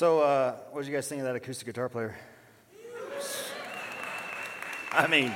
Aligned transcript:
So, 0.00 0.20
uh, 0.20 0.56
what 0.70 0.80
did 0.80 0.88
you 0.88 0.96
guys 0.96 1.08
think 1.08 1.18
of 1.18 1.26
that 1.26 1.36
acoustic 1.36 1.66
guitar 1.66 1.90
player? 1.90 2.16
I 4.92 5.06
mean, 5.06 5.30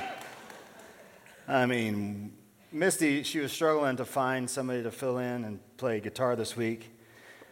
I 1.47 1.67
mean, 1.67 2.33
Misty, 2.71 3.21
she 3.21 3.41
was 3.41 3.51
struggling 3.51 3.95
to 3.97 4.05
find 4.05 4.49
somebody 4.49 4.81
to 4.81 4.89
fill 4.89 5.19
in 5.19 5.43
and 5.43 5.59
play 5.77 5.99
guitar 5.99 6.35
this 6.35 6.57
week. 6.57 6.89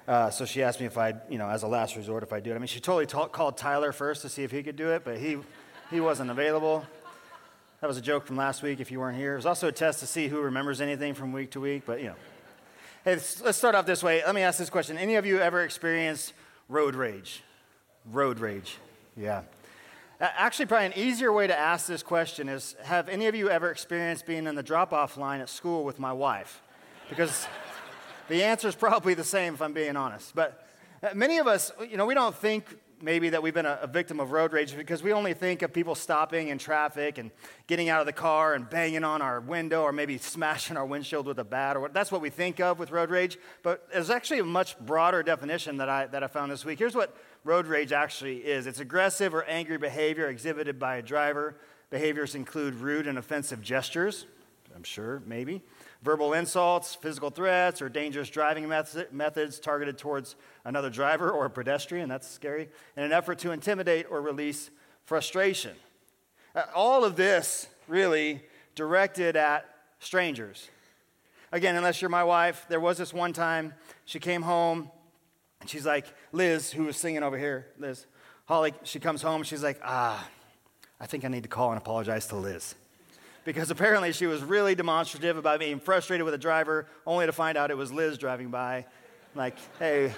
Uh, 0.07 0.31
so 0.31 0.43
she 0.45 0.63
asked 0.63 0.79
me 0.79 0.87
if 0.87 0.97
I'd, 0.97 1.21
you 1.29 1.37
know, 1.37 1.47
as 1.47 1.61
a 1.61 1.67
last 1.67 1.95
resort, 1.95 2.23
if 2.23 2.33
I'd 2.33 2.41
do 2.41 2.51
it. 2.51 2.55
I 2.55 2.57
mean, 2.57 2.65
she 2.65 2.79
totally 2.79 3.05
ta- 3.05 3.27
called 3.27 3.57
Tyler 3.57 3.91
first 3.91 4.23
to 4.23 4.29
see 4.29 4.41
if 4.41 4.49
he 4.49 4.63
could 4.63 4.75
do 4.75 4.89
it, 4.89 5.03
but 5.05 5.19
he, 5.19 5.37
he 5.91 5.99
wasn't 5.99 6.31
available. 6.31 6.83
That 7.81 7.85
was 7.89 7.97
a 7.97 8.01
joke 8.01 8.25
from 8.25 8.37
last 8.37 8.63
week 8.63 8.79
if 8.79 8.89
you 8.89 8.99
weren't 8.99 9.19
here. 9.19 9.33
It 9.33 9.37
was 9.37 9.45
also 9.45 9.67
a 9.67 9.71
test 9.71 9.99
to 9.99 10.07
see 10.07 10.29
who 10.29 10.41
remembers 10.41 10.81
anything 10.81 11.13
from 11.13 11.31
week 11.31 11.51
to 11.51 11.59
week, 11.59 11.83
but, 11.85 11.99
you 11.99 12.07
know. 12.07 12.15
Hey, 13.05 13.19
let's 13.43 13.57
start 13.59 13.75
off 13.75 13.85
this 13.85 14.01
way. 14.01 14.23
Let 14.25 14.33
me 14.33 14.41
ask 14.41 14.57
this 14.57 14.71
question. 14.71 14.97
Any 14.97 15.13
of 15.13 15.27
you 15.27 15.37
ever 15.37 15.61
experienced 15.61 16.33
road 16.69 16.95
rage? 16.95 17.43
Road 18.11 18.39
rage. 18.39 18.77
Yeah. 19.15 19.43
Actually, 20.19 20.67
probably 20.67 20.85
an 20.85 20.93
easier 20.95 21.33
way 21.33 21.47
to 21.47 21.57
ask 21.57 21.87
this 21.87 22.03
question 22.03 22.47
is 22.47 22.75
Have 22.83 23.09
any 23.09 23.27
of 23.27 23.35
you 23.35 23.49
ever 23.49 23.69
experienced 23.69 24.25
being 24.25 24.47
in 24.47 24.55
the 24.55 24.63
drop 24.63 24.93
off 24.93 25.17
line 25.17 25.41
at 25.41 25.49
school 25.49 25.83
with 25.83 25.99
my 25.99 26.13
wife? 26.13 26.61
Because 27.09 27.47
the 28.29 28.43
answer 28.43 28.67
is 28.67 28.75
probably 28.75 29.13
the 29.13 29.23
same 29.23 29.55
if 29.55 29.61
I'm 29.61 29.73
being 29.73 29.95
honest. 29.95 30.33
But 30.33 30.65
uh, 31.01 31.09
many 31.13 31.39
of 31.39 31.47
us, 31.47 31.71
you 31.89 31.97
know, 31.97 32.05
we 32.05 32.13
don't 32.13 32.35
think 32.35 32.77
maybe 33.03 33.29
that 33.29 33.43
we've 33.43 33.53
been 33.53 33.65
a, 33.65 33.79
a, 33.81 33.87
victim 33.87 34.19
of 34.19 34.31
road 34.31 34.53
rage 34.53 34.75
because 34.75 35.03
we 35.03 35.11
only 35.11 35.33
think 35.33 35.61
of 35.61 35.73
people 35.73 35.93
stopping 35.93 36.47
in 36.47 36.57
traffic 36.57 37.17
and 37.17 37.29
getting 37.67 37.89
out 37.89 37.99
of 37.99 38.05
the 38.05 38.13
car 38.13 38.53
and 38.53 38.69
banging 38.69 39.03
on 39.03 39.21
our 39.21 39.41
window 39.41 39.81
or 39.81 39.91
maybe 39.91 40.17
smashing 40.33 40.77
our 40.77 40.85
windshield 40.85 41.27
with 41.27 41.37
a 41.37 41.43
bat 41.43 41.75
or 41.75 41.81
what, 41.81 41.93
that's 41.93 42.11
what 42.11 42.21
we 42.21 42.29
think 42.29 42.59
of 42.59 42.79
with 42.79 42.91
road 42.91 43.09
rage. 43.09 43.37
But 43.61 43.87
there's 43.91 44.09
actually 44.09 44.39
a 44.39 44.45
much 44.45 44.79
broader 44.79 45.21
definition 45.21 45.77
that 45.77 45.89
I, 45.89 46.07
that 46.07 46.23
I 46.23 46.27
found 46.27 46.51
this 46.51 46.63
week. 46.63 46.79
Here's 46.79 46.95
what 46.95 47.15
road 47.43 47.67
rage 47.67 47.91
actually 47.91 48.37
is. 48.37 48.65
It's 48.65 48.79
aggressive 48.79 49.33
or 49.33 49.43
angry 49.43 49.77
behavior 49.77 50.27
exhibited 50.27 50.79
by 50.79 50.95
a 50.95 51.01
driver. 51.01 51.57
Behaviors 51.89 52.33
include 52.33 52.75
rude 52.75 53.05
and 53.05 53.17
offensive 53.17 53.61
gestures 53.61 54.25
i'm 54.75 54.83
sure 54.83 55.21
maybe 55.25 55.61
verbal 56.03 56.33
insults, 56.33 56.95
physical 56.95 57.29
threats, 57.29 57.81
or 57.81 57.87
dangerous 57.87 58.29
driving 58.29 58.67
methods 58.67 59.59
targeted 59.59 59.97
towards 59.97 60.35
another 60.65 60.89
driver 60.89 61.31
or 61.31 61.45
a 61.45 61.49
pedestrian. 61.49 62.09
That's 62.09 62.27
scary. 62.27 62.69
In 62.97 63.03
an 63.03 63.13
effort 63.13 63.39
to 63.39 63.51
intimidate 63.51 64.07
or 64.09 64.21
release 64.21 64.69
frustration. 65.05 65.75
Uh, 66.53 66.63
all 66.75 67.05
of 67.05 67.15
this 67.15 67.67
really 67.87 68.41
directed 68.75 69.37
at 69.37 69.65
strangers. 69.99 70.69
Again, 71.51 71.75
unless 71.75 72.01
you're 72.01 72.09
my 72.09 72.23
wife, 72.23 72.65
there 72.67 72.79
was 72.79 72.97
this 72.97 73.13
one 73.13 73.31
time 73.31 73.73
she 74.05 74.19
came 74.19 74.41
home 74.41 74.91
and 75.61 75.69
she's 75.69 75.85
like, 75.85 76.05
Liz, 76.33 76.71
who 76.71 76.83
was 76.83 76.97
singing 76.97 77.23
over 77.23 77.37
here, 77.37 77.67
Liz, 77.77 78.05
Holly, 78.45 78.73
she 78.83 78.99
comes 78.99 79.21
home, 79.21 79.43
she's 79.43 79.63
like, 79.63 79.79
ah, 79.83 80.27
I 80.99 81.05
think 81.05 81.23
I 81.23 81.29
need 81.29 81.43
to 81.43 81.49
call 81.49 81.71
and 81.71 81.77
apologize 81.77 82.27
to 82.27 82.35
Liz 82.35 82.75
because 83.45 83.71
apparently 83.71 84.11
she 84.11 84.25
was 84.25 84.41
really 84.43 84.75
demonstrative 84.75 85.37
about 85.37 85.59
being 85.59 85.79
frustrated 85.79 86.25
with 86.25 86.33
a 86.33 86.37
driver, 86.37 86.85
only 87.05 87.25
to 87.25 87.31
find 87.31 87.57
out 87.57 87.71
it 87.71 87.77
was 87.77 87.91
Liz 87.91 88.17
driving 88.17 88.49
by. 88.49 88.85
Like, 89.35 89.57
hey, 89.79 90.05
you 90.05 90.13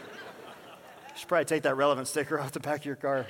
should 1.15 1.27
probably 1.27 1.45
take 1.45 1.63
that 1.63 1.75
relevant 1.75 2.07
sticker 2.07 2.39
off 2.39 2.51
the 2.51 2.59
back 2.59 2.81
of 2.81 2.85
your 2.85 2.95
car. 2.95 3.25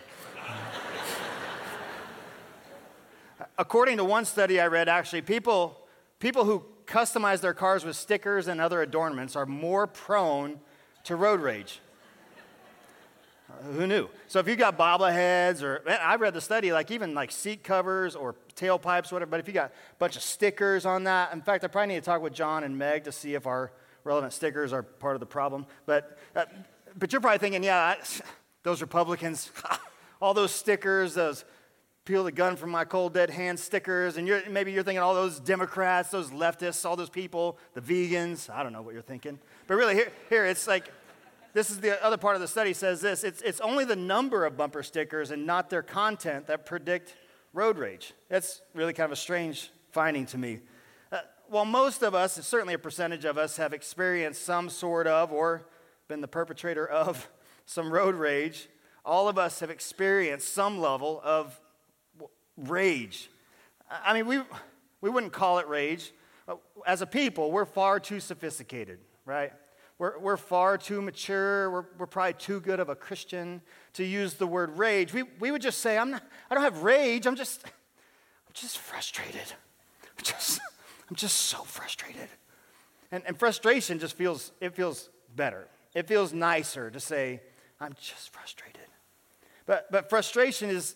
According 3.58 3.98
to 3.98 4.04
one 4.04 4.26
study 4.26 4.60
I 4.60 4.68
read, 4.68 4.90
actually, 4.90 5.22
people, 5.22 5.80
people 6.20 6.44
who 6.44 6.66
customize 6.86 7.42
their 7.42 7.54
cars 7.54 7.86
with 7.86 7.96
stickers 7.96 8.48
and 8.48 8.60
other 8.60 8.82
adornments 8.82 9.36
are 9.36 9.46
more 9.46 9.88
prone 9.88 10.60
to 11.06 11.16
road 11.16 11.40
rage. 11.40 11.80
Who 13.74 13.86
knew? 13.86 14.10
So 14.28 14.40
if 14.40 14.48
you 14.48 14.56
got 14.56 14.78
bobbleheads 14.78 15.62
or 15.62 15.84
I've 15.88 16.20
read 16.20 16.34
the 16.34 16.42
study, 16.42 16.72
like 16.72 16.90
even 16.92 17.14
like 17.14 17.32
seat 17.32 17.64
covers 17.64 18.16
or 18.16 18.36
tailpipes, 18.56 19.12
whatever, 19.12 19.30
but 19.30 19.40
if 19.40 19.48
you 19.48 19.54
got 19.54 19.70
a 19.70 19.96
bunch 20.00 20.16
of 20.16 20.24
stickers 20.24 20.86
on 20.86 21.04
that, 21.04 21.32
in 21.32 21.42
fact, 21.42 21.64
I 21.64 21.68
probably 21.68 21.94
need 21.94 22.00
to 22.02 22.06
talk 22.06 22.22
with 22.22 22.34
John 22.34 22.64
and 22.64 22.78
Meg 22.78 23.04
to 23.04 23.12
see 23.12 23.36
if 23.36 23.46
our 23.46 23.72
relevant 24.04 24.34
stickers 24.34 24.74
are 24.74 24.84
part 24.84 25.16
of 25.16 25.20
the 25.20 25.26
problem. 25.26 25.66
But, 25.86 26.18
uh, 26.36 26.46
but 26.98 27.12
you're 27.12 27.22
probably 27.22 27.40
thinking, 27.40 27.64
yeah, 27.64 27.78
I, 27.78 27.98
those 28.64 28.82
Republicans, 28.82 29.52
all 30.22 30.34
those 30.34 30.52
stickers, 30.52 31.14
those 31.14 31.46
peel 32.04 32.24
the 32.24 32.32
gun 32.32 32.56
from 32.56 32.70
my 32.70 32.86
cold 32.86 33.14
dead 33.14 33.30
hand 33.30 33.60
stickers, 33.60 34.18
and 34.18 34.28
you're, 34.28 34.48
maybe 34.50 34.72
you're 34.72 34.84
thinking 34.84 35.02
all 35.02 35.16
those 35.16 35.40
Democrats, 35.40 36.10
those 36.10 36.30
leftists, 36.30 36.86
all 36.86 36.96
those 36.96 37.10
people, 37.10 37.58
the 37.74 37.82
vegans. 37.82 38.50
I 38.50 38.64
don't 38.64 38.74
know 38.74 38.82
what 38.82 38.94
you're 38.94 39.04
thinking. 39.04 39.40
But 39.68 39.76
really, 39.76 39.96
here, 39.96 40.12
here 40.30 40.46
it's 40.46 40.68
like 40.68 40.92
this 41.56 41.70
is 41.70 41.80
the 41.80 42.04
other 42.04 42.18
part 42.18 42.36
of 42.36 42.42
the 42.42 42.50
study 42.50 42.74
says 42.74 43.00
this 43.00 43.24
it's, 43.24 43.42
it's 43.42 43.62
only 43.62 43.86
the 43.86 43.96
number 43.96 44.46
of 44.46 44.58
bumper 44.58 44.84
stickers 44.84 45.32
and 45.32 45.46
not 45.46 45.70
their 45.70 45.82
content 45.82 46.48
that 46.48 46.66
predict 46.66 47.16
road 47.54 47.78
rage. 47.78 48.14
That's 48.30 48.62
really 48.74 48.92
kind 48.92 49.06
of 49.06 49.14
a 49.14 49.16
strange 49.16 49.72
finding 49.94 50.26
to 50.28 50.38
me. 50.38 50.60
Uh, 51.14 51.20
while 51.48 51.64
most 51.64 52.04
of 52.04 52.14
us, 52.14 52.34
certainly 52.46 52.74
a 52.74 52.78
percentage 52.78 53.24
of 53.24 53.38
us, 53.38 53.56
have 53.56 53.72
experienced 53.72 54.44
some 54.44 54.70
sort 54.70 55.08
of 55.08 55.32
or 55.32 55.66
been 56.10 56.20
the 56.20 56.28
perpetrator 56.28 56.86
of 56.86 57.30
some 57.66 57.90
road 57.90 58.16
rage, 58.16 58.68
all 59.06 59.30
of 59.30 59.38
us 59.38 59.62
have 59.62 59.70
experienced 59.70 60.54
some 60.54 60.82
level 60.82 61.22
of 61.24 61.58
rage. 62.58 63.30
I 63.90 64.14
mean, 64.14 64.28
we, 64.28 64.42
we 65.00 65.10
wouldn't 65.10 65.32
call 65.32 65.60
it 65.60 65.70
rage. 65.70 66.12
As 66.86 67.02
a 67.02 67.08
people, 67.08 67.50
we're 67.50 67.64
far 67.64 68.02
too 68.02 68.20
sophisticated, 68.20 69.00
right? 69.24 69.54
We're, 69.98 70.20
we're 70.20 70.38
far 70.38 70.78
too 70.78 71.02
mature. 71.02 71.72
We're, 71.72 71.86
we're 71.98 72.06
probably 72.06 72.34
too 72.34 72.60
good 72.60 72.80
of 72.80 72.90
a 72.90 72.96
Christian 72.96 73.62
to 73.94 74.04
use 74.04 74.34
the 74.34 74.48
word 74.48 74.78
rage. 74.78 75.14
We, 75.14 75.24
we 75.40 75.52
would 75.52 75.62
just 75.62 75.80
say, 75.80 75.98
I'm 75.98 76.12
not, 76.12 76.24
I 76.50 76.56
don't 76.56 76.64
have 76.64 76.84
rage. 76.84 77.26
I'm 77.26 77.36
just, 77.36 77.64
I'm 77.66 78.54
just 78.54 78.78
frustrated. 78.78 79.54
I'm 80.04 80.24
just, 80.24 80.60
I'm 81.10 81.16
just 81.16 81.38
so 81.38 81.60
frustrated. 81.60 82.28
And, 83.12 83.24
and 83.26 83.40
frustration 83.40 84.00
just 84.00 84.18
feels, 84.18 84.52
it 84.60 84.76
feels 84.76 85.10
better. 85.36 85.68
It 85.94 86.08
feels 86.08 86.34
nicer 86.34 86.92
to 86.92 87.00
say, 87.00 87.42
I'm 87.80 87.94
just 88.00 88.32
frustrated. 88.32 88.82
But, 89.66 89.90
but 89.92 90.10
frustration 90.10 90.70
is 90.70 90.96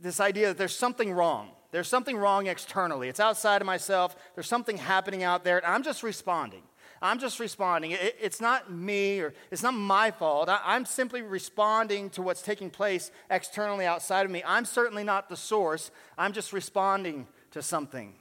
this 0.00 0.18
idea 0.18 0.48
that 0.48 0.58
there's 0.58 0.76
something 0.76 1.12
wrong. 1.12 1.50
There's 1.72 1.88
something 1.88 2.16
wrong 2.16 2.46
externally. 2.46 3.08
It's 3.08 3.20
outside 3.20 3.60
of 3.60 3.66
myself. 3.66 4.16
There's 4.34 4.46
something 4.46 4.78
happening 4.78 5.22
out 5.22 5.44
there, 5.44 5.58
and 5.58 5.66
I'm 5.66 5.82
just 5.82 6.02
responding. 6.02 6.62
I'm 7.04 7.18
just 7.18 7.38
responding. 7.38 7.90
It, 7.90 8.16
it's 8.18 8.40
not 8.40 8.72
me 8.72 9.20
or 9.20 9.34
it's 9.50 9.62
not 9.62 9.74
my 9.74 10.10
fault. 10.10 10.48
I, 10.48 10.58
I'm 10.64 10.86
simply 10.86 11.20
responding 11.20 12.08
to 12.10 12.22
what's 12.22 12.40
taking 12.40 12.70
place 12.70 13.10
externally 13.30 13.84
outside 13.84 14.24
of 14.24 14.32
me. 14.32 14.42
I'm 14.46 14.64
certainly 14.64 15.04
not 15.04 15.28
the 15.28 15.36
source. 15.36 15.90
I'm 16.16 16.32
just 16.32 16.54
responding 16.54 17.26
to 17.50 17.60
something. 17.60 18.14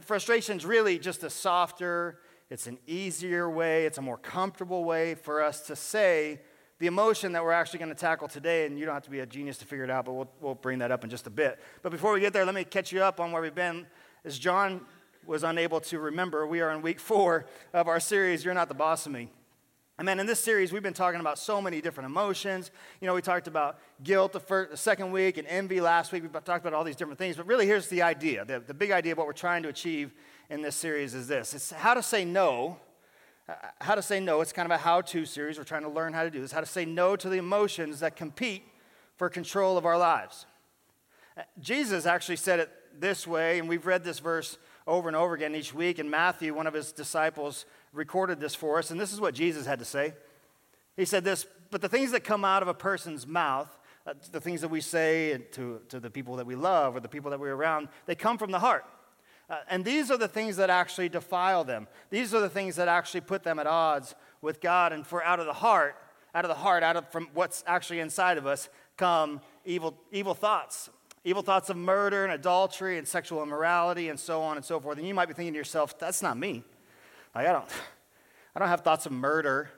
Frustration 0.00 0.56
is 0.56 0.64
really 0.64 0.98
just 0.98 1.24
a 1.24 1.30
softer, 1.30 2.20
it's 2.48 2.66
an 2.66 2.78
easier 2.86 3.50
way, 3.50 3.86
it's 3.86 3.98
a 3.98 4.02
more 4.02 4.16
comfortable 4.16 4.84
way 4.84 5.14
for 5.14 5.42
us 5.42 5.60
to 5.62 5.76
say 5.76 6.40
the 6.78 6.86
emotion 6.86 7.32
that 7.32 7.44
we're 7.44 7.52
actually 7.52 7.80
going 7.80 7.90
to 7.90 7.94
tackle 7.94 8.28
today. 8.28 8.66
And 8.66 8.78
you 8.78 8.86
don't 8.86 8.94
have 8.94 9.02
to 9.04 9.10
be 9.10 9.20
a 9.20 9.26
genius 9.26 9.58
to 9.58 9.66
figure 9.66 9.84
it 9.84 9.90
out, 9.90 10.06
but 10.06 10.12
we'll, 10.12 10.30
we'll 10.40 10.54
bring 10.54 10.78
that 10.78 10.90
up 10.90 11.04
in 11.04 11.10
just 11.10 11.26
a 11.26 11.30
bit. 11.30 11.58
But 11.82 11.92
before 11.92 12.12
we 12.14 12.20
get 12.20 12.32
there, 12.32 12.46
let 12.46 12.54
me 12.54 12.64
catch 12.64 12.92
you 12.92 13.02
up 13.02 13.20
on 13.20 13.30
where 13.30 13.42
we've 13.42 13.54
been. 13.54 13.86
As 14.24 14.38
John 14.38 14.82
was 15.30 15.44
unable 15.44 15.80
to 15.80 16.00
remember, 16.00 16.44
we 16.44 16.60
are 16.60 16.72
in 16.72 16.82
week 16.82 16.98
four 16.98 17.46
of 17.72 17.86
our 17.86 18.00
series, 18.00 18.44
You're 18.44 18.52
Not 18.52 18.66
the 18.66 18.74
Boss 18.74 19.06
of 19.06 19.12
Me. 19.12 19.30
And 19.96 20.04
man, 20.04 20.18
in 20.18 20.26
this 20.26 20.40
series, 20.40 20.72
we've 20.72 20.82
been 20.82 20.92
talking 20.92 21.20
about 21.20 21.38
so 21.38 21.62
many 21.62 21.80
different 21.80 22.10
emotions. 22.10 22.72
You 23.00 23.06
know, 23.06 23.14
we 23.14 23.22
talked 23.22 23.46
about 23.46 23.78
guilt 24.02 24.32
the, 24.32 24.40
first, 24.40 24.72
the 24.72 24.76
second 24.76 25.12
week 25.12 25.38
and 25.38 25.46
envy 25.46 25.80
last 25.80 26.10
week. 26.10 26.24
We 26.24 26.28
talked 26.30 26.66
about 26.66 26.74
all 26.74 26.82
these 26.82 26.96
different 26.96 27.20
things. 27.20 27.36
But 27.36 27.46
really, 27.46 27.64
here's 27.64 27.86
the 27.86 28.02
idea 28.02 28.44
the, 28.44 28.58
the 28.58 28.74
big 28.74 28.90
idea 28.90 29.12
of 29.12 29.18
what 29.18 29.28
we're 29.28 29.32
trying 29.32 29.62
to 29.62 29.68
achieve 29.68 30.12
in 30.48 30.62
this 30.62 30.74
series 30.74 31.14
is 31.14 31.28
this 31.28 31.54
it's 31.54 31.70
how 31.70 31.94
to 31.94 32.02
say 32.02 32.24
no. 32.24 32.78
Uh, 33.48 33.54
how 33.80 33.94
to 33.94 34.02
say 34.02 34.18
no. 34.18 34.40
It's 34.40 34.52
kind 34.52 34.66
of 34.66 34.72
a 34.72 34.78
how 34.78 35.00
to 35.00 35.24
series. 35.24 35.58
We're 35.58 35.64
trying 35.64 35.82
to 35.82 35.88
learn 35.88 36.12
how 36.12 36.24
to 36.24 36.30
do 36.30 36.40
this. 36.40 36.50
How 36.50 36.60
to 36.60 36.66
say 36.66 36.84
no 36.84 37.14
to 37.14 37.28
the 37.28 37.38
emotions 37.38 38.00
that 38.00 38.16
compete 38.16 38.64
for 39.16 39.28
control 39.28 39.78
of 39.78 39.86
our 39.86 39.96
lives. 39.96 40.46
Uh, 41.36 41.42
Jesus 41.60 42.04
actually 42.04 42.34
said 42.34 42.58
it 42.58 42.70
this 42.98 43.28
way, 43.28 43.60
and 43.60 43.68
we've 43.68 43.86
read 43.86 44.02
this 44.02 44.18
verse 44.18 44.58
over 44.86 45.08
and 45.08 45.16
over 45.16 45.34
again 45.34 45.54
each 45.54 45.74
week. 45.74 45.98
And 45.98 46.10
Matthew, 46.10 46.54
one 46.54 46.66
of 46.66 46.74
his 46.74 46.92
disciples, 46.92 47.66
recorded 47.92 48.40
this 48.40 48.54
for 48.54 48.78
us. 48.78 48.90
And 48.90 49.00
this 49.00 49.12
is 49.12 49.20
what 49.20 49.34
Jesus 49.34 49.66
had 49.66 49.78
to 49.78 49.84
say. 49.84 50.14
He 50.96 51.04
said 51.04 51.24
this, 51.24 51.46
but 51.70 51.80
the 51.80 51.88
things 51.88 52.12
that 52.12 52.24
come 52.24 52.44
out 52.44 52.62
of 52.62 52.68
a 52.68 52.74
person's 52.74 53.26
mouth, 53.26 53.68
uh, 54.06 54.14
the 54.32 54.40
things 54.40 54.60
that 54.60 54.68
we 54.68 54.80
say 54.80 55.38
to, 55.52 55.80
to 55.88 56.00
the 56.00 56.10
people 56.10 56.36
that 56.36 56.46
we 56.46 56.54
love 56.54 56.96
or 56.96 57.00
the 57.00 57.08
people 57.08 57.30
that 57.30 57.40
we're 57.40 57.54
around, 57.54 57.88
they 58.06 58.14
come 58.14 58.38
from 58.38 58.50
the 58.50 58.58
heart. 58.58 58.84
Uh, 59.48 59.58
and 59.68 59.84
these 59.84 60.10
are 60.10 60.16
the 60.16 60.28
things 60.28 60.56
that 60.56 60.70
actually 60.70 61.08
defile 61.08 61.64
them. 61.64 61.88
These 62.10 62.34
are 62.34 62.40
the 62.40 62.48
things 62.48 62.76
that 62.76 62.86
actually 62.86 63.22
put 63.22 63.42
them 63.42 63.58
at 63.58 63.66
odds 63.66 64.14
with 64.40 64.60
God. 64.60 64.92
And 64.92 65.06
for 65.06 65.24
out 65.24 65.40
of 65.40 65.46
the 65.46 65.52
heart, 65.52 65.96
out 66.34 66.44
of 66.44 66.48
the 66.48 66.54
heart, 66.54 66.82
out 66.82 66.96
of 66.96 67.08
from 67.10 67.28
what's 67.34 67.64
actually 67.66 67.98
inside 67.98 68.38
of 68.38 68.46
us, 68.46 68.68
come 68.96 69.40
evil, 69.64 69.96
evil 70.12 70.34
thoughts, 70.34 70.90
evil 71.24 71.42
thoughts 71.42 71.68
of 71.70 71.76
murder 71.76 72.24
and 72.24 72.32
adultery 72.32 72.98
and 72.98 73.06
sexual 73.06 73.42
immorality 73.42 74.08
and 74.08 74.18
so 74.18 74.40
on 74.42 74.56
and 74.56 74.64
so 74.64 74.80
forth. 74.80 74.98
And 74.98 75.06
you 75.06 75.14
might 75.14 75.28
be 75.28 75.34
thinking 75.34 75.52
to 75.52 75.58
yourself, 75.58 75.98
that's 75.98 76.22
not 76.22 76.36
me. 76.38 76.64
Like, 77.34 77.46
I 77.46 77.52
don't, 77.52 77.68
I 78.54 78.58
don't 78.58 78.68
have 78.68 78.80
thoughts 78.80 79.06
of 79.06 79.12
murder. 79.12 79.70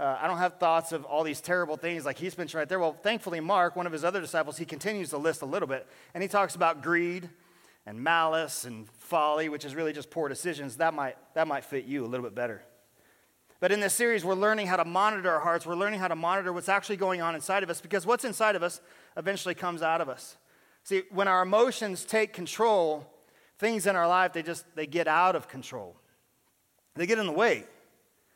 uh, 0.00 0.16
I 0.20 0.26
don't 0.26 0.38
have 0.38 0.58
thoughts 0.58 0.92
of 0.92 1.04
all 1.04 1.24
these 1.24 1.40
terrible 1.40 1.76
things 1.76 2.04
like 2.04 2.18
he's 2.18 2.38
mentioned 2.38 2.58
right 2.58 2.68
there. 2.68 2.78
Well, 2.78 2.96
thankfully, 3.02 3.40
Mark, 3.40 3.76
one 3.76 3.86
of 3.86 3.92
his 3.92 4.04
other 4.04 4.20
disciples, 4.20 4.56
he 4.56 4.64
continues 4.64 5.10
the 5.10 5.18
list 5.18 5.42
a 5.42 5.46
little 5.46 5.68
bit. 5.68 5.86
And 6.14 6.22
he 6.22 6.28
talks 6.28 6.54
about 6.54 6.82
greed 6.82 7.28
and 7.84 8.00
malice 8.00 8.64
and 8.64 8.88
folly, 8.98 9.48
which 9.48 9.64
is 9.64 9.74
really 9.74 9.92
just 9.92 10.10
poor 10.10 10.28
decisions. 10.28 10.76
That 10.76 10.94
might, 10.94 11.16
that 11.34 11.48
might 11.48 11.64
fit 11.64 11.84
you 11.84 12.04
a 12.04 12.08
little 12.08 12.24
bit 12.24 12.34
better. 12.34 12.62
But 13.60 13.72
in 13.72 13.80
this 13.80 13.92
series, 13.92 14.24
we're 14.24 14.34
learning 14.34 14.68
how 14.68 14.76
to 14.76 14.84
monitor 14.84 15.30
our 15.30 15.40
hearts. 15.40 15.66
We're 15.66 15.74
learning 15.74 15.98
how 15.98 16.08
to 16.08 16.14
monitor 16.14 16.52
what's 16.52 16.68
actually 16.68 16.96
going 16.96 17.20
on 17.20 17.34
inside 17.34 17.64
of 17.64 17.70
us 17.70 17.80
because 17.80 18.06
what's 18.06 18.24
inside 18.24 18.54
of 18.54 18.62
us 18.62 18.80
eventually 19.16 19.54
comes 19.54 19.82
out 19.82 20.00
of 20.00 20.08
us. 20.08 20.36
See, 20.88 21.02
when 21.10 21.28
our 21.28 21.42
emotions 21.42 22.06
take 22.06 22.32
control, 22.32 23.06
things 23.58 23.86
in 23.86 23.94
our 23.94 24.08
life, 24.08 24.32
they 24.32 24.42
just, 24.42 24.64
they 24.74 24.86
get 24.86 25.06
out 25.06 25.36
of 25.36 25.46
control. 25.46 25.94
They 26.94 27.04
get 27.04 27.18
in 27.18 27.26
the 27.26 27.32
way. 27.32 27.64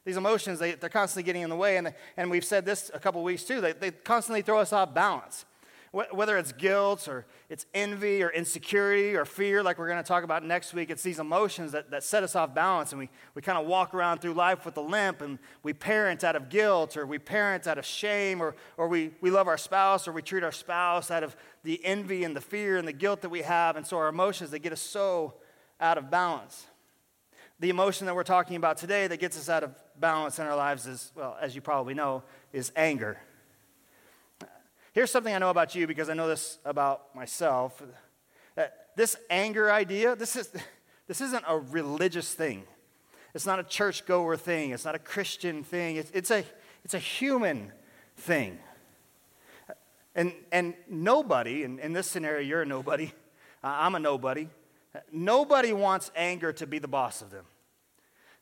These 0.05 0.19
emotions, 0.19 0.59
they, 0.59 0.73
they're 0.73 0.91
constantly 0.91 1.23
getting 1.23 1.41
in 1.41 1.49
the 1.49 1.57
way. 1.57 1.79
And, 1.79 1.95
and 2.15 2.31
we've 2.31 2.45
said 2.45 2.67
this 2.67 2.91
a 2.93 2.99
couple 2.99 3.23
weeks 3.23 3.45
too. 3.45 3.63
They, 3.63 3.73
they 3.73 3.91
constantly 3.91 4.43
throw 4.43 4.59
us 4.59 4.71
off 4.71 4.93
balance. 4.93 5.47
Whether 5.93 6.39
it's 6.39 6.53
guilt 6.53 7.07
or 7.07 7.27
it's 7.51 7.67
envy 7.75 8.23
or 8.23 8.31
insecurity 8.31 9.15
or 9.15 9.27
fear, 9.27 9.63
like 9.63 9.79
we're 9.79 9.89
going 9.89 10.03
to 10.03 10.09
talk 10.09 10.25
about 10.25 10.43
next 10.43 10.73
week, 10.73 10.89
it's 10.89 11.03
these 11.03 11.19
emotions 11.19 11.73
that, 11.73 11.91
that 11.91 12.03
set 12.03 12.23
us 12.23 12.35
off 12.35 12.55
balance. 12.55 12.93
And 12.93 12.99
we, 12.99 13.11
we 13.35 13.43
kind 13.43 13.59
of 13.59 13.67
walk 13.67 13.93
around 13.93 14.23
through 14.23 14.33
life 14.33 14.65
with 14.65 14.75
a 14.79 14.81
limp 14.81 15.21
and 15.21 15.39
we 15.63 15.75
parent 15.75 16.25
out 16.25 16.35
of 16.35 16.49
guilt 16.49 16.97
or 16.97 17.05
we 17.05 17.19
parent 17.19 17.67
out 17.67 17.77
of 17.77 17.85
shame 17.85 18.41
or, 18.41 18.57
or 18.79 18.89
we, 18.89 19.11
we 19.21 19.31
love 19.31 19.49
our 19.49 19.59
spouse 19.59 20.09
or 20.09 20.13
we 20.13 20.23
treat 20.23 20.43
our 20.43 20.51
spouse 20.51 21.11
out 21.11 21.23
of 21.23 21.37
the 21.63 21.79
envy 21.85 22.25
and 22.25 22.35
the 22.35 22.41
fear 22.41 22.79
and 22.79 22.89
the 22.89 22.93
guilt 22.95 23.21
that 23.21 23.29
we 23.29 23.43
have. 23.43 23.77
And 23.77 23.87
so 23.87 23.99
our 23.99 24.09
emotions, 24.09 24.51
they 24.51 24.59
get 24.59 24.73
us 24.73 24.81
so 24.81 25.35
out 25.79 25.99
of 25.99 26.11
balance. 26.11 26.69
The 27.61 27.69
emotion 27.69 28.07
that 28.07 28.15
we're 28.15 28.25
talking 28.25 28.57
about 28.57 28.79
today 28.79 29.09
that 29.09 29.21
gets 29.21 29.37
us 29.37 29.51
out 29.51 29.63
of 29.63 29.75
balance 30.01 30.39
in 30.39 30.47
our 30.47 30.57
lives 30.57 30.87
is, 30.87 31.13
well, 31.15 31.37
as 31.39 31.55
you 31.55 31.61
probably 31.61 31.93
know, 31.93 32.23
is 32.51 32.73
anger. 32.77 33.19
Here's 34.93 35.11
something 35.11 35.35
I 35.35 35.39
know 35.39 35.51
about 35.51 35.75
you 35.75 35.87
because 35.87 36.11
I 36.11 36.15
know 36.15 36.29
this 36.29 36.59
about 36.65 37.15
myself. 37.15 37.83
That 38.55 38.89
this 38.95 39.17
anger 39.31 39.73
idea, 39.73 40.15
this, 40.15 40.37
is, 40.37 40.53
this 41.09 41.21
isn't 41.21 41.45
a 41.49 41.59
religious 41.59 42.35
thing. 42.35 42.65
It's 43.35 43.47
not 43.47 43.59
a 43.59 43.63
churchgoer 43.63 44.37
thing. 44.37 44.71
It's 44.71 44.85
not 44.85 44.95
a 44.95 44.99
Christian 44.99 45.65
thing. 45.65 45.97
It's, 45.97 46.11
it's, 46.13 46.31
a, 46.31 46.45
it's 46.85 46.93
a 46.93 46.99
human 46.99 47.73
thing. 48.17 48.59
And, 50.15 50.35
and 50.53 50.75
nobody, 50.91 51.65
in, 51.65 51.79
in 51.79 51.95
this 51.95 52.07
scenario, 52.07 52.41
you're 52.41 52.63
a 52.63 52.67
nobody. 52.67 53.13
I'm 53.65 53.95
a 53.95 53.99
nobody. 53.99 54.49
Nobody 55.11 55.73
wants 55.73 56.11
anger 56.15 56.53
to 56.53 56.67
be 56.67 56.79
the 56.79 56.89
boss 56.89 57.23
of 57.23 57.31
them. 57.31 57.47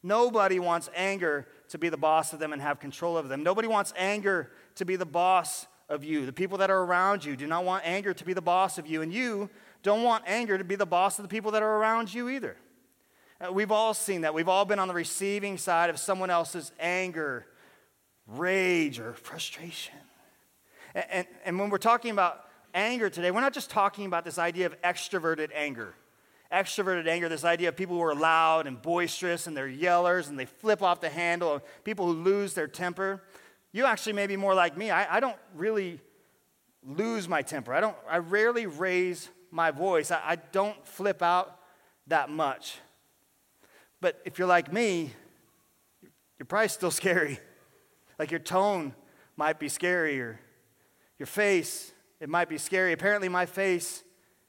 Nobody 0.02 0.58
wants 0.58 0.90
anger 0.96 1.46
to 1.68 1.78
be 1.78 1.90
the 1.90 1.96
boss 1.96 2.32
of 2.32 2.40
them 2.40 2.52
and 2.52 2.60
have 2.60 2.80
control 2.80 3.16
of 3.16 3.28
them. 3.28 3.44
Nobody 3.44 3.68
wants 3.68 3.92
anger 3.96 4.50
to 4.76 4.84
be 4.84 4.96
the 4.96 5.06
boss 5.06 5.68
of 5.90 6.04
you. 6.04 6.24
The 6.24 6.32
people 6.32 6.58
that 6.58 6.70
are 6.70 6.82
around 6.82 7.24
you 7.24 7.36
do 7.36 7.46
not 7.46 7.64
want 7.64 7.84
anger 7.84 8.14
to 8.14 8.24
be 8.24 8.32
the 8.32 8.40
boss 8.40 8.78
of 8.78 8.86
you, 8.86 9.02
and 9.02 9.12
you 9.12 9.50
don't 9.82 10.02
want 10.02 10.24
anger 10.26 10.56
to 10.56 10.64
be 10.64 10.76
the 10.76 10.86
boss 10.86 11.18
of 11.18 11.24
the 11.24 11.28
people 11.28 11.50
that 11.50 11.62
are 11.62 11.76
around 11.76 12.12
you 12.14 12.28
either. 12.28 12.56
Uh, 13.40 13.52
we've 13.52 13.72
all 13.72 13.92
seen 13.92 14.22
that. 14.22 14.32
We've 14.32 14.48
all 14.48 14.64
been 14.64 14.78
on 14.78 14.88
the 14.88 14.94
receiving 14.94 15.58
side 15.58 15.90
of 15.90 15.98
someone 15.98 16.30
else's 16.30 16.72
anger, 16.80 17.46
rage, 18.26 19.00
or 19.00 19.12
frustration. 19.12 19.94
And, 20.94 21.04
and, 21.10 21.26
and 21.44 21.58
when 21.58 21.70
we're 21.70 21.78
talking 21.78 22.10
about 22.10 22.44
anger 22.72 23.10
today, 23.10 23.30
we're 23.30 23.40
not 23.40 23.52
just 23.54 23.70
talking 23.70 24.06
about 24.06 24.24
this 24.24 24.38
idea 24.38 24.66
of 24.66 24.80
extroverted 24.82 25.50
anger 25.54 25.94
extroverted 26.52 27.06
anger, 27.06 27.28
this 27.28 27.44
idea 27.44 27.68
of 27.68 27.76
people 27.76 27.96
who 27.96 28.02
are 28.02 28.14
loud 28.14 28.66
and 28.66 28.80
boisterous 28.80 29.46
and 29.46 29.56
they're 29.56 29.68
yellers 29.68 30.28
and 30.28 30.38
they 30.38 30.46
flip 30.46 30.82
off 30.82 31.00
the 31.00 31.08
handle, 31.08 31.62
people 31.84 32.06
who 32.06 32.12
lose 32.12 32.54
their 32.54 32.66
temper. 32.66 33.22
You 33.72 33.86
actually 33.86 34.14
may 34.14 34.26
be 34.26 34.36
more 34.36 34.54
like 34.54 34.76
me. 34.76 34.90
I, 34.90 35.16
I 35.16 35.20
don't 35.20 35.36
really 35.54 36.00
lose 36.84 37.28
my 37.28 37.42
temper. 37.42 37.72
I, 37.72 37.80
don't, 37.80 37.96
I 38.08 38.18
rarely 38.18 38.66
raise 38.66 39.28
my 39.50 39.70
voice. 39.70 40.10
I, 40.10 40.20
I 40.24 40.36
don't 40.36 40.86
flip 40.86 41.22
out 41.22 41.56
that 42.06 42.30
much. 42.30 42.78
But 44.00 44.20
if 44.24 44.38
you're 44.38 44.48
like 44.48 44.72
me, 44.72 45.12
you're 46.38 46.46
probably 46.46 46.68
still 46.68 46.90
scary. 46.90 47.38
Like 48.18 48.30
your 48.30 48.40
tone 48.40 48.94
might 49.36 49.58
be 49.58 49.68
scarier. 49.68 50.36
your 51.18 51.26
face, 51.26 51.92
it 52.20 52.28
might 52.28 52.48
be 52.48 52.58
scary. 52.58 52.92
Apparently, 52.92 53.28
my 53.28 53.46
face 53.46 54.02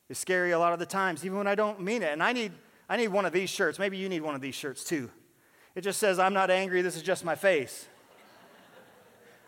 is 0.10 0.18
scary 0.18 0.52
a 0.52 0.60
lot 0.60 0.74
of 0.74 0.80
the 0.80 0.86
times, 0.86 1.24
even 1.26 1.38
when 1.38 1.48
I 1.48 1.56
don't 1.56 1.80
mean 1.80 2.02
it. 2.02 2.12
And 2.12 2.22
I 2.22 2.34
need, 2.34 2.52
I 2.90 2.98
need 2.98 3.08
one 3.08 3.26
of 3.26 3.32
these 3.32 3.50
shirts. 3.50 3.80
Maybe 3.80 3.98
you 3.98 4.10
need 4.10 4.22
one 4.22 4.36
of 4.36 4.42
these 4.42 4.56
shirts 4.56 4.84
too. 4.84 5.10
It 5.74 5.82
just 5.82 6.00
says, 6.00 6.20
I'm 6.20 6.34
not 6.34 6.52
angry, 6.52 6.82
this 6.82 6.98
is 6.98 7.02
just 7.04 7.24
my 7.24 7.36
face. 7.36 7.88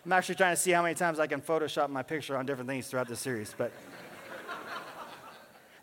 I'm 0.05 0.11
actually 0.11 0.35
trying 0.35 0.53
to 0.53 0.61
see 0.61 0.71
how 0.71 0.83
many 0.83 0.95
times 0.95 1.19
I 1.19 1.27
can 1.27 1.41
Photoshop 1.41 1.89
my 1.89 2.03
picture 2.03 2.35
on 2.35 2.45
different 2.45 2.69
things 2.69 2.87
throughout 2.87 3.07
the 3.07 3.15
series. 3.15 3.55
But 3.57 3.71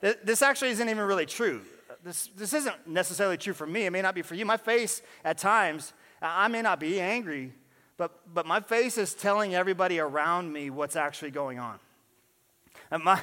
this 0.24 0.42
actually 0.42 0.70
isn't 0.70 0.88
even 0.88 1.04
really 1.04 1.26
true. 1.26 1.62
This, 2.04 2.28
this 2.36 2.52
isn't 2.52 2.86
necessarily 2.86 3.38
true 3.38 3.54
for 3.54 3.66
me. 3.66 3.86
It 3.86 3.90
may 3.90 4.02
not 4.02 4.14
be 4.14 4.22
for 4.22 4.34
you. 4.34 4.44
My 4.44 4.56
face, 4.58 5.00
at 5.24 5.38
times, 5.38 5.94
I 6.20 6.48
may 6.48 6.60
not 6.60 6.80
be 6.80 7.00
angry, 7.00 7.52
but, 7.96 8.12
but 8.32 8.46
my 8.46 8.60
face 8.60 8.98
is 8.98 9.14
telling 9.14 9.54
everybody 9.54 9.98
around 9.98 10.52
me 10.52 10.70
what's 10.70 10.96
actually 10.96 11.30
going 11.30 11.58
on. 11.58 11.78
And 12.90 13.04
my, 13.04 13.20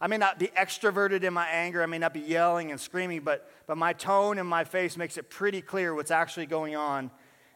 I 0.00 0.06
may 0.06 0.18
not 0.18 0.38
be 0.38 0.48
extroverted 0.48 1.22
in 1.22 1.34
my 1.34 1.48
anger, 1.48 1.82
I 1.82 1.86
may 1.86 1.98
not 1.98 2.14
be 2.14 2.20
yelling 2.20 2.70
and 2.70 2.80
screaming, 2.80 3.20
but, 3.20 3.50
but 3.66 3.76
my 3.76 3.92
tone 3.92 4.38
and 4.38 4.48
my 4.48 4.64
face 4.64 4.96
makes 4.96 5.16
it 5.18 5.28
pretty 5.30 5.60
clear 5.60 5.94
what's 5.94 6.10
actually 6.10 6.46
going 6.46 6.76
on 6.76 7.10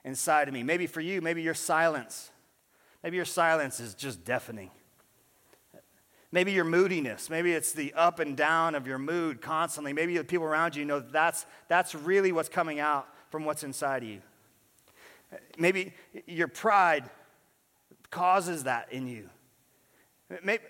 inside 0.05 0.49
of 0.49 0.55
me. 0.55 0.63
Maybe 0.63 0.87
for 0.87 1.01
you, 1.01 1.21
maybe 1.21 1.43
your 1.43 1.55
silence. 1.55 2.31
Maybe 3.03 3.17
your 3.17 3.25
silence 3.25 3.81
is 3.81 3.95
just 3.95 4.25
deafening. 4.25 4.71
Maybe 6.31 6.53
your 6.53 6.65
moodiness, 6.65 7.31
maybe 7.31 7.53
it's 7.53 7.73
the 7.73 7.95
up 7.95 8.19
and 8.19 8.37
down 8.37 8.75
of 8.75 8.87
your 8.87 8.99
mood 8.99 9.41
constantly. 9.41 9.95
Maybe 9.95 10.17
the 10.17 10.25
people 10.25 10.45
around 10.45 10.77
you 10.77 10.85
know 10.85 11.01
that's, 11.01 11.47
that's 11.69 11.95
really 11.95 12.33
what's 12.33 12.51
coming 12.51 12.81
out 12.81 13.09
from 13.31 13.47
what's 13.47 13.65
inside 13.65 14.03
of 14.03 14.09
you. 14.11 14.21
Maybe 15.57 15.95
your 16.27 16.49
pride 16.49 17.09
causes 18.11 18.65
that 18.65 18.93
in 18.93 19.07
you. 19.07 19.31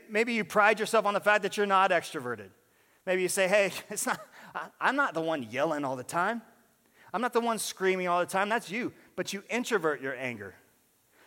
Maybe 0.09 0.35
you 0.35 0.45
pride 0.45 0.79
yourself 0.79 1.07
on 1.07 1.15
the 1.15 1.21
fact 1.21 1.43
that 1.43 1.57
you're 1.57 1.67
not 1.67 1.91
extroverted. 1.91 2.51
Maybe 3.05 3.23
you 3.23 3.29
say, 3.29 3.49
hey, 3.49 3.73
it's 3.91 4.07
not, 4.07 4.21
I'm 4.81 4.95
not 4.95 5.15
the 5.15 5.21
one 5.21 5.43
yelling 5.43 5.85
all 5.85 5.97
the 5.97 6.05
time. 6.05 6.43
I'm 7.13 7.21
not 7.21 7.33
the 7.33 7.41
one 7.41 7.59
screaming 7.59 8.07
all 8.07 8.21
the 8.21 8.27
time. 8.27 8.49
That's 8.49 8.71
you. 8.71 8.93
But 9.17 9.33
you 9.33 9.43
introvert 9.49 10.01
your 10.01 10.15
anger, 10.15 10.55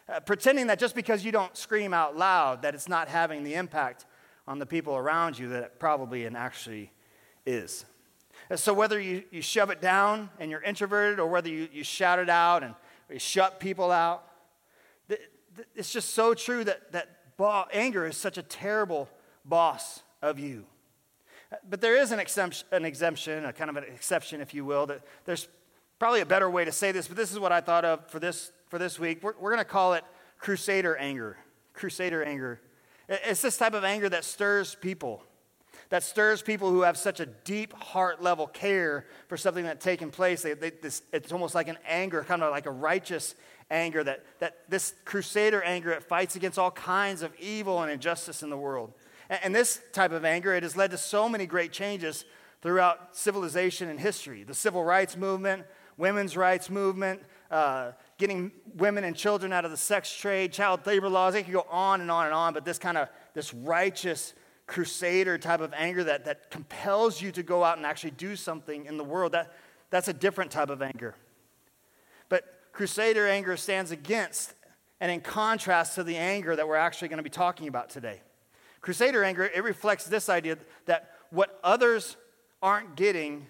uh, 0.09 0.19
pretending 0.19 0.67
that 0.67 0.79
just 0.79 0.95
because 0.95 1.23
you 1.23 1.31
don't 1.31 1.55
scream 1.55 1.93
out 1.93 2.17
loud, 2.17 2.61
that 2.61 2.75
it's 2.75 2.89
not 2.89 3.07
having 3.07 3.43
the 3.43 3.55
impact 3.55 4.05
on 4.47 4.59
the 4.59 4.65
people 4.65 4.95
around 4.95 5.37
you 5.37 5.49
that 5.49 5.63
it 5.63 5.79
probably 5.79 6.25
and 6.25 6.35
actually 6.35 6.91
is. 7.45 7.85
So 8.55 8.73
whether 8.73 8.99
you, 8.99 9.23
you 9.31 9.41
shove 9.41 9.69
it 9.69 9.81
down 9.81 10.29
and 10.39 10.51
you're 10.51 10.63
introverted 10.63 11.19
or 11.19 11.27
whether 11.27 11.49
you, 11.49 11.69
you 11.71 11.83
shout 11.83 12.19
it 12.19 12.29
out 12.29 12.63
and 12.63 12.73
you 13.09 13.19
shut 13.19 13.59
people 13.59 13.91
out, 13.91 14.27
it's 15.75 15.91
just 15.91 16.13
so 16.13 16.33
true 16.33 16.63
that, 16.63 16.91
that 16.91 17.17
anger 17.73 18.05
is 18.05 18.17
such 18.17 18.37
a 18.37 18.43
terrible 18.43 19.09
boss 19.45 20.01
of 20.21 20.37
you. 20.39 20.65
But 21.67 21.81
there 21.81 21.97
is 21.97 22.11
an 22.11 22.19
exemption, 22.19 22.67
an 22.71 22.85
exemption, 22.85 23.45
a 23.45 23.53
kind 23.53 23.69
of 23.69 23.77
an 23.77 23.83
exception, 23.83 24.41
if 24.41 24.53
you 24.53 24.63
will. 24.63 24.85
That 24.85 25.01
there's 25.25 25.47
probably 25.99 26.21
a 26.21 26.25
better 26.25 26.49
way 26.49 26.63
to 26.65 26.71
say 26.71 26.91
this, 26.91 27.07
but 27.07 27.17
this 27.17 27.31
is 27.31 27.39
what 27.39 27.51
I 27.51 27.59
thought 27.59 27.83
of 27.83 28.07
for 28.09 28.19
this, 28.19 28.51
for 28.71 28.79
this 28.79 28.97
week. 28.97 29.21
We're, 29.21 29.33
we're 29.37 29.51
going 29.51 29.59
to 29.59 29.65
call 29.65 29.93
it 29.93 30.05
crusader 30.39 30.95
anger. 30.95 31.37
Crusader 31.73 32.23
anger. 32.23 32.61
It's 33.09 33.41
this 33.41 33.57
type 33.57 33.73
of 33.73 33.83
anger 33.83 34.07
that 34.07 34.23
stirs 34.23 34.75
people, 34.75 35.21
that 35.89 36.03
stirs 36.03 36.41
people 36.41 36.69
who 36.71 36.83
have 36.83 36.97
such 36.97 37.19
a 37.19 37.25
deep 37.25 37.73
heart 37.73 38.23
level 38.23 38.47
care 38.47 39.05
for 39.27 39.35
something 39.35 39.65
that's 39.65 39.83
taken 39.83 40.09
place. 40.09 40.41
They, 40.41 40.53
they, 40.53 40.69
this, 40.69 41.01
it's 41.11 41.33
almost 41.33 41.53
like 41.53 41.67
an 41.67 41.77
anger, 41.85 42.23
kind 42.23 42.41
of 42.41 42.51
like 42.51 42.65
a 42.65 42.71
righteous 42.71 43.35
anger, 43.69 44.05
that, 44.05 44.23
that 44.39 44.59
this 44.69 44.93
crusader 45.03 45.61
anger, 45.63 45.91
it 45.91 46.03
fights 46.03 46.37
against 46.37 46.57
all 46.57 46.71
kinds 46.71 47.23
of 47.23 47.33
evil 47.39 47.81
and 47.81 47.91
injustice 47.91 48.41
in 48.41 48.49
the 48.49 48.57
world. 48.57 48.93
And, 49.29 49.39
and 49.43 49.55
this 49.55 49.81
type 49.91 50.13
of 50.13 50.23
anger, 50.23 50.55
it 50.55 50.63
has 50.63 50.77
led 50.77 50.91
to 50.91 50.97
so 50.97 51.27
many 51.27 51.45
great 51.45 51.73
changes 51.73 52.23
throughout 52.61 53.17
civilization 53.17 53.89
and 53.89 53.99
history. 53.99 54.43
The 54.43 54.53
civil 54.53 54.85
rights 54.85 55.17
movement, 55.17 55.65
women's 55.97 56.37
rights 56.37 56.69
movement, 56.69 57.21
uh, 57.49 57.91
getting 58.21 58.51
women 58.75 59.03
and 59.03 59.15
children 59.15 59.51
out 59.51 59.65
of 59.65 59.71
the 59.71 59.77
sex 59.77 60.15
trade, 60.15 60.53
child 60.53 60.85
labor 60.85 61.09
laws, 61.09 61.33
they 61.33 61.43
could 61.43 61.51
go 61.51 61.65
on 61.69 61.99
and 61.99 62.09
on 62.09 62.27
and 62.27 62.35
on, 62.35 62.53
but 62.53 62.63
this 62.63 62.77
kind 62.77 62.97
of, 62.97 63.09
this 63.33 63.53
righteous 63.53 64.33
crusader 64.67 65.37
type 65.37 65.59
of 65.59 65.73
anger 65.73 66.03
that, 66.03 66.23
that 66.25 66.51
compels 66.51 67.19
you 67.19 67.31
to 67.31 67.43
go 67.43 67.63
out 67.63 67.77
and 67.77 67.85
actually 67.85 68.11
do 68.11 68.35
something 68.35 68.85
in 68.85 68.95
the 68.95 69.03
world, 69.03 69.31
that, 69.31 69.51
that's 69.89 70.07
a 70.07 70.13
different 70.13 70.51
type 70.51 70.69
of 70.69 70.81
anger. 70.83 71.15
But 72.29 72.43
crusader 72.71 73.27
anger 73.27 73.57
stands 73.57 73.89
against 73.91 74.53
and 75.01 75.11
in 75.11 75.19
contrast 75.19 75.95
to 75.95 76.03
the 76.03 76.15
anger 76.15 76.55
that 76.55 76.67
we're 76.67 76.75
actually 76.75 77.07
going 77.07 77.17
to 77.17 77.23
be 77.23 77.29
talking 77.29 77.67
about 77.67 77.89
today. 77.89 78.21
Crusader 78.81 79.23
anger, 79.23 79.49
it 79.53 79.63
reflects 79.63 80.05
this 80.05 80.29
idea 80.29 80.57
that 80.85 81.11
what 81.31 81.59
others 81.63 82.17
aren't 82.61 82.95
getting 82.95 83.47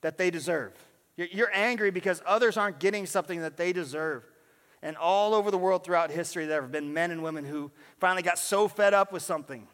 that 0.00 0.16
they 0.16 0.30
deserve. 0.30 0.72
You're 1.16 1.50
angry 1.52 1.90
because 1.90 2.22
others 2.24 2.56
aren't 2.56 2.78
getting 2.78 3.06
something 3.06 3.40
that 3.40 3.56
they 3.56 3.72
deserve. 3.72 4.24
and 4.84 4.96
all 4.96 5.34
over 5.34 5.52
the 5.52 5.58
world 5.58 5.84
throughout 5.84 6.10
history, 6.10 6.46
there 6.46 6.60
have 6.60 6.72
been 6.72 6.92
men 6.92 7.12
and 7.12 7.22
women 7.22 7.44
who 7.44 7.70
finally 8.00 8.22
got 8.22 8.36
so 8.36 8.66
fed 8.66 8.94
up 8.94 9.12
with 9.12 9.22
something. 9.22 9.68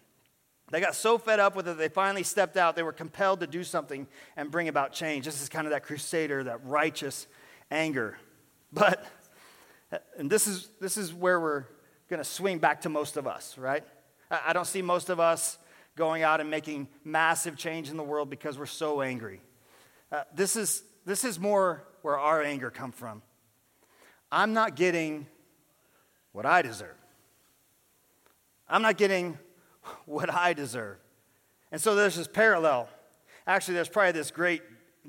They 0.70 0.80
got 0.80 0.94
so 0.94 1.16
fed 1.16 1.40
up 1.40 1.56
with 1.56 1.66
it, 1.66 1.78
they 1.78 1.88
finally 1.88 2.22
stepped 2.22 2.56
out. 2.58 2.76
They 2.76 2.82
were 2.82 2.92
compelled 2.92 3.40
to 3.40 3.46
do 3.46 3.64
something 3.64 4.06
and 4.36 4.50
bring 4.50 4.68
about 4.68 4.92
change. 4.92 5.24
This 5.24 5.40
is 5.40 5.48
kind 5.48 5.66
of 5.66 5.70
that 5.70 5.82
crusader, 5.82 6.44
that 6.44 6.64
righteous 6.64 7.26
anger. 7.70 8.18
But, 8.70 9.06
and 10.18 10.28
this 10.30 10.46
is, 10.46 10.68
this 10.78 10.98
is 10.98 11.14
where 11.14 11.40
we're 11.40 11.64
going 12.10 12.18
to 12.18 12.28
swing 12.28 12.58
back 12.58 12.82
to 12.82 12.90
most 12.90 13.16
of 13.16 13.26
us, 13.26 13.56
right? 13.56 13.82
I 14.30 14.52
don't 14.52 14.66
see 14.66 14.82
most 14.82 15.08
of 15.08 15.20
us 15.20 15.56
going 15.96 16.22
out 16.22 16.40
and 16.40 16.50
making 16.50 16.88
massive 17.02 17.56
change 17.56 17.88
in 17.88 17.96
the 17.96 18.02
world 18.02 18.28
because 18.28 18.58
we're 18.58 18.66
so 18.66 19.00
angry. 19.00 19.40
Uh, 20.12 20.22
this, 20.34 20.54
is, 20.54 20.82
this 21.08 21.24
is 21.24 21.40
more 21.40 21.84
where 22.02 22.18
our 22.18 22.42
anger 22.42 22.70
comes 22.70 22.94
from. 22.94 23.22
I'm 24.30 24.52
not 24.52 24.76
getting 24.76 25.26
what 26.32 26.44
I 26.44 26.60
deserve. 26.60 26.96
I'm 28.68 28.82
not 28.82 28.98
getting 28.98 29.38
what 30.04 30.32
I 30.32 30.52
deserve. 30.52 30.98
And 31.72 31.80
so 31.80 31.94
there's 31.94 32.16
this 32.16 32.28
parallel. 32.28 32.90
Actually, 33.46 33.74
there's 33.74 33.88
probably 33.88 34.12
this 34.12 34.30
great 34.30 34.60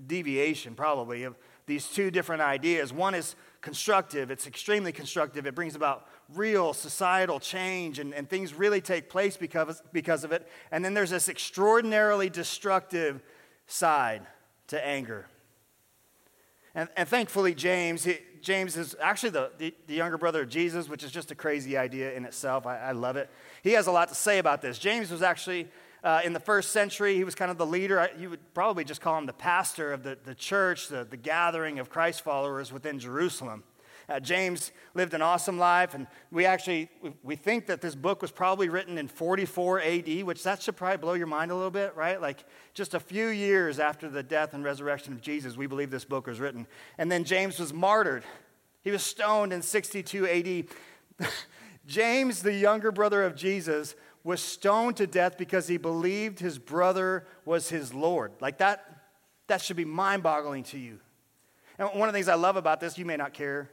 deviation, 0.08 0.74
probably, 0.74 1.24
of 1.24 1.36
these 1.66 1.86
two 1.90 2.12
different 2.12 2.44
ideas. 2.44 2.94
One 2.94 3.14
is 3.14 3.36
constructive, 3.60 4.32
it's 4.32 4.48
extremely 4.48 4.94
constructive. 4.94 5.46
It 5.46 5.54
brings 5.54 5.76
about 5.76 6.08
real 6.34 6.74
societal 6.74 7.42
change, 7.42 8.00
and, 8.00 8.14
and 8.14 8.30
things 8.30 8.54
really 8.54 8.80
take 8.80 9.10
place 9.10 9.36
because, 9.36 9.84
because 9.92 10.24
of 10.24 10.32
it. 10.32 10.48
And 10.72 10.86
then 10.86 10.94
there's 10.94 11.10
this 11.10 11.28
extraordinarily 11.28 12.30
destructive 12.30 13.22
side 13.68 14.22
to 14.68 14.88
anger. 14.88 15.28
And, 16.76 16.90
and 16.96 17.08
thankfully, 17.08 17.56
James, 17.56 18.04
he, 18.04 18.20
James 18.42 18.78
is 18.78 18.96
actually 19.02 19.32
the, 19.32 19.52
the, 19.58 19.74
the, 19.88 19.96
younger 19.96 20.18
brother 20.18 20.44
of 20.44 20.50
Jesus, 20.50 20.88
which 20.88 21.04
is 21.04 21.12
just 21.12 21.32
a 21.32 21.36
crazy 21.36 21.78
idea 21.78 22.14
in 22.14 22.26
itself. 22.26 22.66
I, 22.66 22.78
I 22.78 22.92
love 22.92 23.16
it. 23.16 23.30
He 23.64 23.72
has 23.72 23.88
a 23.88 23.92
lot 23.92 24.10
to 24.10 24.16
say 24.16 24.38
about 24.40 24.62
this. 24.62 24.80
James 24.80 25.12
was 25.12 25.22
actually, 25.22 25.68
uh, 26.04 26.22
in 26.24 26.34
the 26.34 26.40
first 26.40 26.72
century, 26.72 27.16
he 27.16 27.24
was 27.24 27.36
kind 27.36 27.52
of 27.52 27.58
the 27.58 27.66
leader. 27.66 28.10
You 28.18 28.30
would 28.30 28.54
probably 28.54 28.84
just 28.84 29.02
call 29.02 29.18
him 29.18 29.26
the 29.26 29.34
pastor 29.34 29.92
of 29.92 30.04
the, 30.04 30.18
the 30.24 30.36
church, 30.36 30.88
the, 30.88 31.04
the 31.04 31.18
gathering 31.18 31.80
of 31.80 31.90
Christ 31.90 32.22
followers 32.22 32.72
within 32.72 33.00
Jerusalem. 33.00 33.64
Uh, 34.10 34.20
James 34.20 34.72
lived 34.96 35.14
an 35.14 35.22
awesome 35.22 35.60
life, 35.60 35.94
and 35.94 36.08
we 36.32 36.46
actually 36.46 36.90
we 37.22 37.36
think 37.36 37.68
that 37.68 37.80
this 37.80 37.94
book 37.94 38.22
was 38.22 38.32
probably 38.32 38.68
written 38.68 38.98
in 38.98 39.08
44 39.08 39.82
AD, 39.82 40.24
which 40.24 40.44
that 40.44 40.62
should 40.62 40.76
probably 40.76 40.98
blow 40.98 41.14
your 41.14 41.28
mind 41.28 41.52
a 41.52 41.56
little 41.56 41.70
bit, 41.70 41.96
right? 41.96 42.20
Like 42.20 42.44
just 42.74 42.96
a 42.96 43.00
few 43.00 43.28
years 43.28 43.80
after 43.80 44.10
the 44.10 44.24
death 44.24 44.54
and 44.54 44.64
resurrection 44.64 45.14
of 45.14 45.22
Jesus, 45.22 45.56
we 45.56 45.68
believe 45.68 45.92
this 45.92 46.06
book 46.06 46.26
was 46.26 46.40
written. 46.40 46.66
And 46.98 47.12
then 47.12 47.24
James 47.24 47.60
was 47.60 47.72
martyred. 47.72 48.24
He 48.84 48.92
was 48.92 49.04
stoned 49.04 49.54
in 49.54 49.62
62 49.62 50.68
AD. 51.20 51.30
James, 51.86 52.42
the 52.42 52.54
younger 52.54 52.92
brother 52.92 53.24
of 53.24 53.36
Jesus, 53.36 53.96
was 54.24 54.42
stoned 54.42 54.98
to 54.98 55.08
death 55.08 55.38
because 55.38 55.68
he 55.68 55.78
believed 55.78 56.40
his 56.40 56.58
brother 56.58 57.26
was 57.46 57.70
his 57.70 57.94
Lord. 57.94 58.32
Like 58.42 58.58
that, 58.58 58.86
that 59.48 59.62
should 59.62 59.78
be 59.78 59.86
mind 59.86 60.24
boggling 60.24 60.64
to 60.66 60.80
you. 60.80 61.00
And 61.78 61.88
one 61.90 62.10
of 62.10 62.14
the 62.14 62.18
things 62.18 62.28
I 62.28 62.36
love 62.36 62.58
about 62.58 62.80
this, 62.80 62.98
you 62.98 63.06
may 63.06 63.16
not 63.16 63.34
care, 63.34 63.70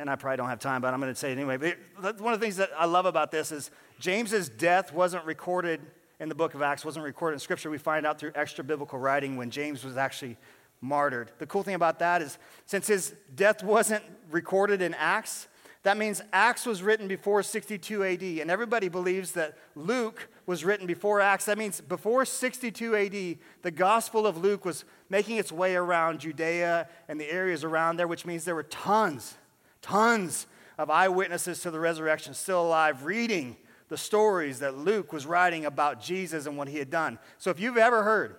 and 0.00 0.08
I 0.10 0.16
probably 0.16 0.38
don't 0.38 0.48
have 0.48 0.58
time, 0.58 0.80
but 0.80 0.94
I'm 0.94 1.00
going 1.00 1.12
to 1.12 1.18
say 1.18 1.30
it 1.30 1.36
anyway. 1.38 1.56
But 1.56 2.20
one 2.20 2.32
of 2.32 2.40
the 2.40 2.44
things 2.44 2.56
that 2.56 2.70
I 2.76 2.86
love 2.86 3.06
about 3.06 3.30
this 3.30 3.52
is 3.52 3.70
James's 3.98 4.48
death 4.48 4.92
wasn't 4.92 5.24
recorded 5.24 5.80
in 6.18 6.28
the 6.28 6.34
book 6.34 6.54
of 6.54 6.62
Acts, 6.62 6.84
wasn't 6.84 7.04
recorded 7.04 7.34
in 7.34 7.40
Scripture. 7.40 7.70
We 7.70 7.78
find 7.78 8.06
out 8.06 8.18
through 8.18 8.32
extra 8.34 8.64
biblical 8.64 8.98
writing 8.98 9.36
when 9.36 9.50
James 9.50 9.84
was 9.84 9.96
actually 9.96 10.36
martyred. 10.80 11.30
The 11.38 11.46
cool 11.46 11.62
thing 11.62 11.74
about 11.74 11.98
that 11.98 12.22
is 12.22 12.38
since 12.66 12.86
his 12.86 13.14
death 13.34 13.62
wasn't 13.62 14.02
recorded 14.30 14.82
in 14.82 14.94
Acts, 14.94 15.48
that 15.82 15.96
means 15.96 16.20
Acts 16.32 16.66
was 16.66 16.82
written 16.82 17.08
before 17.08 17.42
62 17.42 18.04
AD, 18.04 18.22
and 18.22 18.50
everybody 18.50 18.88
believes 18.88 19.32
that 19.32 19.56
Luke 19.74 20.28
was 20.44 20.62
written 20.62 20.86
before 20.86 21.22
Acts. 21.22 21.46
That 21.46 21.56
means 21.56 21.80
before 21.80 22.26
62 22.26 22.96
AD, 22.96 23.38
the 23.62 23.70
Gospel 23.70 24.26
of 24.26 24.36
Luke 24.36 24.66
was 24.66 24.84
making 25.08 25.38
its 25.38 25.50
way 25.50 25.74
around 25.76 26.20
Judea 26.20 26.86
and 27.08 27.18
the 27.18 27.30
areas 27.30 27.64
around 27.64 27.96
there, 27.96 28.08
which 28.08 28.26
means 28.26 28.44
there 28.44 28.54
were 28.54 28.62
tons 28.64 29.36
Tons 29.82 30.46
of 30.78 30.90
eyewitnesses 30.90 31.60
to 31.62 31.70
the 31.70 31.80
resurrection 31.80 32.34
still 32.34 32.62
alive 32.62 33.04
reading 33.04 33.56
the 33.88 33.98
stories 33.98 34.60
that 34.60 34.76
Luke 34.76 35.12
was 35.12 35.26
writing 35.26 35.66
about 35.66 36.00
Jesus 36.00 36.46
and 36.46 36.56
what 36.56 36.68
he 36.68 36.78
had 36.78 36.90
done. 36.90 37.18
So 37.38 37.50
if 37.50 37.58
you've 37.58 37.76
ever 37.76 38.02
heard 38.02 38.36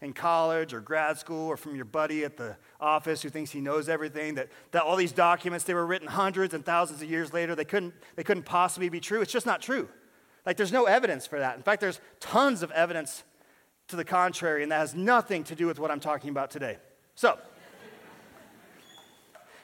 in 0.00 0.12
college 0.12 0.72
or 0.72 0.80
grad 0.80 1.18
school 1.18 1.48
or 1.48 1.56
from 1.56 1.76
your 1.76 1.84
buddy 1.84 2.24
at 2.24 2.36
the 2.36 2.56
office 2.80 3.20
who 3.22 3.28
thinks 3.28 3.50
he 3.50 3.60
knows 3.60 3.88
everything 3.88 4.34
that, 4.34 4.48
that 4.70 4.82
all 4.82 4.96
these 4.96 5.12
documents 5.12 5.64
they 5.64 5.74
were 5.74 5.86
written 5.86 6.08
hundreds 6.08 6.54
and 6.54 6.64
thousands 6.64 7.02
of 7.02 7.10
years 7.10 7.32
later 7.32 7.54
they 7.54 7.64
couldn't, 7.64 7.94
they 8.16 8.24
couldn't 8.24 8.44
possibly 8.44 8.88
be 8.88 9.00
true. 9.00 9.20
It's 9.20 9.32
just 9.32 9.46
not 9.46 9.60
true. 9.60 9.88
Like 10.46 10.56
there's 10.56 10.72
no 10.72 10.84
evidence 10.84 11.26
for 11.26 11.38
that. 11.38 11.56
In 11.56 11.62
fact 11.62 11.80
there's 11.80 12.00
tons 12.20 12.62
of 12.62 12.70
evidence 12.72 13.24
to 13.88 13.96
the 13.96 14.04
contrary 14.04 14.62
and 14.62 14.72
that 14.72 14.78
has 14.78 14.94
nothing 14.94 15.44
to 15.44 15.54
do 15.54 15.66
with 15.66 15.78
what 15.78 15.90
i'm 15.90 16.00
talking 16.00 16.30
about 16.30 16.50
today. 16.50 16.78
So 17.14 17.38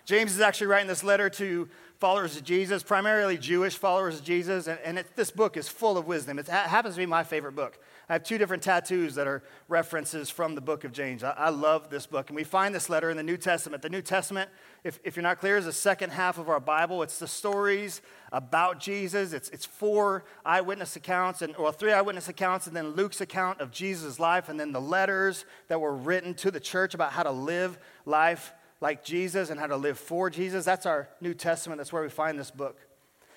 James 0.08 0.34
is 0.34 0.40
actually 0.40 0.68
writing 0.68 0.88
this 0.88 1.04
letter 1.04 1.28
to 1.28 1.68
followers 1.98 2.34
of 2.34 2.42
Jesus, 2.42 2.82
primarily 2.82 3.36
Jewish 3.36 3.76
followers 3.76 4.20
of 4.20 4.24
Jesus, 4.24 4.66
and, 4.66 4.78
and 4.82 4.98
it, 4.98 5.14
this 5.16 5.30
book 5.30 5.58
is 5.58 5.68
full 5.68 5.98
of 5.98 6.06
wisdom. 6.06 6.38
It 6.38 6.48
happens 6.48 6.94
to 6.94 6.98
be 6.98 7.04
my 7.04 7.22
favorite 7.22 7.54
book. 7.54 7.78
I 8.08 8.14
have 8.14 8.22
two 8.22 8.38
different 8.38 8.62
tattoos 8.62 9.16
that 9.16 9.26
are 9.26 9.42
references 9.68 10.30
from 10.30 10.54
the 10.54 10.62
book 10.62 10.84
of 10.84 10.92
James. 10.92 11.22
I, 11.22 11.32
I 11.32 11.50
love 11.50 11.90
this 11.90 12.06
book. 12.06 12.30
And 12.30 12.36
we 12.36 12.44
find 12.44 12.74
this 12.74 12.88
letter 12.88 13.10
in 13.10 13.18
the 13.18 13.22
New 13.22 13.36
Testament. 13.36 13.82
The 13.82 13.90
New 13.90 14.00
Testament, 14.00 14.48
if, 14.82 14.98
if 15.04 15.14
you're 15.14 15.22
not 15.22 15.40
clear, 15.40 15.58
is 15.58 15.66
the 15.66 15.74
second 15.74 16.08
half 16.08 16.38
of 16.38 16.48
our 16.48 16.58
Bible. 16.58 17.02
It's 17.02 17.18
the 17.18 17.28
stories 17.28 18.00
about 18.32 18.80
Jesus. 18.80 19.34
It's, 19.34 19.50
it's 19.50 19.66
four 19.66 20.24
eyewitness 20.42 20.96
accounts, 20.96 21.42
and, 21.42 21.54
or 21.56 21.70
three 21.70 21.92
eyewitness 21.92 22.30
accounts, 22.30 22.66
and 22.66 22.74
then 22.74 22.92
Luke's 22.92 23.20
account 23.20 23.60
of 23.60 23.70
Jesus' 23.72 24.18
life, 24.18 24.48
and 24.48 24.58
then 24.58 24.72
the 24.72 24.80
letters 24.80 25.44
that 25.66 25.82
were 25.82 25.94
written 25.94 26.32
to 26.36 26.50
the 26.50 26.60
church 26.60 26.94
about 26.94 27.12
how 27.12 27.24
to 27.24 27.30
live 27.30 27.78
life 28.06 28.54
like 28.80 29.04
Jesus 29.04 29.50
and 29.50 29.58
how 29.58 29.66
to 29.66 29.76
live 29.76 29.98
for 29.98 30.30
Jesus. 30.30 30.64
That's 30.64 30.86
our 30.86 31.08
New 31.20 31.34
Testament. 31.34 31.78
That's 31.78 31.92
where 31.92 32.02
we 32.02 32.08
find 32.08 32.38
this 32.38 32.50
book. 32.50 32.78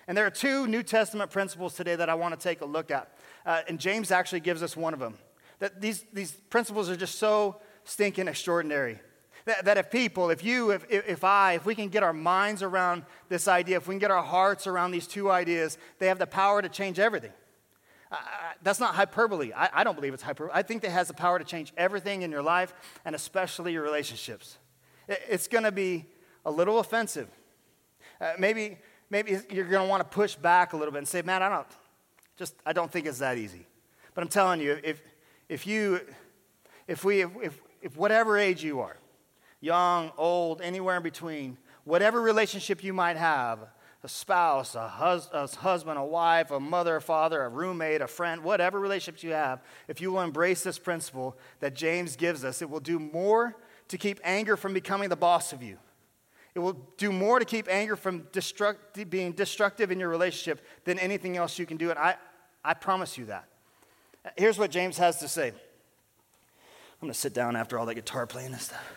And 0.07 0.17
there 0.17 0.25
are 0.25 0.31
two 0.31 0.67
New 0.67 0.83
Testament 0.83 1.31
principles 1.31 1.75
today 1.75 1.95
that 1.95 2.10
I 2.10 2.15
want 2.15 2.38
to 2.38 2.43
take 2.43 2.62
a 2.62 2.65
look 2.65 2.91
at. 2.91 3.15
Uh, 3.45 3.62
and 3.67 3.79
James 3.79 4.12
actually 4.12 4.41
gives 4.41 4.62
us 4.62 4.75
one 4.75 4.93
of 4.93 5.00
them. 5.00 5.17
That 5.60 5.79
these, 5.79 6.05
these 6.12 6.31
principles 6.31 6.89
are 6.89 6.95
just 6.95 7.19
so 7.19 7.57
stinking 7.83 8.27
extraordinary. 8.27 9.00
That, 9.45 9.65
that 9.65 9.77
if 9.77 9.89
people, 9.89 10.29
if 10.29 10.43
you, 10.43 10.71
if, 10.71 10.86
if 10.89 11.24
I, 11.24 11.53
if 11.53 11.65
we 11.65 11.74
can 11.74 11.89
get 11.89 12.03
our 12.03 12.13
minds 12.13 12.62
around 12.62 13.05
this 13.29 13.48
idea, 13.48 13.77
if 13.77 13.88
we 13.88 13.93
can 13.93 14.00
get 14.00 14.12
our 14.12 14.24
hearts 14.24 14.67
around 14.67 14.91
these 14.91 15.07
two 15.07 15.31
ideas, 15.31 15.77
they 15.98 16.07
have 16.07 16.19
the 16.19 16.27
power 16.27 16.62
to 16.62 16.69
change 16.69 17.00
everything. 17.00 17.31
Uh, 18.12 18.17
that's 18.62 18.79
not 18.79 18.93
hyperbole. 18.93 19.51
I, 19.55 19.69
I 19.74 19.83
don't 19.83 19.95
believe 19.95 20.13
it's 20.13 20.21
hyperbole. 20.21 20.51
I 20.53 20.62
think 20.62 20.83
it 20.83 20.91
has 20.91 21.07
the 21.07 21.13
power 21.13 21.39
to 21.39 21.45
change 21.45 21.74
everything 21.77 22.24
in 22.24 22.31
your 22.31 22.43
life 22.43 22.74
and 23.05 23.15
especially 23.15 23.74
your 23.74 23.83
relationships. 23.83 24.57
It's 25.08 25.48
going 25.48 25.63
to 25.63 25.72
be 25.72 26.05
a 26.46 26.51
little 26.51 26.79
offensive. 26.79 27.27
Uh, 28.20 28.34
maybe, 28.38 28.77
maybe 29.10 29.38
you're 29.51 29.65
going 29.65 29.86
to 29.86 29.89
want 29.89 30.01
to 30.01 30.10
push 30.10 30.36
back 30.36 30.74
a 30.74 30.77
little 30.77 30.91
bit 30.91 31.00
and 31.00 31.08
say, 31.08 31.22
man, 31.22 31.41
I 31.41 31.50
don't, 31.50 31.67
just, 32.38 32.55
I 32.65 32.74
don't 32.74 32.91
think 32.91 33.05
it's 33.08 33.20
that 33.20 33.38
easy. 33.38 33.65
But 34.13 34.24
I'm 34.24 34.29
telling 34.29 34.62
you, 34.62 34.79
if, 34.84 35.01
if 35.50 35.65
you, 35.65 36.01
if 36.88 37.03
we, 37.03 37.22
if, 37.22 37.62
if 37.81 37.98
whatever 37.98 38.38
age 38.38 38.63
you 38.63 38.79
are, 38.81 38.98
young, 39.60 40.12
old, 40.17 40.62
anywhere 40.62 40.98
in 40.98 41.03
between, 41.03 41.58
whatever 41.84 42.22
relationship 42.22 42.84
you 42.84 42.93
might 42.93 43.17
have, 43.17 43.60
a 44.03 44.08
spouse, 44.08 44.74
a, 44.74 44.88
hus- 44.88 45.29
a, 45.31 45.48
husband, 45.48 45.98
a 45.98 46.03
wife, 46.03 46.50
a 46.50 46.60
mother, 46.60 46.96
a 46.96 47.01
father, 47.01 47.43
a 47.43 47.50
roommate, 47.50 48.01
a 48.01 48.08
friend, 48.08 48.43
whatever 48.43 48.79
relationships 48.79 49.24
you 49.24 49.31
have, 49.31 49.62
if 49.88 50.01
you 50.01 50.12
will 50.12 50.22
embrace 50.22 50.63
this 50.63 50.79
principle 50.79 51.38
that 51.60 51.75
James 51.75 52.15
gives 52.15 52.43
us, 52.43 52.62
it 52.62 52.70
will 52.70 52.79
do 52.79 52.98
more 52.98 53.55
to 53.91 53.98
keep 53.98 54.19
anger 54.24 54.57
from 54.57 54.74
becoming 54.74 55.10
the 55.10 55.15
boss 55.15 55.53
of 55.53 55.62
you. 55.62 55.77
It 56.55 56.60
will 56.60 56.74
do 56.98 57.12
more 57.12 57.39
to 57.39 57.45
keep 57.45 57.67
anger 57.69 57.95
from 57.95 58.24
destruct, 58.33 59.10
being 59.10 59.33
destructive 59.33 59.91
in 59.91 60.00
your 60.00 60.10
relationship 60.10 60.65
than 60.86 60.98
anything 61.00 61.38
else 61.38 61.60
you 61.60 61.65
can 61.65 61.77
do. 61.77 61.89
And 61.89 62.00
I, 62.00 62.15
I 62.63 62.74
promise 62.74 63.17
you 63.17 63.25
that. 63.25 63.45
Here's 64.38 64.57
what 64.57 64.71
James 64.71 64.98
has 64.98 65.19
to 65.19 65.27
say. 65.27 65.50
I'm 65.50 65.53
going 67.00 67.12
to 67.12 67.17
sit 67.17 67.33
down 67.33 67.55
after 67.55 67.79
all 67.79 67.86
that 67.86 67.95
guitar 67.95 68.27
playing 68.27 68.53
and 68.53 68.62
stuff. 68.62 68.93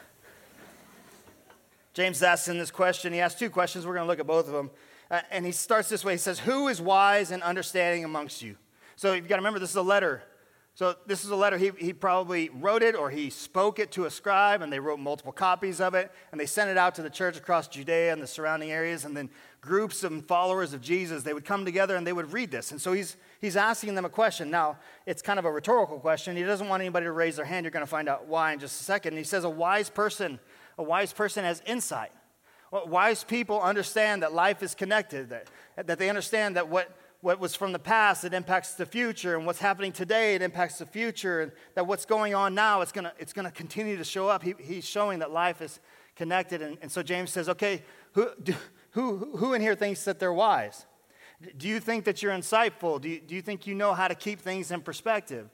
James 1.93 2.23
asks 2.23 2.49
in 2.49 2.59
this 2.59 2.71
question, 2.71 3.13
he 3.13 3.21
asks 3.21 3.39
two 3.39 3.51
questions. 3.51 3.87
We're 3.87 3.95
going 3.95 4.05
to 4.05 4.11
look 4.11 4.21
at 4.21 4.27
both 4.27 4.47
of 4.47 4.53
them. 4.53 4.71
Uh, 5.11 5.21
and 5.31 5.47
he 5.47 5.53
starts 5.53 5.89
this 5.89 6.05
way 6.05 6.13
He 6.13 6.19
says, 6.19 6.41
Who 6.41 6.69
is 6.69 6.81
wise 6.81 7.31
and 7.31 7.43
understanding 7.43 8.05
amongst 8.05 8.43
you? 8.43 8.57
So 8.97 9.13
you've 9.13 9.29
got 9.29 9.37
to 9.37 9.41
remember, 9.41 9.59
this 9.59 9.71
is 9.71 9.77
a 9.77 9.83
letter 9.83 10.23
so 10.77 10.97
this 11.07 11.25
is 11.25 11.31
a 11.31 11.37
letter, 11.37 11.57
he, 11.57 11.71
he 11.79 11.93
probably 11.93 12.49
wrote 12.49 12.83
it 12.83 12.97
or 12.97 13.09
he 13.09 13.31
spoke 13.31 13.79
it 13.79 13.93
to 13.93 14.07
a 14.07 14.11
scribe, 14.11 14.61
and 14.61 14.73
they 14.73 14.81
wrote 14.81 14.99
multiple 14.99 15.33
copies 15.33 15.81
of 15.81 15.95
it, 15.95 16.11
and 16.33 16.41
they 16.41 16.47
sent 16.47 16.69
it 16.69 16.77
out 16.77 16.97
to 16.97 17.03
the 17.03 17.11
church 17.11 17.37
across 17.37 17.69
Judea 17.69 18.13
and 18.13 18.21
the 18.21 18.27
surrounding 18.27 18.73
areas, 18.73 19.05
and 19.05 19.17
then 19.17 19.31
groups 19.61 20.03
of 20.03 20.27
followers 20.27 20.73
of 20.73 20.81
Jesus, 20.81 21.23
they 21.23 21.33
would 21.33 21.45
come 21.45 21.65
together 21.65 21.95
and 21.95 22.05
they 22.05 22.13
would 22.13 22.33
read 22.33 22.51
this. 22.51 22.73
And 22.73 22.81
so 22.81 22.93
he's, 22.93 23.17
he's 23.41 23.57
asking 23.57 23.95
them 23.95 24.05
a 24.05 24.09
question. 24.09 24.51
Now, 24.51 24.79
it's 25.07 25.23
kind 25.23 25.39
of 25.39 25.45
a 25.45 25.51
rhetorical 25.51 26.01
question. 26.01 26.37
He 26.37 26.43
doesn't 26.43 26.69
want 26.69 26.83
anybody 26.83 27.07
to 27.07 27.13
raise 27.13 27.37
their 27.37 27.45
hand. 27.45 27.65
You're 27.65 27.71
going 27.71 27.85
to 27.85 27.91
find 27.91 28.09
out 28.09 28.27
why 28.27 28.53
in 28.53 28.59
just 28.59 28.81
a 28.81 28.85
second. 28.85 29.15
And 29.15 29.19
he 29.19 29.25
says, 29.25 29.45
A 29.45 29.51
wise 29.51 29.89
person, 29.89 30.41
a 30.77 30.83
wise 30.83 31.13
person 31.13 31.45
has 31.45 31.63
insight. 31.67 32.11
Wise 32.73 33.23
people 33.23 33.63
understand 33.63 34.23
that 34.23 34.33
life 34.33 34.61
is 34.61 34.75
connected, 34.75 35.31
that, 35.31 35.49
that 35.87 35.99
they 36.01 36.09
understand 36.09 36.57
that 36.57 36.69
what, 36.69 36.91
what 37.25 37.41
was 37.41 37.55
from 37.55 37.73
the 37.73 37.79
past, 37.79 38.23
it 38.25 38.35
impacts 38.35 38.75
the 38.75 38.85
future, 38.85 39.35
and 39.35 39.47
what's 39.47 39.59
happening 39.59 39.93
today, 39.93 40.35
it 40.35 40.43
impacts 40.43 40.77
the 40.77 40.85
future, 40.85 41.41
and 41.41 41.53
that 41.75 41.87
what's 41.87 42.05
going 42.05 42.35
on 42.35 42.55
now, 42.55 42.83
it's 42.83 42.93
going 42.93 43.05
to 43.05 43.13
it's 43.19 43.33
gonna 43.33 43.51
continue 43.51 43.97
to 43.97 44.05
show 44.05 44.29
up. 44.29 44.43
He, 44.43 44.55
he's 44.61 44.85
showing 44.85 45.21
that 45.21 45.31
life 45.31 45.63
is 45.63 45.81
connected. 46.17 46.61
And, 46.61 46.77
and 46.83 46.93
so 46.93 47.03
James 47.03 47.31
says, 47.31 47.49
okay, 47.49 47.83
who, 48.13 48.29
do, 48.43 48.55
who, 48.91 49.37
who 49.39 49.55
in 49.55 49.63
here 49.63 49.75
thinks 49.75 50.05
that 50.05 50.19
they're 50.19 50.35
wise? 50.35 50.85
Do 51.57 51.67
you 51.67 51.81
think 51.81 52.05
that 52.05 52.23
you're 52.23 52.33
insightful? 52.33 53.01
Do 53.01 53.09
you, 53.09 53.21
do 53.21 53.35
you 53.35 53.41
think 53.41 53.67
you 53.67 53.75
know 53.75 53.95
how 53.95 54.07
to 54.07 54.15
keep 54.15 54.39
things 54.39 54.71
in 54.71 54.83
perspective? 54.83 55.49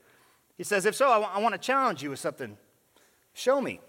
He 0.59 0.65
says, 0.65 0.87
if 0.87 0.97
so, 0.97 1.09
I, 1.09 1.21
w- 1.21 1.33
I 1.33 1.39
want 1.41 1.55
to 1.55 1.61
challenge 1.61 2.03
you 2.03 2.11
with 2.11 2.19
something. 2.19 2.59
Show 3.33 3.61
me. 3.61 3.81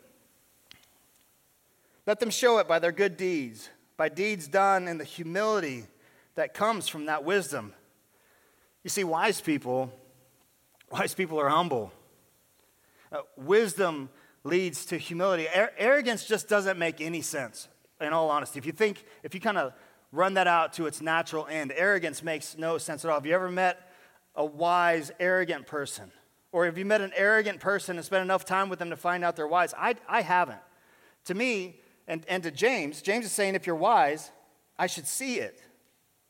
Let 2.06 2.20
them 2.20 2.30
show 2.30 2.60
it 2.60 2.68
by 2.68 2.78
their 2.78 2.92
good 2.92 3.18
deeds, 3.18 3.72
by 3.98 4.08
deeds 4.08 4.48
done 4.48 4.88
in 4.88 5.00
the 5.00 5.04
humility 5.04 5.88
that 6.36 6.54
comes 6.54 6.88
from 6.88 7.06
that 7.06 7.24
wisdom. 7.24 7.74
You 8.84 8.90
see, 8.90 9.04
wise 9.04 9.42
people, 9.42 9.92
wise 10.92 11.14
people 11.14 11.40
are 11.40 11.50
humble. 11.50 11.92
Uh, 13.12 13.22
wisdom 13.38 14.10
leads 14.44 14.86
to 14.86 14.98
humility. 14.98 15.48
arrogance 15.78 16.26
just 16.26 16.48
doesn't 16.48 16.80
make 16.80 17.00
any 17.02 17.22
sense, 17.22 17.68
in 18.00 18.14
all 18.14 18.30
honesty. 18.30 18.58
If 18.58 18.66
you 18.66 18.72
think, 18.72 19.04
if 19.24 19.36
you 19.36 19.42
kind 19.42 19.58
of 19.58 19.74
run 20.12 20.34
that 20.34 20.48
out 20.48 20.74
to 20.74 20.88
its 20.88 21.02
natural 21.02 21.46
end, 21.48 21.72
arrogance 21.76 22.24
makes 22.24 22.58
no 22.58 22.78
sense 22.78 23.06
at 23.06 23.10
all. 23.10 23.18
Have 23.18 23.26
you 23.26 23.36
ever 23.36 23.52
met 23.52 23.92
a 24.36 24.46
wise, 24.46 25.12
arrogant 25.20 25.68
person? 25.68 26.12
Or 26.52 26.66
have 26.66 26.78
you 26.78 26.86
met 26.86 27.02
an 27.02 27.12
arrogant 27.16 27.60
person 27.60 27.98
and 27.98 28.06
spent 28.06 28.24
enough 28.24 28.44
time 28.44 28.68
with 28.70 28.80
them 28.80 28.90
to 28.90 28.98
find 28.98 29.24
out 29.24 29.36
they're 29.36 29.48
wise? 29.48 29.74
I, 29.78 29.96
I 30.08 30.22
haven't. 30.22 30.60
To 31.26 31.34
me, 31.34 31.80
and, 32.08 32.26
and 32.28 32.44
to 32.44 32.52
James, 32.52 33.02
James 33.02 33.26
is 33.26 33.32
saying 33.32 33.56
if 33.56 33.68
you're 33.68 33.76
wise, 33.76 34.32
I 34.78 34.88
should 34.88 35.08
see 35.08 35.36
it. 35.36 35.62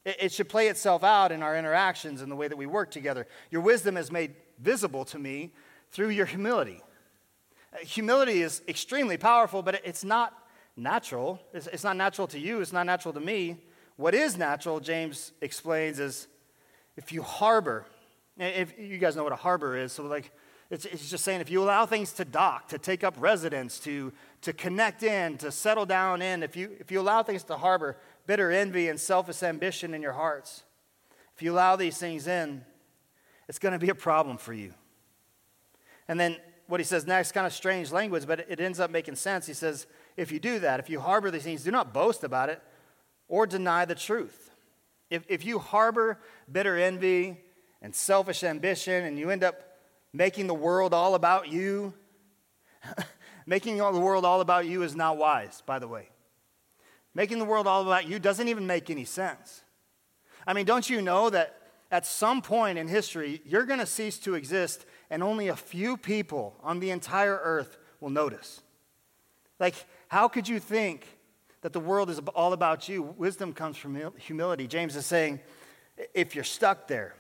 It. 0.05 0.31
Should 0.31 0.49
play 0.49 0.67
itself 0.67 1.03
out 1.03 1.31
in 1.31 1.43
our 1.43 1.57
interactions 1.57 2.21
and 2.21 2.31
the 2.31 2.35
way 2.35 2.47
that 2.47 2.57
we 2.57 2.65
work 2.65 2.91
together. 2.91 3.27
Your 3.49 3.61
wisdom 3.61 3.97
is 3.97 4.11
made 4.11 4.35
visible 4.59 5.05
to 5.05 5.19
me 5.19 5.51
through 5.91 6.09
your 6.09 6.25
humility. 6.25 6.81
Uh, 7.73 7.77
humility 7.79 8.41
is 8.41 8.61
extremely 8.67 9.17
powerful, 9.17 9.61
but 9.61 9.81
it's 9.83 10.03
not 10.03 10.33
natural. 10.75 11.39
It's 11.53 11.83
not 11.83 11.97
natural 11.97 12.27
to 12.27 12.39
you, 12.39 12.61
it's 12.61 12.73
not 12.73 12.85
natural 12.85 13.13
to 13.13 13.19
me. 13.19 13.57
What 13.97 14.15
is 14.15 14.37
natural, 14.37 14.79
James 14.79 15.31
explains, 15.41 15.99
is 15.99 16.27
if 16.97 17.11
you 17.11 17.21
harbor, 17.21 17.85
if 18.37 18.77
you 18.79 18.97
guys 18.97 19.15
know 19.15 19.23
what 19.23 19.33
a 19.33 19.37
harbor 19.37 19.77
is, 19.77 19.91
so 19.91 20.03
like 20.03 20.31
it's, 20.71 20.85
it's 20.85 21.09
just 21.09 21.25
saying 21.25 21.41
if 21.41 21.51
you 21.51 21.61
allow 21.61 21.85
things 21.85 22.13
to 22.13 22.25
dock, 22.25 22.69
to 22.69 22.77
take 22.77 23.03
up 23.03 23.15
residence, 23.19 23.77
to, 23.79 24.13
to 24.41 24.53
connect 24.53 25.03
in, 25.03 25.37
to 25.39 25.51
settle 25.51 25.85
down 25.85 26.21
in, 26.21 26.43
if 26.43 26.55
you, 26.55 26.71
if 26.79 26.89
you 26.91 27.01
allow 27.01 27.21
things 27.23 27.43
to 27.43 27.57
harbor 27.57 27.97
bitter 28.31 28.49
envy 28.49 28.87
and 28.87 28.97
selfish 28.97 29.43
ambition 29.43 29.93
in 29.93 30.01
your 30.01 30.13
hearts, 30.13 30.63
if 31.35 31.41
you 31.41 31.51
allow 31.51 31.75
these 31.75 31.97
things 31.97 32.27
in, 32.27 32.63
it's 33.49 33.59
going 33.59 33.73
to 33.73 33.77
be 33.77 33.89
a 33.89 33.95
problem 34.09 34.37
for 34.37 34.53
you. 34.53 34.73
And 36.07 36.17
then 36.17 36.37
what 36.67 36.79
he 36.79 36.85
says 36.85 37.05
next, 37.05 37.33
kind 37.33 37.45
of 37.45 37.51
strange 37.51 37.91
language, 37.91 38.25
but 38.25 38.39
it 38.47 38.61
ends 38.61 38.79
up 38.79 38.89
making 38.89 39.15
sense. 39.15 39.47
He 39.47 39.53
says, 39.53 39.85
if 40.15 40.31
you 40.31 40.39
do 40.39 40.59
that, 40.59 40.79
if 40.79 40.89
you 40.89 41.01
harbor 41.01 41.29
these 41.29 41.43
things, 41.43 41.65
do 41.65 41.71
not 41.71 41.93
boast 41.93 42.23
about 42.23 42.47
it 42.47 42.61
or 43.27 43.45
deny 43.45 43.83
the 43.83 43.95
truth. 43.95 44.51
If, 45.09 45.25
if 45.27 45.43
you 45.43 45.59
harbor 45.59 46.17
bitter 46.49 46.77
envy 46.77 47.37
and 47.81 47.93
selfish 47.93 48.45
ambition 48.45 49.03
and 49.03 49.19
you 49.19 49.29
end 49.29 49.43
up 49.43 49.61
making 50.13 50.47
the 50.47 50.53
world 50.53 50.93
all 50.93 51.15
about 51.15 51.49
you, 51.49 51.93
making 53.45 53.75
the 53.75 53.91
world 53.91 54.23
all 54.23 54.39
about 54.39 54.67
you 54.67 54.83
is 54.83 54.95
not 54.95 55.17
wise, 55.17 55.61
by 55.65 55.79
the 55.79 55.87
way. 55.89 56.07
Making 57.13 57.39
the 57.39 57.45
world 57.45 57.67
all 57.67 57.81
about 57.81 58.07
you 58.07 58.19
doesn't 58.19 58.47
even 58.47 58.65
make 58.65 58.89
any 58.89 59.05
sense. 59.05 59.61
I 60.47 60.53
mean, 60.53 60.65
don't 60.65 60.89
you 60.89 61.01
know 61.01 61.29
that 61.29 61.57
at 61.91 62.05
some 62.05 62.41
point 62.41 62.77
in 62.77 62.87
history, 62.87 63.41
you're 63.45 63.65
going 63.65 63.79
to 63.79 63.85
cease 63.85 64.17
to 64.19 64.35
exist 64.35 64.85
and 65.09 65.21
only 65.21 65.49
a 65.49 65.55
few 65.55 65.97
people 65.97 66.55
on 66.63 66.79
the 66.79 66.89
entire 66.89 67.39
earth 67.43 67.77
will 67.99 68.09
notice. 68.09 68.61
Like, 69.59 69.75
how 70.07 70.27
could 70.27 70.47
you 70.47 70.59
think 70.59 71.05
that 71.61 71.73
the 71.73 71.79
world 71.79 72.09
is 72.09 72.19
all 72.33 72.53
about 72.53 72.87
you? 72.87 73.03
Wisdom 73.03 73.53
comes 73.53 73.77
from 73.77 74.13
humility. 74.17 74.67
James 74.67 74.95
is 74.95 75.05
saying, 75.05 75.41
if 76.13 76.33
you're 76.33 76.43
stuck 76.43 76.87
there, 76.87 77.13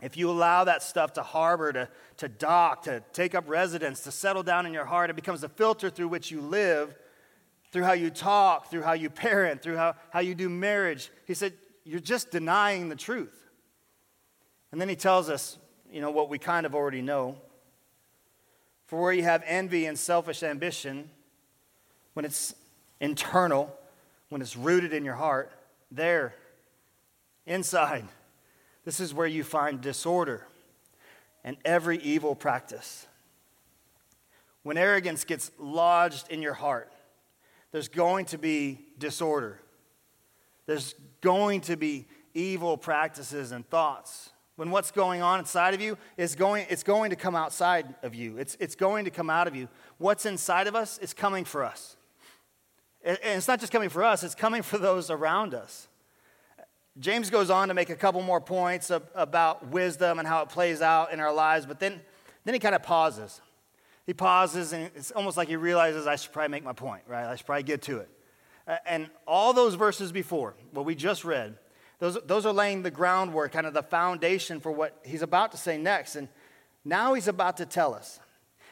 if 0.00 0.16
you 0.16 0.30
allow 0.30 0.64
that 0.64 0.82
stuff 0.82 1.14
to 1.14 1.22
harbor, 1.24 1.72
to, 1.72 1.88
to 2.18 2.28
dock, 2.28 2.84
to 2.84 3.02
take 3.12 3.34
up 3.34 3.48
residence, 3.48 4.00
to 4.02 4.12
settle 4.12 4.44
down 4.44 4.64
in 4.64 4.72
your 4.72 4.84
heart, 4.84 5.10
it 5.10 5.16
becomes 5.16 5.40
the 5.40 5.48
filter 5.48 5.90
through 5.90 6.08
which 6.08 6.30
you 6.30 6.40
live, 6.40 6.94
through 7.70 7.84
how 7.84 7.92
you 7.92 8.10
talk, 8.10 8.70
through 8.70 8.82
how 8.82 8.92
you 8.92 9.10
parent, 9.10 9.62
through 9.62 9.76
how, 9.76 9.94
how 10.10 10.20
you 10.20 10.34
do 10.34 10.48
marriage. 10.48 11.10
He 11.26 11.34
said, 11.34 11.52
You're 11.84 12.00
just 12.00 12.30
denying 12.30 12.88
the 12.88 12.96
truth. 12.96 13.34
And 14.72 14.80
then 14.80 14.88
he 14.88 14.96
tells 14.96 15.28
us 15.28 15.58
you 15.90 16.00
know, 16.00 16.10
what 16.10 16.28
we 16.28 16.38
kind 16.38 16.66
of 16.66 16.74
already 16.74 17.02
know. 17.02 17.36
For 18.86 19.00
where 19.00 19.12
you 19.12 19.22
have 19.22 19.42
envy 19.46 19.86
and 19.86 19.98
selfish 19.98 20.42
ambition, 20.42 21.10
when 22.14 22.24
it's 22.24 22.54
internal, 23.00 23.74
when 24.28 24.40
it's 24.40 24.56
rooted 24.56 24.92
in 24.92 25.04
your 25.04 25.14
heart, 25.14 25.52
there, 25.90 26.34
inside, 27.46 28.04
this 28.84 29.00
is 29.00 29.12
where 29.12 29.26
you 29.26 29.44
find 29.44 29.80
disorder 29.80 30.46
and 31.44 31.56
every 31.64 31.98
evil 31.98 32.34
practice. 32.34 33.06
When 34.62 34.76
arrogance 34.76 35.24
gets 35.24 35.50
lodged 35.58 36.30
in 36.30 36.42
your 36.42 36.54
heart, 36.54 36.92
there's 37.72 37.88
going 37.88 38.26
to 38.26 38.38
be 38.38 38.86
disorder. 38.98 39.60
There's 40.66 40.94
going 41.20 41.62
to 41.62 41.76
be 41.76 42.06
evil 42.34 42.76
practices 42.76 43.52
and 43.52 43.68
thoughts 43.68 44.30
when 44.58 44.72
what's 44.72 44.90
going 44.90 45.22
on 45.22 45.38
inside 45.38 45.72
of 45.72 45.80
you 45.80 45.96
is 46.16 46.34
going, 46.34 46.66
it's 46.68 46.82
going 46.82 47.10
to 47.10 47.16
come 47.16 47.36
outside 47.36 47.94
of 48.02 48.12
you. 48.12 48.38
It's, 48.38 48.56
it's 48.58 48.74
going 48.74 49.04
to 49.04 49.10
come 49.10 49.30
out 49.30 49.46
of 49.46 49.54
you. 49.54 49.68
What's 49.98 50.26
inside 50.26 50.66
of 50.66 50.74
us 50.74 50.98
is 50.98 51.14
coming 51.14 51.44
for 51.44 51.62
us. 51.62 51.96
And 53.04 53.16
it's 53.22 53.46
not 53.46 53.60
just 53.60 53.70
coming 53.70 53.88
for 53.88 54.02
us, 54.02 54.24
it's 54.24 54.34
coming 54.34 54.62
for 54.62 54.76
those 54.76 55.10
around 55.10 55.54
us. 55.54 55.86
James 56.98 57.30
goes 57.30 57.50
on 57.50 57.68
to 57.68 57.74
make 57.74 57.88
a 57.88 57.94
couple 57.94 58.20
more 58.20 58.40
points 58.40 58.90
about 59.14 59.68
wisdom 59.68 60.18
and 60.18 60.26
how 60.26 60.42
it 60.42 60.48
plays 60.48 60.82
out 60.82 61.12
in 61.12 61.20
our 61.20 61.32
lives, 61.32 61.64
but 61.64 61.78
then, 61.78 62.00
then 62.44 62.52
he 62.52 62.58
kind 62.58 62.74
of 62.74 62.82
pauses. 62.82 63.40
He 64.08 64.14
pauses, 64.14 64.72
and 64.72 64.90
it's 64.94 65.10
almost 65.10 65.36
like 65.36 65.48
he 65.48 65.56
realizes 65.56 66.06
I 66.06 66.16
should 66.16 66.32
probably 66.32 66.48
make 66.48 66.64
my 66.64 66.72
point, 66.72 67.02
right? 67.06 67.26
I 67.26 67.36
should 67.36 67.44
probably 67.44 67.64
get 67.64 67.82
to 67.82 67.98
it. 67.98 68.08
And 68.86 69.10
all 69.26 69.52
those 69.52 69.74
verses 69.74 70.12
before, 70.12 70.54
what 70.72 70.86
we 70.86 70.94
just 70.94 71.26
read, 71.26 71.58
those, 71.98 72.16
those 72.24 72.46
are 72.46 72.52
laying 72.54 72.82
the 72.82 72.90
groundwork, 72.90 73.52
kind 73.52 73.66
of 73.66 73.74
the 73.74 73.82
foundation 73.82 74.60
for 74.60 74.72
what 74.72 74.98
he's 75.04 75.20
about 75.20 75.52
to 75.52 75.58
say 75.58 75.76
next. 75.76 76.16
And 76.16 76.28
now 76.86 77.12
he's 77.12 77.28
about 77.28 77.58
to 77.58 77.66
tell 77.66 77.92
us. 77.92 78.18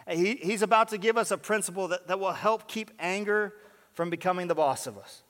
He, 0.09 0.37
he's 0.37 0.63
about 0.63 0.89
to 0.89 0.97
give 0.97 1.19
us 1.19 1.31
a 1.31 1.37
principle 1.37 1.89
that, 1.89 2.09
that 2.09 2.19
will 2.19 2.33
help 2.33 2.67
keep 2.67 2.91
anger 2.99 3.53
from 3.93 4.09
becoming 4.09 4.47
the 4.47 4.55
boss 4.55 4.87
of 4.87 4.97
us. 4.97 5.23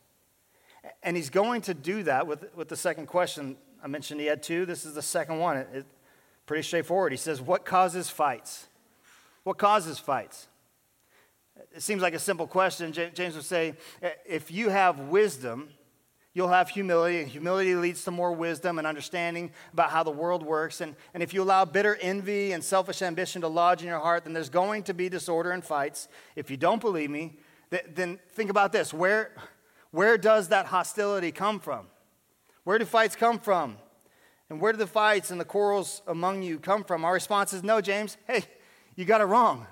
And 1.02 1.16
he's 1.16 1.30
going 1.30 1.62
to 1.62 1.74
do 1.74 2.04
that 2.04 2.28
with, 2.28 2.54
with 2.54 2.68
the 2.68 2.76
second 2.76 3.06
question. 3.06 3.56
I 3.82 3.88
mentioned 3.88 4.20
he 4.20 4.26
had 4.26 4.40
two. 4.40 4.66
This 4.66 4.86
is 4.86 4.94
the 4.94 5.02
second 5.02 5.40
one. 5.40 5.56
It, 5.56 5.68
it, 5.74 5.86
pretty 6.46 6.62
straightforward. 6.62 7.10
He 7.10 7.18
says, 7.18 7.42
What 7.42 7.64
causes 7.64 8.08
fights? 8.08 8.68
What 9.46 9.58
causes 9.58 10.00
fights? 10.00 10.48
It 11.72 11.80
seems 11.80 12.02
like 12.02 12.14
a 12.14 12.18
simple 12.18 12.48
question. 12.48 12.92
James 12.92 13.36
would 13.36 13.44
say, 13.44 13.74
eh, 14.02 14.10
If 14.26 14.50
you 14.50 14.70
have 14.70 14.98
wisdom, 14.98 15.68
you'll 16.34 16.48
have 16.48 16.68
humility, 16.68 17.20
and 17.20 17.28
humility 17.28 17.76
leads 17.76 18.02
to 18.06 18.10
more 18.10 18.32
wisdom 18.32 18.76
and 18.78 18.88
understanding 18.88 19.52
about 19.72 19.90
how 19.90 20.02
the 20.02 20.10
world 20.10 20.42
works. 20.42 20.80
And, 20.80 20.96
and 21.14 21.22
if 21.22 21.32
you 21.32 21.44
allow 21.44 21.64
bitter 21.64 21.96
envy 22.00 22.50
and 22.50 22.64
selfish 22.64 23.02
ambition 23.02 23.40
to 23.42 23.46
lodge 23.46 23.82
in 23.82 23.86
your 23.86 24.00
heart, 24.00 24.24
then 24.24 24.32
there's 24.32 24.48
going 24.48 24.82
to 24.82 24.94
be 24.94 25.08
disorder 25.08 25.52
and 25.52 25.62
fights. 25.62 26.08
If 26.34 26.50
you 26.50 26.56
don't 26.56 26.80
believe 26.80 27.10
me, 27.10 27.38
th- 27.70 27.84
then 27.94 28.18
think 28.30 28.50
about 28.50 28.72
this 28.72 28.92
where, 28.92 29.30
where 29.92 30.18
does 30.18 30.48
that 30.48 30.66
hostility 30.66 31.30
come 31.30 31.60
from? 31.60 31.86
Where 32.64 32.80
do 32.80 32.84
fights 32.84 33.14
come 33.14 33.38
from? 33.38 33.76
And 34.50 34.60
where 34.60 34.72
do 34.72 34.78
the 34.78 34.88
fights 34.88 35.30
and 35.30 35.40
the 35.40 35.44
quarrels 35.44 36.02
among 36.08 36.42
you 36.42 36.58
come 36.58 36.82
from? 36.82 37.04
Our 37.04 37.12
response 37.12 37.52
is 37.52 37.62
no, 37.62 37.80
James. 37.80 38.16
Hey, 38.26 38.44
you 38.96 39.04
got 39.04 39.20
it 39.20 39.24
wrong. 39.24 39.66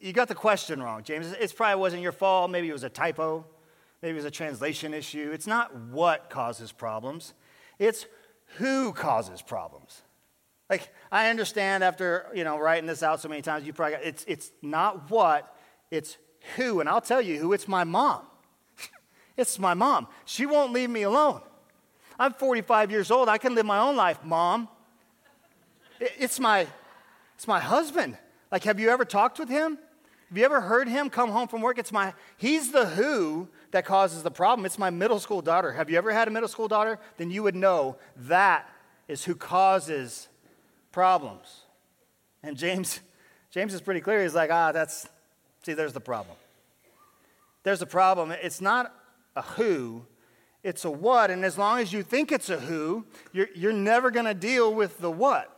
You 0.00 0.12
got 0.12 0.28
the 0.28 0.34
question 0.34 0.82
wrong, 0.82 1.02
James. 1.02 1.30
It 1.32 1.54
probably 1.54 1.80
wasn't 1.80 2.02
your 2.02 2.12
fault. 2.12 2.50
Maybe 2.50 2.68
it 2.68 2.72
was 2.72 2.82
a 2.82 2.88
typo. 2.88 3.44
Maybe 4.02 4.12
it 4.12 4.16
was 4.16 4.24
a 4.24 4.30
translation 4.30 4.94
issue. 4.94 5.30
It's 5.32 5.46
not 5.46 5.74
what 5.74 6.30
causes 6.30 6.72
problems, 6.72 7.34
it's 7.78 8.06
who 8.58 8.92
causes 8.92 9.42
problems. 9.42 10.02
Like, 10.68 10.92
I 11.12 11.30
understand 11.30 11.84
after, 11.84 12.26
you 12.34 12.42
know, 12.42 12.58
writing 12.58 12.86
this 12.86 13.02
out 13.02 13.20
so 13.20 13.28
many 13.28 13.40
times, 13.40 13.64
you 13.64 13.72
probably 13.72 13.96
got, 13.96 14.04
it's, 14.04 14.24
it's 14.26 14.50
not 14.62 15.08
what, 15.10 15.56
it's 15.92 16.18
who. 16.56 16.80
And 16.80 16.88
I'll 16.88 17.00
tell 17.00 17.22
you 17.22 17.38
who, 17.38 17.52
it's 17.52 17.68
my 17.68 17.84
mom. 17.84 18.22
it's 19.36 19.60
my 19.60 19.74
mom. 19.74 20.08
She 20.24 20.44
won't 20.44 20.72
leave 20.72 20.90
me 20.90 21.02
alone. 21.02 21.40
I'm 22.18 22.32
45 22.32 22.90
years 22.90 23.12
old. 23.12 23.28
I 23.28 23.38
can 23.38 23.54
live 23.54 23.66
my 23.66 23.78
own 23.78 23.94
life, 23.94 24.24
mom. 24.24 24.68
It's 26.00 26.40
my, 26.40 26.66
it's 27.36 27.46
my 27.46 27.60
husband. 27.60 28.16
Like, 28.50 28.64
have 28.64 28.80
you 28.80 28.88
ever 28.88 29.04
talked 29.04 29.38
with 29.38 29.48
him? 29.48 29.78
Have 30.30 30.38
you 30.38 30.44
ever 30.44 30.60
heard 30.60 30.88
him 30.88 31.08
come 31.08 31.30
home 31.30 31.46
from 31.46 31.60
work? 31.60 31.78
It's 31.78 31.92
my, 31.92 32.14
he's 32.36 32.72
the 32.72 32.86
who 32.86 33.48
that 33.70 33.84
causes 33.84 34.22
the 34.22 34.30
problem. 34.30 34.66
It's 34.66 34.78
my 34.78 34.90
middle 34.90 35.20
school 35.20 35.40
daughter. 35.40 35.72
Have 35.72 35.88
you 35.88 35.98
ever 35.98 36.12
had 36.12 36.26
a 36.26 36.30
middle 36.30 36.48
school 36.48 36.66
daughter? 36.66 36.98
Then 37.16 37.30
you 37.30 37.42
would 37.42 37.54
know 37.54 37.96
that 38.16 38.68
is 39.06 39.24
who 39.24 39.34
causes 39.34 40.28
problems. 40.90 41.62
And 42.42 42.56
James, 42.56 43.00
James 43.50 43.74
is 43.74 43.80
pretty 43.80 44.00
clear. 44.00 44.22
He's 44.22 44.34
like, 44.34 44.50
ah, 44.50 44.72
that's, 44.72 45.08
see, 45.62 45.74
there's 45.74 45.92
the 45.92 46.00
problem. 46.00 46.36
There's 47.62 47.82
a 47.82 47.86
problem. 47.86 48.32
It's 48.32 48.60
not 48.60 48.94
a 49.36 49.42
who, 49.42 50.06
it's 50.64 50.84
a 50.84 50.90
what. 50.90 51.30
And 51.30 51.44
as 51.44 51.58
long 51.58 51.80
as 51.80 51.92
you 51.92 52.02
think 52.02 52.32
it's 52.32 52.48
a 52.48 52.58
who, 52.58 53.04
you're, 53.32 53.48
you're 53.54 53.72
never 53.72 54.10
going 54.10 54.26
to 54.26 54.34
deal 54.34 54.74
with 54.74 54.98
the 54.98 55.10
what. 55.10 55.55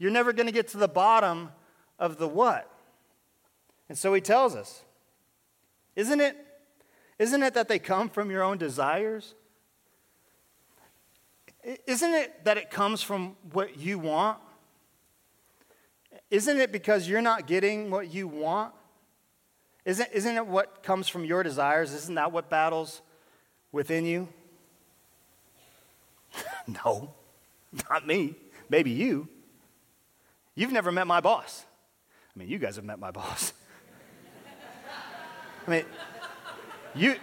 You're 0.00 0.10
never 0.10 0.32
going 0.32 0.46
to 0.46 0.52
get 0.52 0.68
to 0.68 0.78
the 0.78 0.88
bottom 0.88 1.50
of 1.98 2.16
the 2.16 2.26
what. 2.26 2.68
And 3.90 3.98
so 3.98 4.14
he 4.14 4.22
tells 4.22 4.56
us, 4.56 4.82
isn't 5.94 6.20
it, 6.20 6.36
isn't 7.18 7.42
it 7.42 7.52
that 7.52 7.68
they 7.68 7.78
come 7.78 8.08
from 8.08 8.30
your 8.30 8.42
own 8.42 8.56
desires? 8.56 9.34
Isn't 11.86 12.14
it 12.14 12.44
that 12.46 12.56
it 12.56 12.70
comes 12.70 13.02
from 13.02 13.36
what 13.52 13.78
you 13.78 13.98
want? 13.98 14.38
Isn't 16.30 16.58
it 16.58 16.72
because 16.72 17.06
you're 17.06 17.20
not 17.20 17.46
getting 17.46 17.90
what 17.90 18.12
you 18.12 18.26
want? 18.26 18.72
Isn't, 19.84 20.08
isn't 20.14 20.34
it 20.34 20.46
what 20.46 20.82
comes 20.82 21.08
from 21.08 21.26
your 21.26 21.42
desires? 21.42 21.92
Isn't 21.92 22.14
that 22.14 22.32
what 22.32 22.48
battles 22.48 23.02
within 23.70 24.06
you? 24.06 24.28
no, 26.84 27.12
not 27.90 28.06
me. 28.06 28.36
Maybe 28.70 28.92
you. 28.92 29.28
You've 30.60 30.72
never 30.72 30.92
met 30.92 31.06
my 31.06 31.20
boss. 31.20 31.64
I 32.36 32.38
mean, 32.38 32.50
you 32.50 32.58
guys 32.58 32.76
have 32.76 32.84
met 32.84 32.98
my 32.98 33.10
boss. 33.10 33.54
I 35.66 35.70
mean, 35.70 35.84
you, 36.94 37.14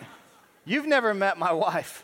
you've 0.66 0.88
never 0.88 1.14
met 1.14 1.38
my 1.38 1.52
wife. 1.52 2.04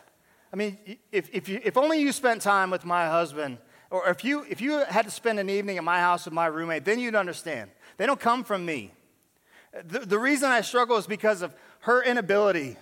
I 0.52 0.56
mean, 0.56 0.78
if, 1.10 1.28
if, 1.32 1.48
you, 1.48 1.60
if 1.64 1.76
only 1.76 2.00
you 2.00 2.12
spent 2.12 2.40
time 2.40 2.70
with 2.70 2.84
my 2.84 3.08
husband, 3.08 3.58
or 3.90 4.08
if 4.10 4.22
you, 4.22 4.46
if 4.48 4.60
you 4.60 4.84
had 4.84 5.06
to 5.06 5.10
spend 5.10 5.40
an 5.40 5.50
evening 5.50 5.76
at 5.76 5.82
my 5.82 5.98
house 5.98 6.24
with 6.24 6.34
my 6.34 6.46
roommate, 6.46 6.84
then 6.84 7.00
you'd 7.00 7.16
understand. 7.16 7.72
They 7.96 8.06
don't 8.06 8.20
come 8.20 8.44
from 8.44 8.64
me. 8.64 8.92
The, 9.72 9.98
the 10.06 10.20
reason 10.20 10.52
I 10.52 10.60
struggle 10.60 10.98
is 10.98 11.08
because 11.08 11.42
of 11.42 11.52
her 11.80 12.00
inability. 12.04 12.76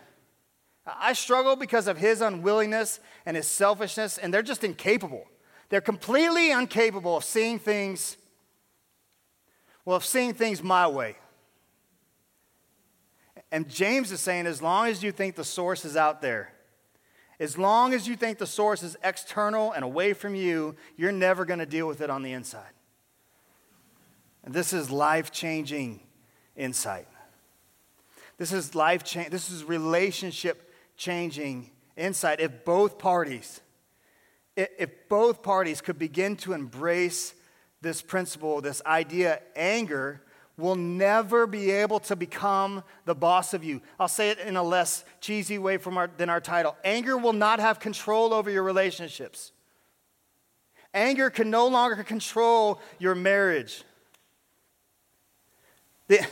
I 0.85 1.15
struggle 1.15 1.57
because 1.57 1.87
of 1.87 1.97
his 1.97 2.21
unwillingness 2.21 3.01
and 3.25 3.35
his 3.35 3.47
selfishness, 3.47 4.19
and 4.19 4.35
they're 4.35 4.43
just 4.43 4.63
incapable. 4.63 5.25
They're 5.71 5.81
completely 5.81 6.51
incapable 6.51 7.17
of 7.17 7.25
seeing 7.25 7.59
things, 7.59 8.19
well, 9.85 9.97
of 9.97 10.05
seeing 10.05 10.35
things 10.35 10.63
my 10.63 10.87
way. 10.87 11.17
And 13.51 13.69
James 13.69 14.13
is 14.13 14.21
saying, 14.21 14.47
as 14.47 14.63
long 14.63 14.87
as 14.89 15.03
you 15.03 15.13
think 15.13 15.35
the 15.35 15.45
source 15.45 15.85
is 15.85 15.97
out 15.97 16.23
there, 16.23 16.53
as 17.39 17.59
long 17.59 17.93
as 17.93 18.07
you 18.07 18.17
think 18.17 18.39
the 18.39 18.47
source 18.47 18.83
is 18.83 18.97
external 19.03 19.73
and 19.73 19.85
away 19.85 20.13
from 20.13 20.35
you, 20.35 20.77
you're 20.97 21.13
never 21.13 21.45
going 21.45 21.59
to 21.59 21.67
deal 21.67 21.89
with 21.89 22.01
it 22.01 22.09
on 22.09 22.23
the 22.23 22.33
inside. 22.33 22.73
And 24.45 24.55
this 24.55 24.73
is 24.73 24.91
life 24.91 25.31
changing 25.31 26.01
insight. 26.57 27.09
This 28.39 28.53
is 28.53 28.75
life 28.75 29.05
change. 29.05 29.31
This 29.31 29.51
is 29.51 29.65
relationship 29.65 30.73
changing 30.97 31.71
insight. 31.97 32.41
If 32.41 32.65
both 32.65 32.99
parties, 32.99 33.61
if 34.57 35.09
both 35.09 35.43
parties 35.43 35.81
could 35.81 35.99
begin 35.99 36.37
to 36.37 36.53
embrace 36.53 37.35
this 37.83 38.01
principle, 38.01 38.61
this 38.61 38.81
idea, 38.87 39.41
anger 39.55 40.23
will 40.57 40.77
never 40.77 41.47
be 41.47 41.71
able 41.71 41.99
to 41.99 42.15
become 42.15 42.83
the 43.05 43.15
boss 43.15 43.53
of 43.53 43.65
you. 43.65 43.81
I'll 43.99 44.09
say 44.09 44.31
it 44.31 44.39
in 44.39 44.57
a 44.57 44.63
less 44.63 45.05
cheesy 45.21 45.59
way 45.59 45.77
from 45.79 45.97
our, 45.97 46.09
than 46.17 46.29
our 46.29 46.41
title. 46.41 46.77
Anger 46.85 47.17
will 47.17 47.33
not 47.33 47.59
have 47.59 47.81
control 47.81 48.33
over 48.33 48.51
your 48.51 48.63
relationships. 48.63 49.53
Anger 50.95 51.31
can 51.31 51.51
no 51.51 51.67
longer 51.67 52.03
control 52.05 52.81
your 52.99 53.15
marriage. 53.15 53.83
The, 56.09 56.25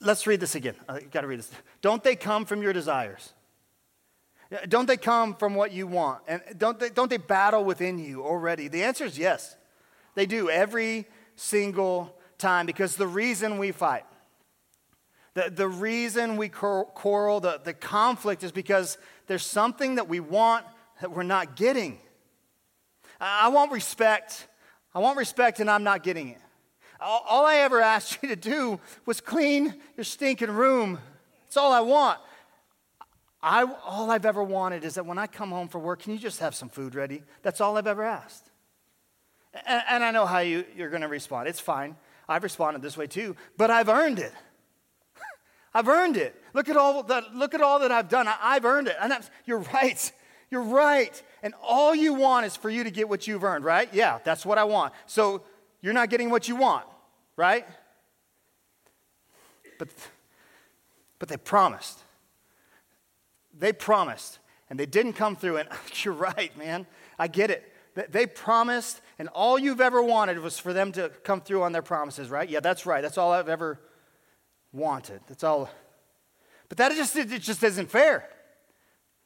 let's 0.00 0.26
read 0.26 0.40
this 0.40 0.54
again. 0.54 0.74
I 0.88 1.00
got 1.00 1.22
to 1.22 1.26
read 1.26 1.38
this. 1.38 1.50
Don't 1.80 2.04
they 2.04 2.14
come 2.14 2.44
from 2.44 2.62
your 2.62 2.72
desires? 2.72 3.32
Uh, 4.52 4.58
don't 4.68 4.86
they 4.86 4.96
come 4.96 5.34
from 5.34 5.54
what 5.54 5.72
you 5.72 5.86
want? 5.86 6.22
And 6.28 6.40
don't 6.56 6.78
they, 6.78 6.90
don't 6.90 7.10
they 7.10 7.16
battle 7.16 7.64
within 7.64 7.98
you 7.98 8.24
already? 8.24 8.68
The 8.68 8.84
answer 8.84 9.04
is 9.04 9.18
yes. 9.18 9.56
They 10.14 10.26
do 10.26 10.48
every 10.48 11.06
single 11.34 12.14
time 12.38 12.66
because 12.66 12.96
the 12.96 13.06
reason 13.06 13.58
we 13.58 13.72
fight, 13.72 14.04
the, 15.34 15.50
the 15.50 15.68
reason 15.68 16.36
we 16.36 16.48
quarrel, 16.48 17.40
the, 17.40 17.60
the 17.62 17.74
conflict 17.74 18.42
is 18.42 18.52
because 18.52 18.98
there's 19.26 19.44
something 19.44 19.96
that 19.96 20.08
we 20.08 20.20
want 20.20 20.64
that 21.00 21.10
we're 21.10 21.22
not 21.24 21.56
getting. 21.56 21.98
I 23.20 23.48
want 23.48 23.72
respect. 23.72 24.48
I 24.94 25.00
want 25.00 25.18
respect 25.18 25.60
and 25.60 25.70
I'm 25.70 25.84
not 25.84 26.02
getting 26.02 26.28
it. 26.28 26.40
All 27.00 27.44
I 27.44 27.56
ever 27.56 27.80
asked 27.94 28.22
you 28.22 28.28
to 28.30 28.36
do 28.36 28.80
was 29.04 29.20
clean 29.20 29.74
your 29.96 30.04
stinking 30.04 30.50
room. 30.50 30.98
That's 31.44 31.56
all 31.56 31.72
I 31.72 31.80
want. 31.80 32.18
I, 33.48 33.62
all 33.84 34.10
I've 34.10 34.26
ever 34.26 34.42
wanted 34.42 34.82
is 34.82 34.96
that 34.96 35.06
when 35.06 35.18
I 35.18 35.28
come 35.28 35.50
home 35.50 35.68
from 35.68 35.84
work, 35.84 36.02
can 36.02 36.12
you 36.12 36.18
just 36.18 36.40
have 36.40 36.52
some 36.52 36.68
food 36.68 36.96
ready? 36.96 37.22
That's 37.42 37.60
all 37.60 37.76
I've 37.76 37.86
ever 37.86 38.02
asked. 38.02 38.50
And, 39.64 39.82
and 39.88 40.04
I 40.04 40.10
know 40.10 40.26
how 40.26 40.40
you, 40.40 40.64
you're 40.76 40.90
going 40.90 41.02
to 41.02 41.08
respond. 41.08 41.46
It's 41.46 41.60
fine. 41.60 41.94
I've 42.28 42.42
responded 42.42 42.82
this 42.82 42.96
way 42.96 43.06
too, 43.06 43.36
but 43.56 43.70
I've 43.70 43.88
earned 43.88 44.18
it. 44.18 44.32
I've 45.74 45.86
earned 45.86 46.16
it. 46.16 46.34
Look 46.54 46.68
at 46.68 46.76
all 46.76 47.04
that, 47.04 47.36
look 47.36 47.54
at 47.54 47.60
all 47.60 47.78
that 47.78 47.92
I've 47.92 48.08
done. 48.08 48.26
I, 48.26 48.54
have 48.54 48.64
earned 48.64 48.88
it. 48.88 48.96
And 49.00 49.14
you're 49.44 49.60
right. 49.72 50.12
You're 50.50 50.62
right. 50.62 51.22
And 51.44 51.54
all 51.62 51.94
you 51.94 52.14
want 52.14 52.46
is 52.46 52.56
for 52.56 52.68
you 52.68 52.82
to 52.82 52.90
get 52.90 53.08
what 53.08 53.28
you've 53.28 53.44
earned, 53.44 53.64
right? 53.64 53.88
Yeah, 53.92 54.18
that's 54.24 54.44
what 54.44 54.58
I 54.58 54.64
want. 54.64 54.92
So 55.06 55.42
you're 55.82 55.92
not 55.92 56.10
getting 56.10 56.30
what 56.30 56.48
you 56.48 56.56
want, 56.56 56.84
right? 57.36 57.64
But, 59.78 59.88
but 61.20 61.28
they 61.28 61.36
promised. 61.36 62.00
They 63.58 63.72
promised, 63.72 64.38
and 64.68 64.78
they 64.78 64.86
didn't 64.86 65.14
come 65.14 65.36
through. 65.36 65.58
And 65.58 65.68
you're 66.04 66.14
right, 66.14 66.56
man. 66.56 66.86
I 67.18 67.28
get 67.28 67.50
it. 67.50 67.72
They 68.10 68.26
promised, 68.26 69.00
and 69.18 69.28
all 69.28 69.58
you've 69.58 69.80
ever 69.80 70.02
wanted 70.02 70.38
was 70.40 70.58
for 70.58 70.74
them 70.74 70.92
to 70.92 71.08
come 71.24 71.40
through 71.40 71.62
on 71.62 71.72
their 71.72 71.80
promises, 71.80 72.28
right? 72.28 72.48
Yeah, 72.48 72.60
that's 72.60 72.84
right. 72.84 73.00
That's 73.00 73.16
all 73.16 73.32
I've 73.32 73.48
ever 73.48 73.80
wanted. 74.70 75.20
That's 75.28 75.42
all. 75.42 75.70
But 76.68 76.76
that 76.76 76.92
just, 76.92 77.16
it 77.16 77.28
just 77.40 77.62
isn't 77.62 77.90
fair. 77.90 78.28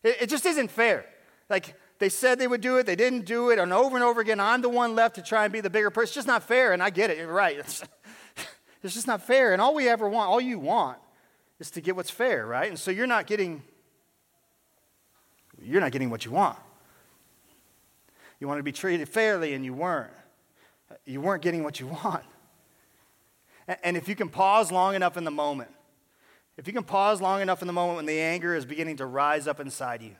It, 0.04 0.28
just 0.28 0.46
isn't 0.46 0.70
fair. 0.70 1.04
Like, 1.48 1.74
they 1.98 2.08
said 2.08 2.38
they 2.38 2.46
would 2.46 2.60
do 2.60 2.78
it, 2.78 2.86
they 2.86 2.96
didn't 2.96 3.26
do 3.26 3.50
it, 3.50 3.58
and 3.58 3.72
over 3.72 3.96
and 3.96 4.04
over 4.04 4.20
again, 4.20 4.40
I'm 4.40 4.62
the 4.62 4.68
one 4.68 4.94
left 4.94 5.16
to 5.16 5.22
try 5.22 5.44
and 5.44 5.52
be 5.52 5.60
the 5.60 5.68
bigger 5.68 5.90
person. 5.90 6.04
It's 6.04 6.14
just 6.14 6.26
not 6.26 6.42
fair, 6.42 6.72
and 6.72 6.82
I 6.82 6.90
get 6.90 7.10
it. 7.10 7.18
You're 7.18 7.32
right. 7.32 7.58
It's, 7.58 7.82
it's 8.82 8.94
just 8.94 9.06
not 9.06 9.22
fair. 9.22 9.52
And 9.52 9.60
all 9.60 9.74
we 9.74 9.88
ever 9.88 10.08
want, 10.08 10.30
all 10.30 10.40
you 10.40 10.58
want, 10.58 10.98
is 11.58 11.70
to 11.72 11.80
get 11.82 11.96
what's 11.96 12.08
fair, 12.08 12.46
right? 12.46 12.70
And 12.70 12.78
so 12.78 12.90
you're 12.90 13.06
not 13.06 13.26
getting, 13.26 13.62
you're 15.62 15.80
not 15.80 15.92
getting 15.92 16.10
what 16.10 16.24
you 16.24 16.30
want. 16.30 16.58
You 18.38 18.48
wanted 18.48 18.60
to 18.60 18.64
be 18.64 18.72
treated 18.72 19.08
fairly, 19.08 19.54
and 19.54 19.64
you 19.64 19.74
weren't. 19.74 20.12
You 21.04 21.20
weren't 21.20 21.42
getting 21.42 21.62
what 21.62 21.78
you 21.78 21.86
want. 22.04 22.24
And 23.82 23.96
if 23.96 24.08
you 24.08 24.16
can 24.16 24.28
pause 24.28 24.72
long 24.72 24.94
enough 24.94 25.16
in 25.16 25.24
the 25.24 25.30
moment, 25.30 25.70
if 26.56 26.66
you 26.66 26.72
can 26.72 26.82
pause 26.82 27.20
long 27.20 27.40
enough 27.40 27.62
in 27.62 27.66
the 27.66 27.72
moment 27.72 27.96
when 27.96 28.06
the 28.06 28.20
anger 28.20 28.54
is 28.54 28.64
beginning 28.64 28.96
to 28.96 29.06
rise 29.06 29.46
up 29.46 29.60
inside 29.60 30.02
you, 30.02 30.16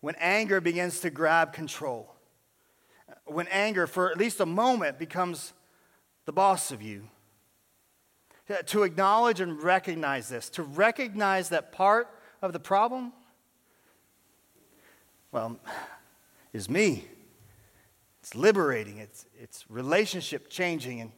when 0.00 0.14
anger 0.18 0.60
begins 0.60 1.00
to 1.00 1.10
grab 1.10 1.52
control, 1.52 2.14
when 3.26 3.46
anger, 3.48 3.86
for 3.86 4.10
at 4.10 4.18
least 4.18 4.40
a 4.40 4.46
moment, 4.46 4.98
becomes 4.98 5.52
the 6.24 6.32
boss 6.32 6.70
of 6.70 6.80
you, 6.80 7.08
to 8.66 8.82
acknowledge 8.82 9.40
and 9.40 9.62
recognize 9.62 10.28
this, 10.28 10.48
to 10.50 10.62
recognize 10.62 11.50
that 11.50 11.70
part 11.70 12.08
of 12.42 12.52
the 12.52 12.58
problem, 12.58 13.12
well, 15.32 15.58
is 16.52 16.68
me. 16.68 17.04
It's 18.20 18.34
liberating, 18.34 18.98
it's, 18.98 19.26
it's 19.38 19.64
relationship 19.70 20.50
changing. 20.50 21.00
And 21.00 21.12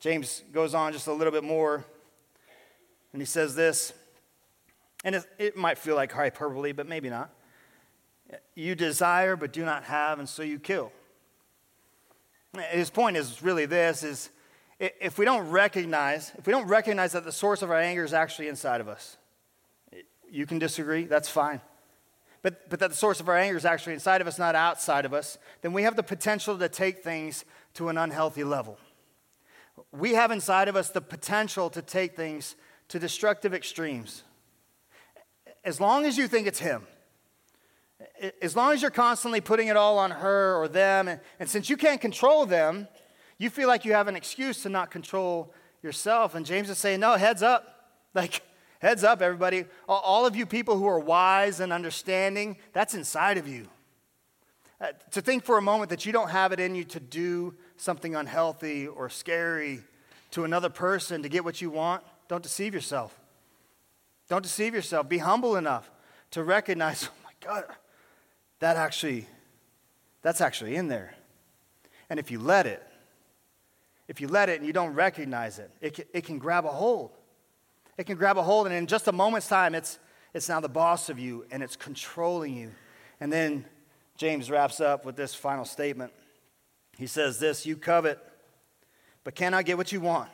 James 0.00 0.42
goes 0.52 0.74
on 0.74 0.92
just 0.92 1.06
a 1.06 1.12
little 1.12 1.32
bit 1.32 1.44
more, 1.44 1.84
and 3.12 3.20
he 3.20 3.26
says 3.26 3.54
this, 3.54 3.92
and 5.04 5.14
it, 5.14 5.24
it 5.38 5.56
might 5.56 5.78
feel 5.78 5.94
like 5.94 6.12
hyperbole, 6.12 6.72
but 6.72 6.88
maybe 6.88 7.10
not. 7.10 7.30
You 8.54 8.74
desire 8.74 9.36
but 9.36 9.52
do 9.52 9.64
not 9.64 9.84
have, 9.84 10.18
and 10.18 10.28
so 10.28 10.42
you 10.42 10.58
kill. 10.58 10.90
His 12.70 12.88
point 12.88 13.16
is 13.16 13.42
really 13.42 13.66
this 13.66 14.02
is 14.02 14.30
if 14.78 15.18
we 15.18 15.24
don't 15.24 15.48
recognize, 15.50 16.32
if 16.36 16.46
we 16.46 16.52
don't 16.52 16.66
recognize 16.66 17.12
that 17.12 17.24
the 17.24 17.32
source 17.32 17.62
of 17.62 17.70
our 17.70 17.78
anger 17.78 18.04
is 18.04 18.12
actually 18.12 18.48
inside 18.48 18.80
of 18.80 18.88
us, 18.88 19.16
you 20.30 20.46
can 20.46 20.58
disagree, 20.58 21.04
that's 21.04 21.28
fine 21.28 21.60
but, 22.46 22.70
but 22.70 22.78
that 22.78 22.90
the 22.90 22.96
source 22.96 23.18
of 23.18 23.28
our 23.28 23.36
anger 23.36 23.56
is 23.56 23.64
actually 23.64 23.94
inside 23.94 24.20
of 24.20 24.28
us, 24.28 24.38
not 24.38 24.54
outside 24.54 25.04
of 25.04 25.12
us, 25.12 25.36
then 25.62 25.72
we 25.72 25.82
have 25.82 25.96
the 25.96 26.02
potential 26.04 26.56
to 26.56 26.68
take 26.68 27.02
things 27.02 27.44
to 27.74 27.88
an 27.88 27.98
unhealthy 27.98 28.44
level. 28.44 28.78
we 29.90 30.12
have 30.12 30.30
inside 30.30 30.68
of 30.68 30.76
us 30.76 30.90
the 30.90 31.00
potential 31.00 31.68
to 31.70 31.82
take 31.82 32.14
things 32.14 32.54
to 32.86 33.00
destructive 33.00 33.52
extremes. 33.52 34.22
As 35.64 35.80
long 35.80 36.04
as 36.04 36.16
you 36.16 36.28
think 36.28 36.46
it's 36.46 36.60
him, 36.60 36.86
as 38.40 38.54
long 38.54 38.72
as 38.72 38.80
you're 38.80 38.92
constantly 38.92 39.40
putting 39.40 39.66
it 39.66 39.76
all 39.76 39.98
on 39.98 40.12
her 40.12 40.54
or 40.54 40.68
them, 40.68 41.08
and, 41.08 41.20
and 41.40 41.50
since 41.50 41.68
you 41.68 41.76
can't 41.76 42.00
control 42.00 42.46
them, 42.46 42.86
you 43.38 43.50
feel 43.50 43.66
like 43.66 43.84
you 43.84 43.92
have 43.92 44.06
an 44.06 44.14
excuse 44.14 44.62
to 44.62 44.68
not 44.68 44.92
control 44.92 45.52
yourself. 45.82 46.36
And 46.36 46.46
James 46.46 46.70
is 46.70 46.78
saying, 46.78 47.00
no, 47.00 47.16
heads 47.16 47.42
up. 47.42 47.90
Like, 48.14 48.40
heads 48.80 49.04
up, 49.04 49.22
everybody. 49.22 49.64
All 49.88 50.26
of 50.26 50.36
you 50.36 50.46
people 50.46 50.76
who 50.76 50.86
are 50.86 50.98
wise 50.98 51.60
and 51.60 51.72
understanding, 51.72 52.56
that's 52.72 52.94
inside 52.94 53.38
of 53.38 53.48
you. 53.48 53.68
Uh, 54.80 54.88
to 55.10 55.22
think 55.22 55.44
for 55.44 55.56
a 55.56 55.62
moment 55.62 55.88
that 55.90 56.04
you 56.04 56.12
don't 56.12 56.28
have 56.28 56.52
it 56.52 56.60
in 56.60 56.74
you 56.74 56.84
to 56.84 57.00
do 57.00 57.54
something 57.76 58.14
unhealthy 58.14 58.86
or 58.86 59.08
scary 59.08 59.80
to 60.32 60.44
another 60.44 60.68
person 60.68 61.22
to 61.22 61.28
get 61.28 61.44
what 61.44 61.62
you 61.62 61.70
want, 61.70 62.02
don't 62.28 62.42
deceive 62.42 62.74
yourself. 62.74 63.18
Don't 64.28 64.42
deceive 64.42 64.74
yourself. 64.74 65.08
Be 65.08 65.18
humble 65.18 65.56
enough 65.56 65.90
to 66.32 66.42
recognize, 66.42 67.04
oh 67.10 67.24
my 67.24 67.30
God, 67.40 67.64
that 68.58 68.76
actually, 68.76 69.26
that's 70.22 70.40
actually 70.40 70.76
in 70.76 70.88
there. 70.88 71.14
And 72.10 72.20
if 72.20 72.30
you 72.30 72.38
let 72.38 72.66
it, 72.66 72.82
if 74.08 74.20
you 74.20 74.28
let 74.28 74.48
it 74.48 74.58
and 74.58 74.66
you 74.66 74.72
don't 74.72 74.94
recognize 74.94 75.58
it, 75.58 75.70
it 75.80 75.94
can, 75.94 76.04
it 76.12 76.24
can 76.24 76.38
grab 76.38 76.64
a 76.64 76.70
hold. 76.70 77.12
It 77.98 78.04
can 78.04 78.16
grab 78.16 78.36
a 78.36 78.42
hold, 78.42 78.66
and 78.66 78.74
in 78.74 78.86
just 78.86 79.08
a 79.08 79.12
moment's 79.12 79.48
time, 79.48 79.74
it's, 79.74 79.98
it's 80.34 80.48
now 80.48 80.60
the 80.60 80.68
boss 80.68 81.08
of 81.08 81.18
you 81.18 81.46
and 81.50 81.62
it's 81.62 81.76
controlling 81.76 82.54
you. 82.56 82.70
And 83.20 83.32
then 83.32 83.64
James 84.16 84.50
wraps 84.50 84.80
up 84.80 85.04
with 85.04 85.16
this 85.16 85.34
final 85.34 85.64
statement. 85.64 86.12
He 86.98 87.06
says, 87.06 87.38
This, 87.38 87.64
you 87.64 87.76
covet, 87.76 88.18
but 89.24 89.34
cannot 89.34 89.64
get 89.64 89.76
what 89.76 89.92
you 89.92 90.00
want. 90.00 90.30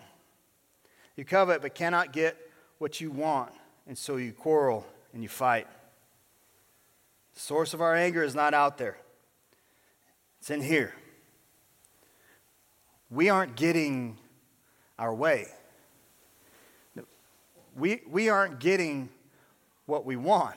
You 1.17 1.25
covet, 1.25 1.63
but 1.63 1.75
cannot 1.75 2.13
get 2.13 2.37
what 2.79 3.01
you 3.01 3.11
want. 3.11 3.53
And 3.87 3.97
so 3.97 4.17
you 4.17 4.33
quarrel 4.33 4.87
and 5.13 5.23
you 5.23 5.29
fight. 5.29 5.67
The 7.35 7.41
source 7.41 7.75
of 7.75 7.81
our 7.81 7.95
anger 7.95 8.23
is 8.23 8.35
not 8.35 8.55
out 8.55 8.79
there, 8.79 8.99
it's 10.41 10.51
in 10.51 10.63
here. 10.63 10.95
We 13.11 13.29
aren't 13.29 13.57
getting 13.57 14.17
our 14.99 15.15
way. 15.15 15.47
We, 17.77 18.03
we 18.09 18.29
aren't 18.29 18.61
getting 18.61 19.09
what 19.87 20.05
we 20.05 20.17
want. 20.17 20.57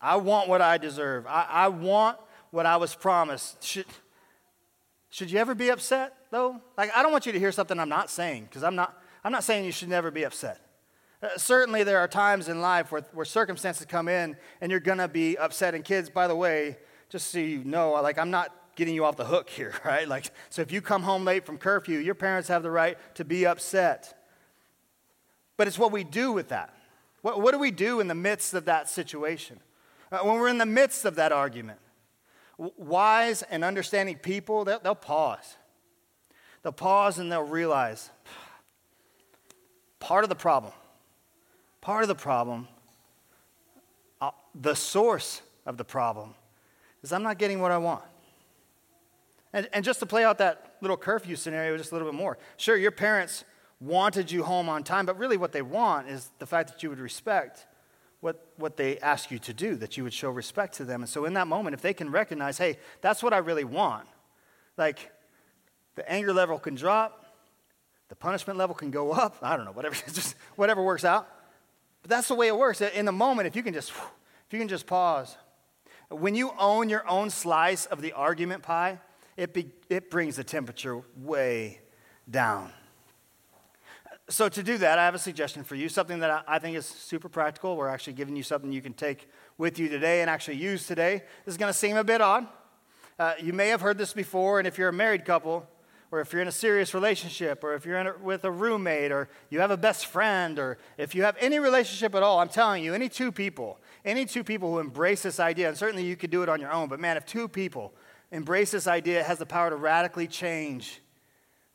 I 0.00 0.16
want 0.16 0.48
what 0.48 0.60
I 0.60 0.76
deserve. 0.76 1.26
I, 1.26 1.46
I 1.48 1.68
want 1.68 2.18
what 2.50 2.66
I 2.66 2.76
was 2.76 2.94
promised. 2.94 3.64
Should, 3.64 3.86
should 5.08 5.30
you 5.30 5.38
ever 5.38 5.54
be 5.54 5.70
upset, 5.70 6.14
though? 6.30 6.60
Like, 6.76 6.90
I 6.94 7.02
don't 7.02 7.10
want 7.10 7.24
you 7.24 7.32
to 7.32 7.38
hear 7.38 7.52
something 7.52 7.78
I'm 7.80 7.88
not 7.88 8.10
saying, 8.10 8.44
because 8.44 8.62
I'm 8.62 8.74
not, 8.74 9.00
I'm 9.24 9.32
not 9.32 9.44
saying 9.44 9.64
you 9.64 9.72
should 9.72 9.88
never 9.88 10.10
be 10.10 10.24
upset. 10.24 10.60
Uh, 11.22 11.28
certainly, 11.36 11.84
there 11.84 11.98
are 11.98 12.08
times 12.08 12.48
in 12.48 12.60
life 12.60 12.92
where, 12.92 13.02
where 13.12 13.24
circumstances 13.24 13.86
come 13.86 14.08
in 14.08 14.36
and 14.60 14.70
you're 14.70 14.80
going 14.80 14.98
to 14.98 15.08
be 15.08 15.38
upset. 15.38 15.74
And, 15.74 15.84
kids, 15.84 16.10
by 16.10 16.28
the 16.28 16.36
way, 16.36 16.76
just 17.08 17.30
so 17.30 17.38
you 17.38 17.64
know, 17.64 17.92
like, 17.92 18.18
I'm 18.18 18.30
not 18.30 18.54
getting 18.76 18.94
you 18.94 19.04
off 19.04 19.16
the 19.16 19.24
hook 19.24 19.48
here, 19.48 19.72
right? 19.84 20.06
Like, 20.06 20.30
so 20.50 20.62
if 20.62 20.70
you 20.70 20.80
come 20.80 21.02
home 21.02 21.24
late 21.24 21.46
from 21.46 21.58
curfew, 21.58 21.98
your 21.98 22.14
parents 22.14 22.48
have 22.48 22.62
the 22.62 22.70
right 22.70 22.98
to 23.14 23.24
be 23.24 23.46
upset. 23.46 24.20
But 25.56 25.68
it's 25.68 25.78
what 25.78 25.92
we 25.92 26.04
do 26.04 26.32
with 26.32 26.48
that. 26.48 26.74
What, 27.22 27.40
what 27.40 27.52
do 27.52 27.58
we 27.58 27.70
do 27.70 28.00
in 28.00 28.08
the 28.08 28.14
midst 28.14 28.54
of 28.54 28.64
that 28.66 28.88
situation? 28.88 29.60
Uh, 30.10 30.18
when 30.18 30.36
we're 30.36 30.48
in 30.48 30.58
the 30.58 30.66
midst 30.66 31.04
of 31.04 31.16
that 31.16 31.32
argument, 31.32 31.78
wise 32.58 33.42
and 33.42 33.64
understanding 33.64 34.16
people, 34.16 34.64
they'll, 34.64 34.80
they'll 34.80 34.94
pause. 34.94 35.56
They'll 36.62 36.72
pause 36.72 37.18
and 37.18 37.30
they'll 37.30 37.42
realize 37.42 38.10
part 40.00 40.24
of 40.24 40.28
the 40.28 40.36
problem 40.36 40.72
Part 41.84 42.02
of 42.02 42.08
the 42.08 42.14
problem, 42.14 42.66
uh, 44.18 44.30
the 44.54 44.74
source 44.74 45.42
of 45.66 45.76
the 45.76 45.84
problem, 45.84 46.34
is 47.02 47.12
I'm 47.12 47.22
not 47.22 47.36
getting 47.36 47.60
what 47.60 47.72
I 47.72 47.76
want. 47.76 48.02
And, 49.52 49.68
and 49.70 49.84
just 49.84 50.00
to 50.00 50.06
play 50.06 50.24
out 50.24 50.38
that 50.38 50.76
little 50.80 50.96
curfew 50.96 51.36
scenario 51.36 51.76
just 51.76 51.92
a 51.92 51.94
little 51.94 52.10
bit 52.10 52.16
more, 52.16 52.38
sure, 52.56 52.78
your 52.78 52.90
parents 52.90 53.44
wanted 53.80 54.30
you 54.30 54.42
home 54.42 54.68
on 54.68 54.84
time, 54.84 55.06
but 55.06 55.18
really 55.18 55.36
what 55.36 55.52
they 55.52 55.62
want 55.62 56.08
is 56.08 56.30
the 56.38 56.46
fact 56.46 56.70
that 56.70 56.82
you 56.82 56.90
would 56.90 57.00
respect 57.00 57.66
what, 58.20 58.52
what 58.56 58.76
they 58.78 58.98
ask 59.00 59.30
you 59.30 59.38
to 59.40 59.52
do, 59.52 59.74
that 59.76 59.98
you 59.98 60.02
would 60.02 60.14
show 60.14 60.30
respect 60.30 60.74
to 60.76 60.84
them. 60.84 61.02
And 61.02 61.08
so 61.08 61.26
in 61.26 61.34
that 61.34 61.46
moment, 61.46 61.74
if 61.74 61.82
they 61.82 61.92
can 61.92 62.10
recognize, 62.10 62.56
hey, 62.56 62.78
that's 63.02 63.22
what 63.22 63.34
I 63.34 63.38
really 63.38 63.64
want, 63.64 64.06
like 64.78 65.12
the 65.94 66.10
anger 66.10 66.32
level 66.32 66.58
can 66.58 66.74
drop, 66.74 67.26
the 68.08 68.16
punishment 68.16 68.58
level 68.58 68.74
can 68.74 68.90
go 68.90 69.12
up, 69.12 69.36
I 69.42 69.56
don't 69.56 69.66
know, 69.66 69.72
whatever, 69.72 69.94
just 70.12 70.36
whatever 70.56 70.82
works 70.82 71.04
out. 71.04 71.28
But 72.00 72.10
that's 72.10 72.28
the 72.28 72.34
way 72.34 72.48
it 72.48 72.56
works. 72.56 72.80
In 72.80 73.04
the 73.04 73.12
moment, 73.12 73.46
if 73.46 73.56
you 73.56 73.62
can 73.62 73.74
just, 73.74 73.90
if 73.90 74.52
you 74.52 74.58
can 74.58 74.68
just 74.68 74.86
pause. 74.86 75.36
When 76.10 76.34
you 76.34 76.52
own 76.58 76.88
your 76.88 77.06
own 77.08 77.30
slice 77.30 77.86
of 77.86 78.00
the 78.00 78.12
argument 78.12 78.62
pie, 78.62 79.00
it, 79.36 79.52
be, 79.52 79.70
it 79.88 80.10
brings 80.10 80.36
the 80.36 80.44
temperature 80.44 81.02
way 81.16 81.80
down. 82.30 82.72
So, 84.30 84.48
to 84.48 84.62
do 84.62 84.78
that, 84.78 84.98
I 84.98 85.04
have 85.04 85.14
a 85.14 85.18
suggestion 85.18 85.64
for 85.64 85.74
you, 85.74 85.90
something 85.90 86.20
that 86.20 86.44
I 86.48 86.58
think 86.58 86.78
is 86.78 86.86
super 86.86 87.28
practical. 87.28 87.76
We're 87.76 87.88
actually 87.88 88.14
giving 88.14 88.34
you 88.34 88.42
something 88.42 88.72
you 88.72 88.80
can 88.80 88.94
take 88.94 89.28
with 89.58 89.78
you 89.78 89.90
today 89.90 90.22
and 90.22 90.30
actually 90.30 90.56
use 90.56 90.86
today. 90.86 91.22
This 91.44 91.52
is 91.52 91.58
going 91.58 91.70
to 91.70 91.78
seem 91.78 91.98
a 91.98 92.04
bit 92.04 92.22
odd. 92.22 92.46
Uh, 93.18 93.34
you 93.38 93.52
may 93.52 93.68
have 93.68 93.82
heard 93.82 93.98
this 93.98 94.14
before, 94.14 94.58
and 94.58 94.66
if 94.66 94.78
you're 94.78 94.88
a 94.88 94.94
married 94.94 95.26
couple, 95.26 95.68
or 96.10 96.20
if 96.20 96.32
you're 96.32 96.40
in 96.40 96.48
a 96.48 96.52
serious 96.52 96.94
relationship, 96.94 97.62
or 97.62 97.74
if 97.74 97.84
you're 97.84 97.98
a, 97.98 98.18
with 98.18 98.44
a 98.44 98.50
roommate, 98.50 99.12
or 99.12 99.28
you 99.50 99.60
have 99.60 99.70
a 99.70 99.76
best 99.76 100.06
friend, 100.06 100.58
or 100.58 100.78
if 100.96 101.14
you 101.14 101.22
have 101.22 101.36
any 101.38 101.58
relationship 101.58 102.14
at 102.14 102.22
all, 102.22 102.40
I'm 102.40 102.48
telling 102.48 102.82
you, 102.82 102.94
any 102.94 103.10
two 103.10 103.30
people, 103.30 103.78
any 104.06 104.24
two 104.24 104.42
people 104.42 104.72
who 104.72 104.78
embrace 104.78 105.22
this 105.22 105.38
idea, 105.38 105.68
and 105.68 105.76
certainly 105.76 106.04
you 106.04 106.16
could 106.16 106.30
do 106.30 106.42
it 106.42 106.48
on 106.48 106.62
your 106.62 106.72
own, 106.72 106.88
but 106.88 106.98
man, 106.98 107.18
if 107.18 107.26
two 107.26 107.46
people 107.46 107.92
embrace 108.32 108.70
this 108.70 108.86
idea, 108.86 109.20
it 109.20 109.26
has 109.26 109.38
the 109.38 109.44
power 109.44 109.68
to 109.68 109.76
radically 109.76 110.26
change 110.26 111.02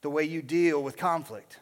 the 0.01 0.09
way 0.09 0.23
you 0.23 0.41
deal 0.41 0.81
with 0.81 0.97
conflict. 0.97 1.59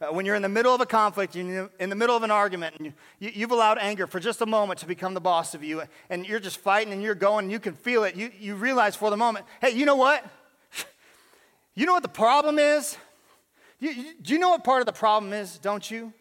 Uh, 0.00 0.12
when 0.12 0.24
you're 0.24 0.36
in 0.36 0.42
the 0.42 0.48
middle 0.48 0.72
of 0.72 0.80
a 0.80 0.86
conflict, 0.86 1.34
you're 1.34 1.70
in 1.80 1.90
the 1.90 1.96
middle 1.96 2.16
of 2.16 2.22
an 2.22 2.30
argument, 2.30 2.76
and 2.78 2.92
you, 3.18 3.32
you've 3.34 3.50
allowed 3.50 3.78
anger 3.78 4.06
for 4.06 4.20
just 4.20 4.40
a 4.40 4.46
moment 4.46 4.78
to 4.78 4.86
become 4.86 5.12
the 5.12 5.20
boss 5.20 5.54
of 5.54 5.64
you, 5.64 5.82
and 6.08 6.24
you're 6.24 6.38
just 6.38 6.58
fighting 6.58 6.92
and 6.92 7.02
you're 7.02 7.16
going, 7.16 7.46
and 7.46 7.52
you 7.52 7.58
can 7.58 7.74
feel 7.74 8.04
it. 8.04 8.14
You, 8.14 8.30
you 8.38 8.54
realize 8.54 8.94
for 8.94 9.10
the 9.10 9.16
moment, 9.16 9.44
hey, 9.60 9.70
you 9.70 9.86
know 9.86 9.96
what? 9.96 10.24
You 11.74 11.86
know 11.86 11.92
what 11.92 12.04
the 12.04 12.08
problem 12.08 12.58
is? 12.58 12.96
You, 13.80 13.90
you, 13.90 14.14
do 14.20 14.32
you 14.32 14.38
know 14.38 14.50
what 14.50 14.64
part 14.64 14.80
of 14.80 14.86
the 14.86 14.92
problem 14.92 15.32
is, 15.32 15.58
don't 15.58 15.88
you? 15.88 16.12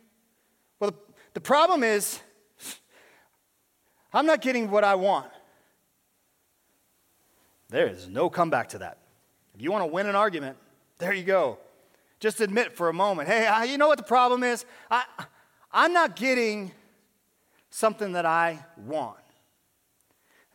Well, 0.80 0.92
the, 0.92 0.98
the 1.34 1.42
problem 1.42 1.84
is 1.84 2.20
I'm 4.12 4.26
not 4.26 4.42
getting 4.42 4.72
what 4.72 4.84
I 4.84 4.96
want. 4.96 5.30
There 7.70 7.88
is 7.88 8.08
no 8.08 8.30
comeback 8.30 8.70
to 8.70 8.80
that. 8.80 8.98
If 9.54 9.62
you 9.62 9.72
want 9.72 9.84
to 9.84 9.88
win 9.88 10.08
an 10.08 10.16
argument, 10.16 10.58
there 11.00 11.14
you 11.14 11.24
go. 11.24 11.60
Just 12.20 12.42
admit 12.42 12.76
for 12.76 12.90
a 12.90 12.94
moment 12.94 13.30
hey, 13.30 13.46
I, 13.46 13.66
you 13.66 13.78
know 13.78 13.88
what 13.88 13.98
the 13.98 14.04
problem 14.04 14.44
is? 14.44 14.66
I, 14.90 15.04
I'm 15.72 15.94
not 15.94 16.16
getting 16.16 16.72
something 17.70 18.14
that 18.14 18.26
I 18.26 18.66
want. 18.78 19.18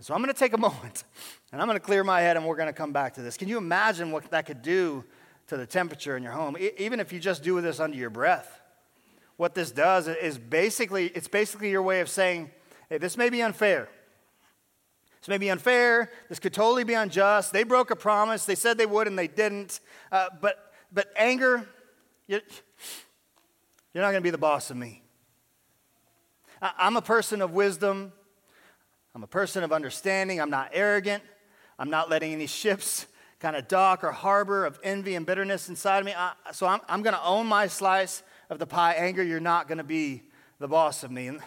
So 0.00 0.14
I'm 0.14 0.20
going 0.20 0.34
to 0.34 0.38
take 0.38 0.52
a 0.52 0.58
moment 0.58 1.04
and 1.52 1.60
I'm 1.60 1.68
going 1.68 1.78
to 1.78 1.84
clear 1.84 2.02
my 2.02 2.20
head 2.20 2.36
and 2.36 2.44
we're 2.44 2.56
going 2.56 2.68
to 2.68 2.72
come 2.72 2.92
back 2.92 3.14
to 3.14 3.22
this. 3.22 3.36
Can 3.36 3.48
you 3.48 3.58
imagine 3.58 4.10
what 4.10 4.30
that 4.30 4.46
could 4.46 4.62
do 4.62 5.04
to 5.46 5.56
the 5.56 5.66
temperature 5.66 6.16
in 6.16 6.22
your 6.22 6.32
home? 6.32 6.56
Even 6.78 6.98
if 6.98 7.12
you 7.12 7.20
just 7.20 7.42
do 7.42 7.60
this 7.60 7.78
under 7.78 7.96
your 7.96 8.10
breath. 8.10 8.60
What 9.36 9.54
this 9.54 9.70
does 9.70 10.08
is 10.08 10.38
basically, 10.38 11.06
it's 11.06 11.28
basically 11.28 11.70
your 11.70 11.82
way 11.82 12.00
of 12.00 12.08
saying, 12.08 12.50
hey, 12.88 12.98
this 12.98 13.16
may 13.16 13.30
be 13.30 13.42
unfair. 13.42 13.88
This 15.20 15.28
may 15.28 15.38
be 15.38 15.50
unfair. 15.50 16.10
This 16.28 16.40
could 16.40 16.52
totally 16.52 16.84
be 16.84 16.94
unjust. 16.94 17.52
They 17.52 17.62
broke 17.62 17.90
a 17.92 17.96
promise. 17.96 18.44
They 18.44 18.56
said 18.56 18.76
they 18.76 18.86
would 18.86 19.06
and 19.06 19.16
they 19.16 19.28
didn't. 19.28 19.80
Uh, 20.10 20.28
but, 20.40 20.71
but 20.92 21.08
anger, 21.16 21.66
you're, 22.26 22.40
not 23.94 24.10
going 24.10 24.14
to 24.14 24.20
be 24.20 24.30
the 24.30 24.38
boss 24.38 24.70
of 24.70 24.76
me. 24.76 25.02
I, 26.60 26.72
I'm 26.78 26.96
a 26.96 27.02
person 27.02 27.42
of 27.42 27.52
wisdom. 27.52 28.12
I'm 29.14 29.22
a 29.22 29.28
person 29.28 29.64
of 29.64 29.72
understanding. 29.72 30.40
I'm 30.40 30.50
not 30.50 30.70
arrogant. 30.72 31.22
I'm 31.78 31.90
not 31.90 32.10
letting 32.10 32.32
any 32.32 32.46
ships 32.46 33.06
kind 33.40 33.56
of 33.56 33.66
dock 33.66 34.04
or 34.04 34.12
harbor 34.12 34.64
of 34.64 34.78
envy 34.84 35.16
and 35.16 35.26
bitterness 35.26 35.68
inside 35.68 35.98
of 35.98 36.04
me. 36.04 36.14
I, 36.16 36.32
so 36.52 36.66
I'm, 36.66 36.80
I'm 36.88 37.02
going 37.02 37.14
to 37.14 37.24
own 37.24 37.46
my 37.46 37.66
slice 37.66 38.22
of 38.48 38.60
the 38.60 38.66
pie. 38.66 38.94
Anger, 38.94 39.22
you're 39.22 39.40
not 39.40 39.66
going 39.66 39.78
to 39.78 39.84
be 39.84 40.22
the 40.60 40.68
boss 40.68 41.02
of 41.02 41.10
me. 41.10 41.26
And 41.26 41.40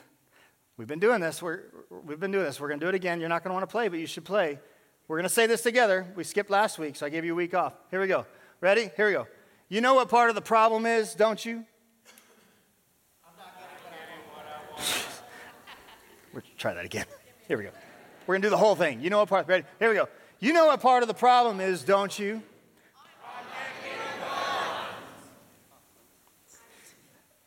we've 0.75 0.89
been 0.89 0.99
doing 0.99 1.21
this. 1.21 1.41
We're, 1.41 1.61
we've 2.05 2.19
been 2.19 2.31
doing 2.31 2.43
this. 2.43 2.59
We're 2.59 2.67
going 2.67 2.81
to 2.81 2.85
do 2.85 2.89
it 2.89 2.95
again. 2.95 3.21
You're 3.21 3.29
not 3.29 3.43
going 3.43 3.51
to 3.51 3.53
want 3.53 3.63
to 3.63 3.71
play, 3.71 3.87
but 3.87 3.99
you 3.99 4.07
should 4.07 4.25
play. 4.25 4.59
We're 5.07 5.17
going 5.17 5.23
to 5.23 5.33
say 5.33 5.47
this 5.47 5.61
together. 5.61 6.05
We 6.15 6.25
skipped 6.25 6.49
last 6.49 6.79
week, 6.79 6.97
so 6.97 7.05
I 7.05 7.09
gave 7.09 7.23
you 7.23 7.31
a 7.31 7.35
week 7.35 7.53
off. 7.53 7.73
Here 7.91 8.01
we 8.01 8.07
go. 8.07 8.25
Ready? 8.59 8.89
Here 8.97 9.07
we 9.07 9.13
go. 9.13 9.27
You 9.67 9.81
know 9.81 9.95
what 9.95 10.09
part 10.09 10.29
of 10.29 10.35
the 10.35 10.41
problem 10.41 10.85
is, 10.85 11.15
don't 11.15 11.43
you? 11.43 11.65
We'll 16.33 16.43
try 16.57 16.73
that 16.73 16.85
again. 16.85 17.05
Here 17.47 17.57
we 17.57 17.63
go. 17.63 17.71
We're 18.27 18.35
going 18.35 18.41
to 18.41 18.47
do 18.47 18.49
the 18.49 18.57
whole 18.57 18.75
thing. 18.75 19.01
You 19.01 19.09
know 19.09 19.19
what 19.19 19.29
part, 19.29 19.47
ready? 19.47 19.63
Here 19.79 19.89
we 19.89 19.95
go. 19.95 20.07
You 20.39 20.53
know 20.53 20.67
what 20.67 20.81
part 20.81 21.01
of 21.01 21.07
the 21.07 21.13
problem 21.13 21.61
is, 21.61 21.83
don't 21.83 22.17
you? 22.17 22.43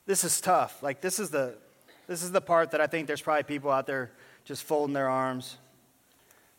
This 0.07 0.25
is 0.25 0.41
tough. 0.41 0.83
Like 0.83 1.03
this 1.03 1.21
is 1.21 1.29
the 1.29 1.55
this 2.07 2.23
is 2.23 2.33
the 2.33 2.41
part 2.41 2.71
that 2.71 2.81
I 2.81 2.87
think 2.87 3.07
there's 3.07 3.21
probably 3.21 3.43
people 3.43 3.71
out 3.71 3.87
there 3.87 4.11
just 4.47 4.65
folding 4.65 4.95
their 4.95 5.09
arms. 5.09 5.59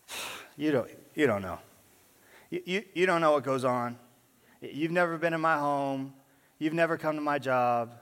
You 0.56 0.74
don't 0.74 0.90
you 1.16 1.26
don't 1.26 1.42
know. 1.42 1.58
You, 2.50 2.62
you, 2.66 2.84
you 2.94 3.06
don't 3.06 3.22
know 3.22 3.32
what 3.32 3.46
goes 3.46 3.64
on. 3.64 3.98
You've 4.62 4.92
never 4.92 5.18
been 5.18 5.34
in 5.34 5.42
my 5.42 5.58
home. 5.58 6.14
You've 6.58 6.74
never 6.74 6.98
come 6.98 7.16
to 7.16 7.22
my 7.22 7.40
job. 7.40 7.94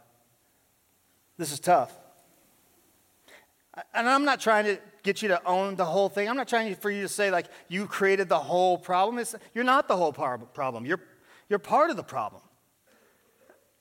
This 1.37 1.51
is 1.51 1.59
tough. 1.59 1.93
And 3.93 4.09
I'm 4.09 4.25
not 4.25 4.39
trying 4.39 4.65
to 4.65 4.79
get 5.03 5.21
you 5.21 5.27
to 5.27 5.45
own 5.45 5.75
the 5.75 5.85
whole 5.85 6.09
thing. 6.09 6.27
I'm 6.27 6.35
not 6.35 6.47
trying 6.47 6.73
for 6.75 6.89
you 6.89 7.03
to 7.03 7.07
say, 7.07 7.29
like, 7.29 7.45
you 7.67 7.85
created 7.85 8.27
the 8.27 8.39
whole 8.39 8.77
problem. 8.77 9.19
It's, 9.19 9.35
you're 9.53 9.63
not 9.63 9.87
the 9.87 9.95
whole 9.95 10.11
problem. 10.11 10.85
You're, 10.85 10.99
you're 11.47 11.59
part 11.59 11.91
of 11.91 11.97
the 11.97 12.03
problem. 12.03 12.41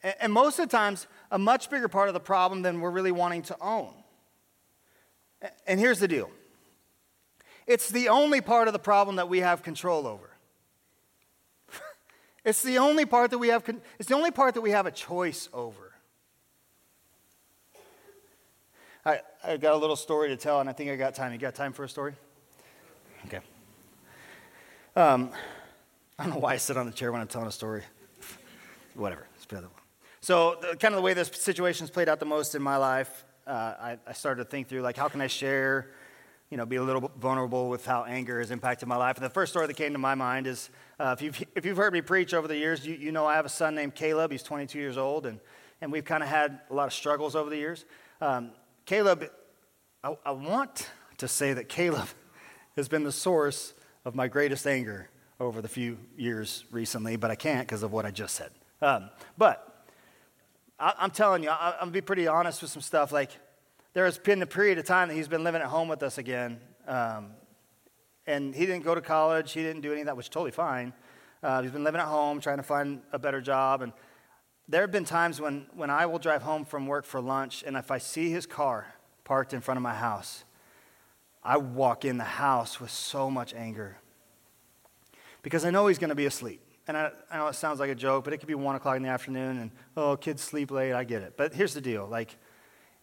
And, 0.03 0.15
and 0.21 0.33
most 0.33 0.59
of 0.59 0.69
the 0.69 0.77
times, 0.77 1.07
a 1.31 1.39
much 1.39 1.71
bigger 1.71 1.89
part 1.89 2.09
of 2.09 2.15
the 2.15 2.21
problem 2.21 2.61
than 2.61 2.81
we're 2.81 2.91
really 2.91 3.13
wanting 3.13 3.43
to 3.45 3.57
own. 3.61 3.95
And 5.67 5.81
here's 5.81 5.99
the 5.99 6.09
deal 6.09 6.31
it's 7.67 7.89
the 7.89 8.09
only 8.09 8.41
part 8.41 8.69
of 8.69 8.73
the 8.73 8.79
problem 8.79 9.17
that 9.17 9.29
we 9.29 9.41
have 9.41 9.63
control 9.63 10.07
over. 10.07 10.36
It's 12.47 12.63
the 12.63 12.79
only 12.79 13.05
part 13.05 13.33
that 13.33 13.39
we 13.39 13.49
have, 13.49 13.69
it's 13.99 14.09
the 14.09 14.15
only 14.15 14.31
part 14.31 14.55
that 14.55 14.61
we 14.61 14.71
have 14.71 14.87
a 14.87 14.93
choice 14.93 15.49
over. 15.53 15.93
I, 19.05 19.21
I 19.45 19.57
got 19.57 19.75
a 19.75 19.77
little 19.77 19.97
story 19.97 20.29
to 20.29 20.37
tell, 20.37 20.61
and 20.61 20.71
I 20.71 20.73
think 20.73 20.91
I 20.91 20.97
got 20.97 21.15
time. 21.15 21.33
You 21.33 21.39
got 21.39 21.57
time 21.57 21.73
for 21.73 21.85
a 21.85 21.89
story? 21.89 22.15
Okay. 23.27 23.41
Um, 24.95 25.31
I 26.19 26.25
don't 26.25 26.35
know 26.35 26.39
why 26.39 26.55
I 26.55 26.57
sit 26.57 26.77
on 26.77 26.87
the 26.87 26.93
chair 26.93 27.11
when 27.11 27.21
I'm 27.21 27.27
telling 27.27 27.49
a 27.49 27.53
story. 27.53 27.83
Whatever. 28.95 29.27
It's 29.35 29.45
the 29.45 29.59
other 29.59 29.67
one. 29.67 29.83
So, 30.21 30.57
the, 30.61 30.77
kind 30.77 30.95
of 30.95 30.99
the 30.99 31.03
way 31.03 31.15
this 31.15 31.31
situation's 31.35 31.91
played 31.91 32.09
out 32.09 32.21
the 32.21 32.27
most 32.27 32.55
in 32.55 32.63
my 32.63 32.77
life, 32.77 33.25
uh, 33.47 33.51
I, 33.51 33.99
I, 34.07 34.13
started 34.13 34.45
to 34.45 34.51
think 34.51 34.69
through 34.69 34.83
like, 34.83 34.97
how 34.97 35.09
can 35.09 35.21
I 35.21 35.27
share, 35.27 35.91
you 36.51 36.57
know, 36.57 36.65
be 36.65 36.77
a 36.77 36.83
little 36.83 37.11
vulnerable 37.19 37.69
with 37.69 37.85
how 37.85 38.05
anger 38.05 38.39
has 38.39 38.51
impacted 38.51 38.89
my 38.89 38.97
life. 38.97 39.17
And 39.17 39.25
the 39.25 39.31
first 39.31 39.53
story 39.53 39.67
that 39.67 39.77
came 39.77 39.93
to 39.93 39.99
my 39.99 40.15
mind 40.15 40.47
is 40.47 40.71
uh, 41.01 41.15
if, 41.19 41.23
you've, 41.23 41.45
if 41.55 41.67
you've 41.67 41.77
heard 41.77 41.93
me 41.93 42.01
preach 42.01 42.35
over 42.35 42.47
the 42.47 42.57
years, 42.57 42.87
you, 42.87 42.95
you 42.95 43.13
know 43.13 43.27
I 43.27 43.35
have 43.35 43.47
a 43.47 43.51
son 43.51 43.75
named 43.75 43.95
Caleb. 43.95 44.31
He's 44.31 44.43
22 44.43 44.79
years 44.79 44.97
old, 44.97 45.27
and, 45.27 45.41
and 45.81 45.91
we've 45.91 46.05
kind 46.05 46.23
of 46.23 46.29
had 46.29 46.61
a 46.71 46.75
lot 46.75 46.87
of 46.87 46.93
struggles 46.93 47.35
over 47.35 47.51
the 47.51 47.57
years. 47.57 47.85
Um, 48.21 48.53
Caleb, 48.85 49.29
I, 50.05 50.17
I 50.25 50.31
want 50.31 50.89
to 51.19 51.29
say 51.29 51.53
that 51.53 51.69
Caleb 51.69 52.09
has 52.77 52.89
been 52.89 53.03
the 53.03 53.13
source 53.13 53.75
of 54.05 54.15
my 54.15 54.29
greatest 54.29 54.67
anger 54.67 55.09
over 55.41 55.61
the 55.61 55.69
few 55.69 55.99
years 56.17 56.65
recently, 56.71 57.17
but 57.17 57.31
I 57.31 57.35
can't 57.35 57.67
because 57.67 57.83
of 57.83 57.93
what 57.93 58.07
I 58.07 58.11
just 58.11 58.37
said. 58.37 58.51
Um, 58.81 59.11
but 59.37 59.85
I, 60.79 60.95
am 61.01 61.11
telling 61.11 61.43
you, 61.43 61.51
I, 61.51 61.71
am 61.71 61.75
gonna 61.81 61.91
be 61.91 62.01
pretty 62.01 62.29
honest 62.29 62.63
with 62.63 62.71
some 62.71 62.83
stuff. 62.83 63.13
Like, 63.13 63.31
there 63.97 64.05
has 64.05 64.19
been 64.19 64.43
a 64.43 64.47
period 64.47 64.77
of 64.77 64.85
time 64.85 65.09
that 65.09 65.15
he's 65.15 65.27
been 65.27 65.43
living 65.43 65.63
at 65.63 65.69
home 65.69 65.89
with 65.89 66.03
us 66.03 66.19
again, 66.19 66.61
um, 66.87 67.29
and 68.27 68.55
he 68.55 68.67
didn't 68.67 68.85
go 68.85 68.95
to 68.95 69.01
college. 69.01 69.53
He 69.53 69.63
didn't 69.63 69.81
do 69.81 69.91
any 69.91 70.03
of 70.03 70.07
that, 70.09 70.19
which 70.19 70.27
is 70.27 70.29
totally 70.29 70.51
fine. 70.51 70.93
Uh, 71.43 71.63
he's 71.63 71.71
been 71.71 71.83
living 71.83 72.03
at 72.03 72.07
home, 72.07 72.39
trying 72.39 72.59
to 72.59 72.63
find 72.63 73.01
a 73.11 73.19
better 73.19 73.41
job, 73.41 73.81
and 73.81 73.95
there 74.69 74.83
have 74.83 74.93
been 74.93 75.07
times 75.07 75.41
when, 75.41 75.65
when 75.73 75.89
I 75.89 76.05
will 76.05 76.19
drive 76.19 76.43
home 76.43 76.67
from 76.67 76.87
work 76.87 77.07
for 77.07 77.23
lunch, 77.23 77.65
and 77.67 77.75
if 77.75 77.91
I 77.91 77.97
see 77.97 78.29
his 78.29 78.45
car 78.45 78.87
parked 79.25 79.55
in 79.55 79.63
front 79.63 79.79
of 79.79 79.83
my 79.83 79.95
house, 79.95 80.45
I 81.43 81.57
walk 81.57 82.05
in 82.05 82.19
the 82.19 82.25
house 82.25 82.79
with 82.79 82.91
so 82.91 83.31
much 83.31 83.55
anger 83.55 83.97
because 85.41 85.65
I 85.65 85.71
know 85.71 85.87
he's 85.87 85.99
going 85.99 86.11
to 86.11 86.15
be 86.15 86.27
asleep. 86.27 86.61
And 86.87 86.99
I, 86.99 87.13
I, 87.31 87.39
know 87.39 87.47
it 87.47 87.55
sounds 87.55 87.81
like 87.81 87.89
a 87.89 87.95
joke, 87.95 88.25
but 88.25 88.35
it 88.35 88.39
could 88.41 88.47
be 88.47 88.55
one 88.55 88.77
o'clock 88.77 88.99
in 88.99 89.03
the 89.03 89.09
afternoon, 89.09 89.57
and 89.59 89.71
oh, 89.97 90.19
kids 90.19 90.43
sleep 90.43 90.71
late. 90.71 90.93
I 90.93 91.05
get 91.05 91.23
it. 91.23 91.33
But 91.39 91.55
here's 91.55 91.73
the 91.73 91.81
deal: 91.81 92.07
like, 92.07 92.37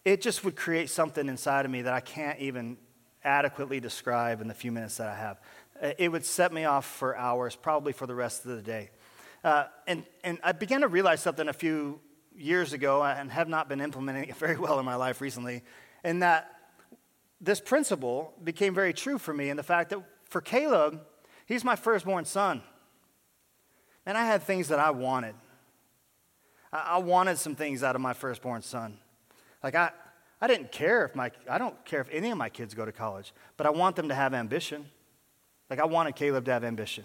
it 0.04 0.20
just 0.20 0.44
would 0.44 0.56
create 0.56 0.90
something 0.90 1.28
inside 1.28 1.64
of 1.64 1.70
me 1.70 1.82
that 1.82 1.94
I 1.94 2.00
can't 2.00 2.38
even 2.38 2.76
adequately 3.24 3.80
describe 3.80 4.40
in 4.40 4.48
the 4.48 4.54
few 4.54 4.70
minutes 4.70 4.98
that 4.98 5.08
I 5.08 5.14
have. 5.14 5.40
It 5.98 6.12
would 6.12 6.24
set 6.24 6.52
me 6.52 6.64
off 6.64 6.84
for 6.84 7.16
hours, 7.16 7.56
probably 7.56 7.92
for 7.92 8.06
the 8.06 8.14
rest 8.14 8.44
of 8.44 8.56
the 8.56 8.62
day. 8.62 8.90
Uh, 9.42 9.64
and, 9.86 10.04
and 10.22 10.38
I 10.42 10.52
began 10.52 10.82
to 10.82 10.88
realize 10.88 11.20
something 11.20 11.48
a 11.48 11.52
few 11.52 12.00
years 12.36 12.72
ago 12.72 13.02
and 13.02 13.30
have 13.30 13.48
not 13.48 13.68
been 13.68 13.80
implementing 13.80 14.24
it 14.24 14.36
very 14.38 14.56
well 14.56 14.78
in 14.78 14.84
my 14.84 14.94
life 14.94 15.20
recently, 15.20 15.62
in 16.04 16.20
that 16.20 16.50
this 17.40 17.60
principle 17.60 18.34
became 18.42 18.74
very 18.74 18.92
true 18.92 19.18
for 19.18 19.34
me 19.34 19.50
in 19.50 19.56
the 19.56 19.62
fact 19.62 19.90
that 19.90 20.02
for 20.28 20.40
Caleb, 20.40 21.00
he's 21.46 21.64
my 21.64 21.76
firstborn 21.76 22.24
son. 22.24 22.62
And 24.06 24.18
I 24.18 24.24
had 24.24 24.42
things 24.42 24.68
that 24.68 24.78
I 24.78 24.90
wanted. 24.90 25.34
I 26.72 26.98
wanted 26.98 27.38
some 27.38 27.54
things 27.54 27.82
out 27.82 27.94
of 27.94 28.02
my 28.02 28.12
firstborn 28.12 28.62
son. 28.62 28.98
Like 29.64 29.74
I, 29.74 29.90
I 30.42 30.46
didn't 30.46 30.70
care 30.70 31.06
if 31.06 31.16
my, 31.16 31.32
I 31.48 31.56
don't 31.56 31.82
care 31.86 32.02
if 32.02 32.08
any 32.12 32.30
of 32.30 32.36
my 32.36 32.50
kids 32.50 32.74
go 32.74 32.84
to 32.84 32.92
college, 32.92 33.32
but 33.56 33.66
I 33.66 33.70
want 33.70 33.96
them 33.96 34.10
to 34.10 34.14
have 34.14 34.34
ambition. 34.34 34.84
Like 35.70 35.80
I 35.80 35.86
wanted 35.86 36.14
Caleb 36.14 36.44
to 36.44 36.52
have 36.52 36.62
ambition. 36.62 37.04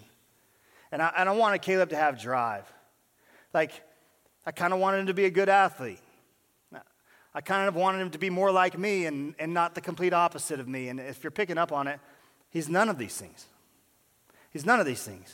And 0.92 1.00
I, 1.00 1.10
and 1.16 1.28
I 1.28 1.32
wanted 1.32 1.62
Caleb 1.62 1.88
to 1.90 1.96
have 1.96 2.20
drive. 2.20 2.70
Like, 3.54 3.72
I 4.44 4.52
kind 4.52 4.72
of 4.72 4.78
wanted 4.78 4.98
him 4.98 5.06
to 5.06 5.14
be 5.14 5.24
a 5.24 5.30
good 5.30 5.48
athlete. 5.48 6.00
I 7.32 7.40
kind 7.40 7.68
of 7.68 7.76
wanted 7.76 8.00
him 8.00 8.10
to 8.10 8.18
be 8.18 8.28
more 8.28 8.50
like 8.50 8.76
me 8.76 9.06
and, 9.06 9.34
and 9.38 9.54
not 9.54 9.74
the 9.74 9.80
complete 9.80 10.12
opposite 10.12 10.58
of 10.58 10.68
me. 10.68 10.88
And 10.88 10.98
if 10.98 11.22
you're 11.22 11.30
picking 11.30 11.58
up 11.58 11.72
on 11.72 11.86
it, 11.86 12.00
he's 12.50 12.68
none 12.68 12.88
of 12.88 12.98
these 12.98 13.16
things. 13.16 13.46
He's 14.52 14.66
none 14.66 14.80
of 14.80 14.86
these 14.86 15.02
things. 15.02 15.32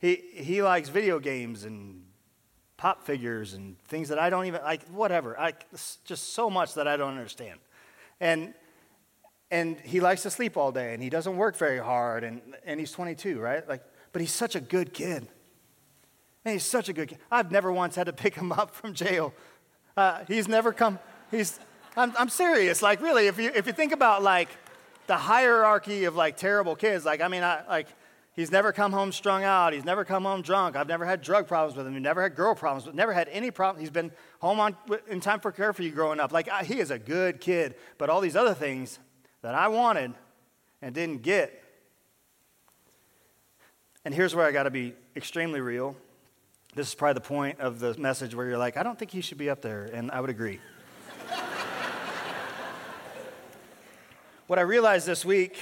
He, 0.00 0.16
he 0.34 0.62
likes 0.62 0.88
video 0.88 1.20
games 1.20 1.64
and 1.64 2.02
pop 2.76 3.02
figures 3.04 3.54
and 3.54 3.78
things 3.84 4.08
that 4.08 4.18
I 4.18 4.30
don't 4.30 4.46
even 4.46 4.62
like, 4.62 4.86
whatever. 4.88 5.38
I, 5.38 5.54
just 6.04 6.34
so 6.34 6.50
much 6.50 6.74
that 6.74 6.86
I 6.86 6.96
don't 6.96 7.16
understand. 7.16 7.58
And, 8.20 8.54
and 9.50 9.78
he 9.80 10.00
likes 10.00 10.22
to 10.22 10.30
sleep 10.30 10.56
all 10.56 10.72
day 10.72 10.94
and 10.94 11.02
he 11.02 11.08
doesn't 11.08 11.36
work 11.36 11.56
very 11.56 11.78
hard 11.78 12.24
and, 12.24 12.40
and 12.64 12.78
he's 12.78 12.92
22, 12.92 13.38
right? 13.38 13.66
Like, 13.68 13.82
but 14.12 14.20
he's 14.20 14.32
such 14.32 14.54
a 14.54 14.60
good 14.60 14.92
kid. 14.92 15.26
Man, 16.44 16.54
he's 16.54 16.64
such 16.64 16.88
a 16.88 16.92
good 16.92 17.08
kid. 17.08 17.18
I've 17.30 17.50
never 17.50 17.72
once 17.72 17.96
had 17.96 18.06
to 18.06 18.12
pick 18.12 18.34
him 18.34 18.52
up 18.52 18.74
from 18.74 18.94
jail. 18.94 19.32
Uh, 19.96 20.24
he's 20.28 20.48
never 20.48 20.72
come, 20.72 20.98
he's, 21.30 21.58
I'm, 21.96 22.12
I'm 22.18 22.28
serious. 22.28 22.82
Like, 22.82 23.00
really, 23.00 23.26
if 23.26 23.38
you, 23.38 23.50
if 23.54 23.66
you 23.66 23.72
think 23.72 23.92
about, 23.92 24.22
like, 24.22 24.48
the 25.06 25.16
hierarchy 25.16 26.04
of, 26.04 26.14
like, 26.14 26.36
terrible 26.36 26.76
kids, 26.76 27.04
like, 27.04 27.20
I 27.20 27.28
mean, 27.28 27.42
I, 27.42 27.62
like, 27.66 27.88
he's 28.36 28.52
never 28.52 28.72
come 28.72 28.92
home 28.92 29.10
strung 29.10 29.42
out. 29.42 29.72
He's 29.72 29.84
never 29.84 30.04
come 30.04 30.24
home 30.24 30.42
drunk. 30.42 30.76
I've 30.76 30.86
never 30.86 31.04
had 31.04 31.22
drug 31.22 31.48
problems 31.48 31.76
with 31.76 31.86
him. 31.86 31.94
He 31.94 32.00
never 32.00 32.22
had 32.22 32.36
girl 32.36 32.54
problems, 32.54 32.84
but 32.84 32.94
never 32.94 33.12
had 33.12 33.28
any 33.30 33.50
problem. 33.50 33.80
He's 33.80 33.90
been 33.90 34.12
home 34.40 34.60
on, 34.60 34.76
in 35.08 35.20
time 35.20 35.40
for 35.40 35.50
care 35.50 35.72
for 35.72 35.82
you 35.82 35.90
growing 35.90 36.20
up. 36.20 36.32
Like, 36.32 36.48
he 36.64 36.78
is 36.78 36.92
a 36.92 36.98
good 36.98 37.40
kid. 37.40 37.74
But 37.98 38.10
all 38.10 38.20
these 38.20 38.36
other 38.36 38.54
things 38.54 38.98
that 39.42 39.54
I 39.54 39.68
wanted 39.68 40.14
and 40.82 40.94
didn't 40.94 41.22
get, 41.22 41.62
and 44.04 44.14
here's 44.14 44.34
where 44.34 44.46
I 44.46 44.52
got 44.52 44.64
to 44.64 44.70
be 44.70 44.94
extremely 45.16 45.60
real. 45.60 45.96
This 46.76 46.88
is 46.88 46.94
probably 46.94 47.14
the 47.14 47.20
point 47.22 47.60
of 47.60 47.80
the 47.80 47.98
message 47.98 48.34
where 48.34 48.46
you're 48.46 48.58
like, 48.58 48.76
I 48.76 48.82
don't 48.82 48.98
think 48.98 49.10
he 49.10 49.22
should 49.22 49.38
be 49.38 49.48
up 49.48 49.62
there, 49.62 49.88
and 49.92 50.10
I 50.10 50.20
would 50.20 50.28
agree. 50.28 50.60
what 54.46 54.58
I 54.58 54.62
realized 54.62 55.06
this 55.06 55.24
week, 55.24 55.56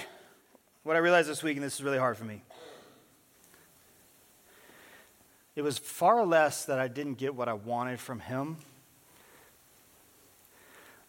what 0.83 0.97
I 0.97 0.99
realized 0.99 1.29
this 1.29 1.43
week, 1.43 1.57
and 1.57 1.65
this 1.65 1.75
is 1.75 1.85
really 1.85 1.99
hard 1.99 2.17
for 2.17 2.25
me, 2.25 2.43
it 5.57 5.63
was 5.63 5.79
far 5.79 6.25
less 6.25 6.65
that 6.65 6.79
I 6.79 6.89
didn't 6.89 7.15
get 7.15 7.35
what 7.35 7.49
I 7.49 7.53
wanted 7.53 8.01
from 8.01 8.21
him, 8.21 8.57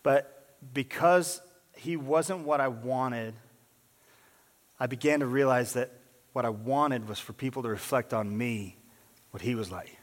but 0.03 0.55
because 0.73 1.41
he 1.75 1.97
wasn't 1.97 2.39
what 2.41 2.61
I 2.61 2.67
wanted, 2.67 3.33
I 4.79 4.87
began 4.87 5.19
to 5.21 5.25
realize 5.25 5.73
that 5.73 5.91
what 6.33 6.45
I 6.45 6.49
wanted 6.49 7.07
was 7.07 7.19
for 7.19 7.33
people 7.33 7.63
to 7.63 7.69
reflect 7.69 8.13
on 8.13 8.37
me 8.37 8.77
what 9.31 9.41
he 9.41 9.55
was 9.55 9.71
like. 9.71 9.97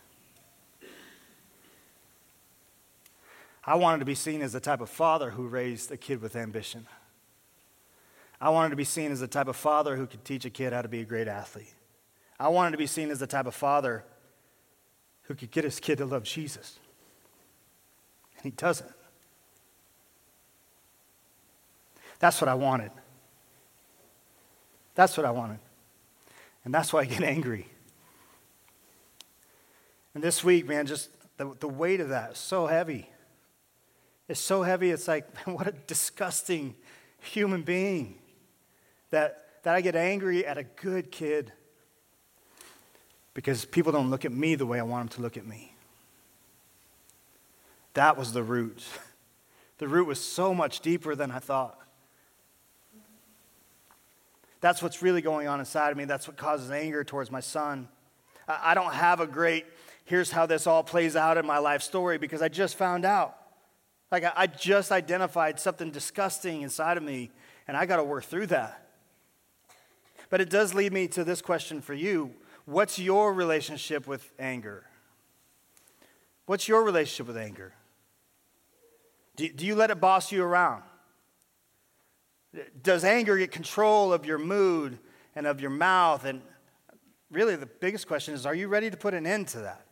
I 3.65 3.77
wanted 3.77 4.01
to 4.01 4.05
be 4.05 4.15
seen 4.15 4.43
as 4.43 4.53
the 4.53 4.61
type 4.61 4.81
of 4.81 4.91
father 4.91 5.31
who 5.31 5.47
raised 5.47 5.93
a 5.93 5.97
kid 5.97 6.21
with 6.21 6.35
ambition. 6.35 6.87
I 8.41 8.49
wanted 8.49 8.71
to 8.71 8.77
be 8.77 8.85
seen 8.85 9.13
as 9.13 9.21
the 9.21 9.29
type 9.29 9.47
of 9.47 9.55
father 9.55 9.95
who 9.95 10.07
could 10.07 10.25
teach 10.25 10.45
a 10.45 10.51
kid 10.51 10.73
how 10.73 10.83
to 10.83 10.89
be 10.89 11.01
a 11.01 11.05
great 11.05 11.29
athlete. 11.29 11.73
I 12.41 12.49
wanted 12.49 12.73
to 12.73 12.77
be 12.77 12.89
seen 12.89 13.11
as 13.11 13.21
the 13.21 13.27
type 13.29 13.47
of 13.47 13.55
father 13.55 14.03
who 15.25 15.35
could 15.35 15.51
get 15.51 15.65
his 15.65 15.81
kid 15.81 15.99
to 15.99 16.07
love 16.07 16.25
Jesus. 16.25 16.79
And 18.37 18.45
he 18.45 18.51
doesn't. 18.51 18.91
That's 22.19 22.41
what 22.41 22.49
I 22.49 22.55
wanted. 22.55 22.93
That's 24.95 25.17
what 25.17 25.27
I 25.27 25.31
wanted. 25.31 25.59
And 26.65 26.73
that's 26.73 26.93
why 26.93 27.01
I 27.01 27.05
get 27.05 27.23
angry. 27.23 27.69
And 30.15 30.23
this 30.23 30.45
week, 30.45 30.69
man, 30.69 30.87
just 30.87 31.11
the, 31.37 31.55
the 31.59 31.69
weight 31.69 32.01
of 32.01 32.11
that 32.11 32.33
is 32.33 32.39
so 32.39 32.67
heavy. 32.67 33.09
It's 34.29 34.41
so 34.41 34.63
heavy, 34.63 34.91
it's 34.91 35.09
like, 35.09 35.27
what 35.47 35.67
a 35.67 35.73
disgusting 35.73 36.75
human 37.21 37.63
being 37.63 38.19
that, 39.11 39.47
that 39.63 39.75
I 39.75 39.81
get 39.81 39.97
angry 39.97 40.47
at 40.47 40.59
a 40.59 40.65
good 40.65 41.11
kid 41.11 41.53
because 43.35 43.65
people 43.65 43.93
don't 43.93 44.11
look 44.11 44.25
at 44.25 44.33
me 44.33 44.55
the 44.55 44.67
way 44.67 44.79
I 44.79 44.83
want 44.83 45.11
them 45.11 45.17
to 45.17 45.23
look 45.23 45.37
at 45.37 45.47
me. 45.47 45.75
That 47.95 48.17
was 48.17 48.33
the 48.33 48.43
root. 48.43 48.83
The 49.79 49.89
root 49.89 50.07
was 50.07 50.21
so 50.21 50.55
much 50.55 50.79
deeper 50.79 51.17
than 51.17 51.33
I 51.33 51.41
thought. 51.41 51.77
That's 54.61 54.81
what's 54.81 55.03
really 55.03 55.23
going 55.23 55.49
on 55.49 55.59
inside 55.59 55.91
of 55.91 55.97
me. 55.97 56.05
That's 56.05 56.29
what 56.29 56.37
causes 56.37 56.71
anger 56.71 57.03
towards 57.03 57.33
my 57.33 57.41
son. 57.41 57.89
I 58.47 58.75
don't 58.75 58.93
have 58.93 59.19
a 59.19 59.27
great, 59.27 59.67
here's 60.05 60.31
how 60.31 60.47
this 60.47 60.69
all 60.69 60.85
plays 60.85 61.17
out 61.17 61.37
in 61.37 61.45
my 61.45 61.59
life 61.59 61.83
story 61.83 62.17
because 62.17 62.43
I 62.43 62.49
just 62.49 62.79
found 62.79 63.05
out. 63.05 63.37
Like, 64.13 64.25
I 64.37 64.47
just 64.47 64.93
identified 64.93 65.59
something 65.59 65.91
disgusting 65.91 66.63
inside 66.63 66.97
of 66.97 67.03
me, 67.03 67.33
and 67.67 67.77
I 67.77 67.85
got 67.85 67.97
to 67.97 68.05
work 68.05 68.23
through 68.23 68.47
that. 68.49 68.89
But 70.31 70.41
it 70.41 70.49
does 70.49 70.75
lead 70.75 70.93
me 70.93 71.09
to 71.09 71.25
this 71.25 71.43
question 71.43 71.81
for 71.81 71.95
you 71.95 72.33
What's 72.65 72.99
your 72.99 73.33
relationship 73.33 74.07
with 74.07 74.33
anger? 74.39 74.85
What's 76.47 76.69
your 76.69 76.85
relationship 76.85 77.27
with 77.27 77.37
anger? 77.37 77.73
Do, 79.37 79.49
do 79.49 79.67
you 79.67 79.75
let 79.75 79.91
it 79.91 80.01
boss 80.01 80.31
you 80.31 80.45
around? 80.45 80.83
Does 82.83 83.05
anger 83.05 83.39
get 83.39 83.51
control 83.51 84.13
of 84.13 84.27
your 84.27 84.39
mood 84.39 84.99
and 85.35 85.47
of 85.47 85.61
your 85.61 85.71
mouth? 85.71 86.25
And 86.25 86.43
really, 87.31 87.57
the 87.57 87.67
biggest 87.67 88.07
question 88.07 88.35
is 88.35 88.45
are 88.45 88.55
you 88.55 88.69
ready 88.69 88.91
to 88.91 88.97
put 88.97 89.15
an 89.15 89.27
end 89.27 89.49
to 89.49 89.61
that? 89.61 89.87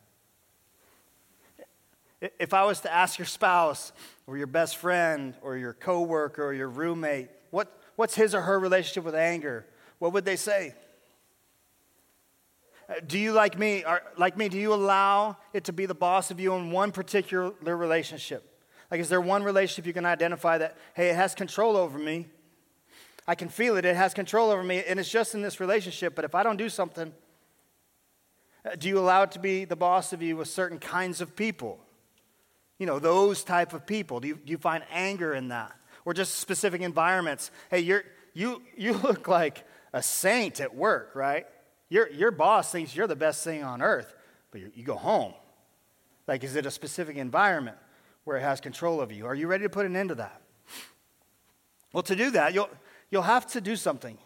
If 2.39 2.53
I 2.53 2.65
was 2.65 2.81
to 2.81 2.93
ask 2.93 3.19
your 3.19 3.27
spouse 3.27 3.93
or 4.27 4.37
your 4.37 4.47
best 4.47 4.77
friend 4.77 5.35
or 5.41 5.57
your 5.57 5.73
coworker 5.73 6.45
or 6.45 6.53
your 6.53 6.69
roommate, 6.69 7.31
what, 7.51 7.75
what's 7.97 8.15
his 8.15 8.35
or 8.35 8.43
her 8.43 8.61
relationship 8.61 9.05
with 9.05 9.15
anger? 9.15 9.65
What 9.99 10.13
would 10.13 10.27
they 10.27 10.37
say? 10.37 10.75
Do 13.07 13.19
you, 13.19 13.33
like 13.33 13.59
me, 13.59 13.85
are, 13.85 14.03
like 14.17 14.37
me, 14.37 14.49
do 14.49 14.59
you 14.59 14.75
allow 14.75 15.37
it 15.53 15.65
to 15.65 15.73
be 15.73 15.87
the 15.87 15.95
boss 15.95 16.31
of 16.31 16.41
you 16.41 16.55
in 16.55 16.71
one 16.71 16.91
particular 16.91 17.53
relationship? 17.63 18.45
Like, 18.91 19.01
is 19.01 19.09
there 19.09 19.21
one 19.21 19.45
relationship 19.45 19.87
you 19.87 19.93
can 19.93 20.05
identify 20.05 20.59
that, 20.59 20.77
hey, 20.95 21.11
it 21.11 21.17
has 21.17 21.35
control 21.35 21.77
over 21.77 21.99
me? 21.99 22.27
I 23.29 23.37
can 23.37 23.49
feel 23.49 23.77
it, 23.77 23.85
it 23.85 23.95
has 23.95 24.13
control 24.13 24.51
over 24.51 24.63
me, 24.63 24.83
and 24.87 24.99
it's 24.99 25.11
just 25.11 25.35
in 25.35 25.43
this 25.43 25.61
relationship, 25.61 26.17
but 26.17 26.25
if 26.25 26.35
I 26.35 26.43
don't 26.43 26.57
do 26.57 26.69
something, 26.69 27.13
uh, 28.65 28.75
do 28.77 28.89
you 28.89 28.99
allow 28.99 29.23
it 29.23 29.31
to 29.33 29.39
be 29.39 29.65
the 29.65 29.77
boss 29.77 30.13
of 30.13 30.21
you 30.21 30.37
with 30.37 30.49
certain 30.49 30.79
kinds 30.79 31.21
of 31.21 31.37
people? 31.37 31.79
You 32.79 32.87
know, 32.87 32.99
those 32.99 33.45
type 33.45 33.73
of 33.73 33.87
people. 33.87 34.21
Do 34.21 34.29
you, 34.29 34.35
do 34.35 34.51
you 34.51 34.59
find 34.59 34.83
anger 34.91 35.33
in 35.33 35.49
that? 35.49 35.73
Or 36.05 36.15
just 36.15 36.37
specific 36.37 36.81
environments? 36.81 37.51
Hey, 37.71 37.81
you're, 37.81 38.05
you, 38.35 38.63
you 38.77 38.95
look 38.95 39.29
like 39.29 39.65
a 39.93 40.03
saint 40.03 40.61
at 40.61 40.75
work, 40.75 41.13
right? 41.15 41.47
Your, 41.91 42.09
your 42.11 42.31
boss 42.31 42.71
thinks 42.73 42.95
you're 42.95 43.09
the 43.09 43.17
best 43.17 43.45
thing 43.45 43.63
on 43.63 43.83
earth, 43.83 44.15
but 44.53 44.61
you, 44.61 44.71
you 44.75 44.85
go 44.85 44.95
home. 44.95 45.35
Like, 46.27 46.45
is 46.45 46.55
it 46.55 46.65
a 46.65 46.71
specific 46.71 47.17
environment 47.17 47.77
where 48.25 48.37
it 48.37 48.43
has 48.43 48.61
control 48.61 49.01
of 49.01 49.11
you? 49.11 49.27
Are 49.27 49.35
you 49.35 49.49
ready 49.49 49.65
to 49.65 49.69
put 49.69 49.85
an 49.85 49.97
end 49.97 50.11
to 50.11 50.15
that? 50.15 50.41
Well, 51.93 52.05
to 52.05 52.15
do 52.15 52.31
that, 52.31 52.55
you'll, 52.55 52.71
you'll 53.11 53.23
have 53.23 53.47
to 53.49 53.61
do 53.61 53.75
something. 53.75 54.17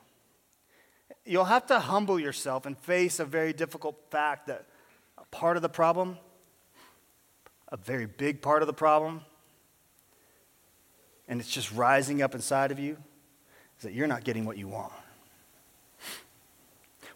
You'll 1.24 1.46
have 1.46 1.64
to 1.66 1.78
humble 1.80 2.20
yourself 2.20 2.66
and 2.66 2.76
face 2.76 3.18
a 3.18 3.24
very 3.24 3.54
difficult 3.54 3.98
fact 4.10 4.46
that 4.48 4.66
a 5.16 5.24
part 5.26 5.56
of 5.56 5.62
the 5.62 5.70
problem, 5.70 6.18
a 7.68 7.78
very 7.78 8.04
big 8.04 8.42
part 8.42 8.62
of 8.62 8.66
the 8.66 8.74
problem, 8.74 9.22
and 11.26 11.40
it's 11.40 11.48
just 11.48 11.72
rising 11.72 12.20
up 12.20 12.34
inside 12.34 12.70
of 12.70 12.78
you, 12.78 12.98
is 13.78 13.84
that 13.84 13.94
you're 13.94 14.06
not 14.06 14.24
getting 14.24 14.44
what 14.44 14.58
you 14.58 14.68
want 14.68 14.92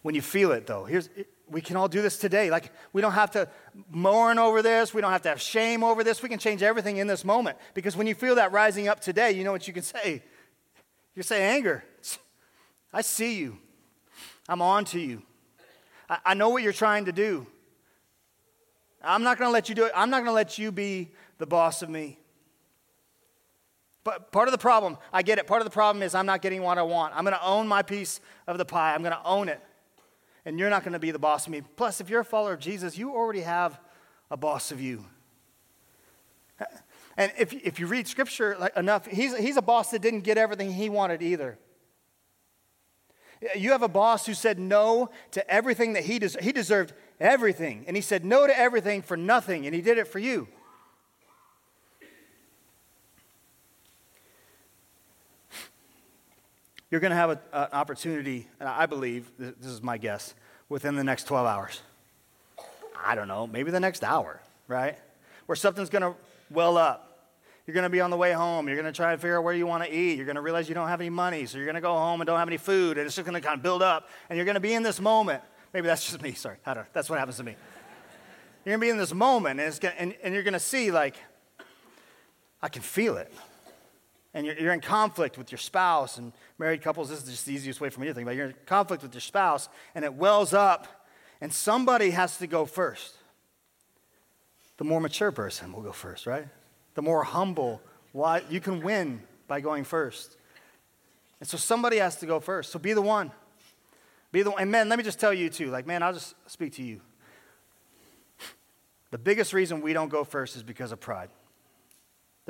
when 0.01 0.15
you 0.15 0.21
feel 0.21 0.51
it, 0.51 0.65
though. 0.65 0.85
Here's, 0.85 1.09
we 1.49 1.61
can 1.61 1.75
all 1.75 1.87
do 1.87 2.01
this 2.01 2.17
today. 2.17 2.49
Like, 2.49 2.71
we 2.93 3.01
don't 3.01 3.13
have 3.13 3.31
to 3.31 3.49
mourn 3.89 4.39
over 4.39 4.61
this. 4.61 4.93
We 4.93 5.01
don't 5.01 5.11
have 5.11 5.23
to 5.23 5.29
have 5.29 5.41
shame 5.41 5.83
over 5.83 6.03
this. 6.03 6.21
We 6.21 6.29
can 6.29 6.39
change 6.39 6.63
everything 6.63 6.97
in 6.97 7.07
this 7.07 7.25
moment. 7.25 7.57
Because 7.73 7.97
when 7.97 8.07
you 8.07 8.15
feel 8.15 8.35
that 8.35 8.51
rising 8.51 8.87
up 8.87 8.99
today, 8.99 9.31
you 9.31 9.43
know 9.43 9.51
what 9.51 9.67
you 9.67 9.73
can 9.73 9.83
say? 9.83 10.23
You 11.15 11.23
say, 11.23 11.43
anger. 11.55 11.83
I 12.93 13.01
see 13.01 13.37
you. 13.39 13.57
I'm 14.47 14.61
on 14.61 14.85
to 14.85 14.99
you. 14.99 15.21
I, 16.09 16.19
I 16.27 16.33
know 16.33 16.49
what 16.49 16.63
you're 16.63 16.73
trying 16.73 17.05
to 17.05 17.11
do. 17.11 17.45
I'm 19.03 19.23
not 19.23 19.37
going 19.37 19.47
to 19.47 19.53
let 19.53 19.69
you 19.69 19.75
do 19.75 19.85
it. 19.85 19.91
I'm 19.95 20.09
not 20.09 20.17
going 20.17 20.27
to 20.27 20.33
let 20.33 20.57
you 20.57 20.71
be 20.71 21.11
the 21.37 21.45
boss 21.45 21.81
of 21.81 21.89
me. 21.89 22.17
But 24.03 24.31
part 24.31 24.47
of 24.47 24.51
the 24.53 24.57
problem, 24.57 24.97
I 25.13 25.21
get 25.21 25.39
it. 25.39 25.47
Part 25.47 25.61
of 25.61 25.65
the 25.65 25.71
problem 25.71 26.01
is 26.03 26.15
I'm 26.15 26.25
not 26.25 26.41
getting 26.41 26.61
what 26.61 26.77
I 26.77 26.83
want. 26.83 27.13
I'm 27.15 27.23
going 27.23 27.35
to 27.35 27.45
own 27.45 27.67
my 27.67 27.81
piece 27.81 28.21
of 28.47 28.57
the 28.57 28.65
pie. 28.65 28.93
I'm 28.93 29.01
going 29.01 29.13
to 29.13 29.23
own 29.23 29.49
it 29.49 29.61
and 30.49 30.59
you're 30.59 30.69
not 30.69 30.83
going 30.83 30.93
to 30.93 30.99
be 30.99 31.11
the 31.11 31.19
boss 31.19 31.45
of 31.45 31.51
me. 31.51 31.61
Plus, 31.75 32.01
if 32.01 32.09
you're 32.09 32.21
a 32.21 32.25
follower 32.25 32.53
of 32.53 32.59
Jesus, 32.59 32.97
you 32.97 33.11
already 33.11 33.41
have 33.41 33.79
a 34.31 34.35
boss 34.35 34.71
of 34.71 34.81
you. 34.81 35.05
And 37.15 37.31
if, 37.37 37.53
if 37.53 37.79
you 37.79 37.85
read 37.85 38.07
scripture 38.07 38.69
enough, 38.75 39.05
he's, 39.05 39.37
he's 39.37 39.57
a 39.57 39.61
boss 39.61 39.91
that 39.91 40.01
didn't 40.01 40.21
get 40.21 40.37
everything 40.37 40.73
he 40.73 40.89
wanted 40.89 41.21
either. 41.21 41.59
You 43.55 43.71
have 43.71 43.83
a 43.83 43.87
boss 43.87 44.25
who 44.25 44.33
said 44.33 44.57
no 44.57 45.11
to 45.31 45.49
everything 45.49 45.93
that 45.93 46.03
he 46.03 46.17
deserved. 46.17 46.43
He 46.43 46.51
deserved 46.51 46.93
everything. 47.19 47.85
And 47.87 47.95
he 47.95 48.01
said 48.01 48.25
no 48.25 48.47
to 48.47 48.57
everything 48.57 49.01
for 49.01 49.15
nothing, 49.15 49.65
and 49.65 49.75
he 49.75 49.81
did 49.81 49.97
it 49.97 50.07
for 50.07 50.19
you. 50.19 50.47
You're 56.91 57.01
going 57.01 57.11
to 57.11 57.17
have 57.17 57.29
a, 57.29 57.39
an 57.53 57.67
opportunity, 57.71 58.47
and 58.59 58.67
I 58.67 58.85
believe, 58.85 59.31
this 59.37 59.71
is 59.71 59.81
my 59.81 59.97
guess, 59.97 60.33
within 60.69 60.95
the 60.95 61.03
next 61.03 61.25
12 61.25 61.45
hours. 61.45 61.81
I 63.03 63.15
don't 63.15 63.27
know, 63.27 63.47
maybe 63.47 63.71
the 63.71 63.79
next 63.79 64.03
hour, 64.03 64.41
right? 64.67 64.97
Where 65.45 65.55
something's 65.55 65.89
going 65.89 66.01
to 66.01 66.13
well 66.49 66.77
up. 66.77 67.05
You're 67.65 67.75
going 67.75 67.83
to 67.83 67.89
be 67.89 68.01
on 68.01 68.09
the 68.09 68.17
way 68.17 68.33
home. 68.33 68.67
You're 68.67 68.77
going 68.77 68.91
to 68.91 68.95
try 68.95 69.11
to 69.11 69.17
figure 69.19 69.37
out 69.37 69.43
where 69.43 69.53
you 69.53 69.67
want 69.67 69.83
to 69.83 69.93
eat. 69.93 70.17
You're 70.17 70.25
going 70.25 70.37
to 70.37 70.41
realize 70.41 70.67
you 70.67 70.73
don't 70.73 70.87
have 70.87 71.01
any 71.01 71.11
money. 71.11 71.45
So 71.45 71.57
you're 71.57 71.67
going 71.67 71.75
to 71.75 71.81
go 71.81 71.93
home 71.93 72.19
and 72.19 72.25
don't 72.25 72.39
have 72.39 72.47
any 72.47 72.57
food. 72.57 72.97
And 72.97 73.05
it's 73.05 73.15
just 73.15 73.27
going 73.27 73.39
to 73.39 73.45
kind 73.47 73.57
of 73.57 73.61
build 73.61 73.83
up. 73.83 74.09
And 74.27 74.37
you're 74.37 74.45
going 74.45 74.55
to 74.55 74.59
be 74.59 74.73
in 74.73 74.81
this 74.81 74.99
moment. 74.99 75.43
Maybe 75.71 75.85
that's 75.85 76.03
just 76.03 76.19
me. 76.19 76.31
Sorry. 76.33 76.57
I 76.65 76.73
don't, 76.73 76.91
that's 76.93 77.11
what 77.11 77.19
happens 77.19 77.37
to 77.37 77.43
me. 77.43 77.55
You're 78.65 78.71
going 78.71 78.81
to 78.81 78.85
be 78.85 78.89
in 78.89 78.97
this 78.97 79.13
moment. 79.13 79.59
And, 79.59 79.79
gonna, 79.79 79.93
and, 79.99 80.15
and 80.23 80.33
you're 80.33 80.41
going 80.41 80.53
to 80.53 80.59
see, 80.59 80.89
like, 80.89 81.15
I 82.59 82.69
can 82.69 82.81
feel 82.81 83.17
it 83.17 83.31
and 84.39 84.45
you're, 84.45 84.57
you're, 84.57 84.73
in 84.73 84.79
conflict 84.79 85.37
with 85.37 85.51
your 85.51 85.57
spouse 85.57 86.17
and 86.17 86.31
married 86.57 86.81
couples 86.81 87.09
this 87.09 87.21
is 87.23 87.29
just 87.29 87.45
the 87.45 87.53
easiest 87.53 87.81
way 87.81 87.89
for 87.89 87.99
me 87.99 88.07
to 88.07 88.13
think 88.13 88.23
about 88.23 88.35
it. 88.35 88.37
you're 88.37 88.47
in 88.47 88.55
conflict 88.65 89.03
with 89.03 89.13
your 89.13 89.19
spouse 89.21 89.67
and 89.93 90.05
it 90.05 90.13
wells 90.13 90.53
up 90.53 90.87
and 91.41 91.51
somebody 91.51 92.11
has 92.11 92.37
to 92.37 92.47
go 92.47 92.65
first. 92.65 93.15
The 94.77 94.85
more 94.85 95.01
mature 95.01 95.33
person 95.33 95.73
will 95.73 95.81
go 95.81 95.91
first 95.91 96.25
right? 96.25 96.47
The 96.95 97.01
more 97.01 97.23
humble 97.23 97.81
why 98.13 98.41
you 98.49 98.61
can 98.61 98.81
win 98.81 99.21
by 99.49 99.59
going 99.59 99.83
first. 99.83 100.37
And 101.41 101.49
so 101.49 101.57
somebody 101.57 101.97
has 101.97 102.15
to 102.17 102.25
go 102.25 102.39
first. 102.39 102.71
So 102.71 102.79
be 102.79 102.93
the 102.93 103.01
one. 103.01 103.31
Be 104.31 104.41
the 104.41 104.51
one 104.51 104.73
and 104.73 104.89
let 104.89 104.97
me 104.97 105.03
just 105.03 105.19
tell 105.19 105.33
you 105.33 105.49
too 105.49 105.69
like 105.69 105.85
man 105.85 106.01
i'll 106.01 106.13
just 106.13 106.33
speak 106.47 106.75
to 106.75 106.81
you. 106.81 107.01
The 109.11 109.17
biggest 109.17 109.51
reason 109.51 109.81
we 109.81 109.91
don't 109.91 110.09
go 110.09 110.23
first 110.23 110.55
is 110.55 110.63
because 110.63 110.93
of 110.93 111.01
pride 111.01 111.29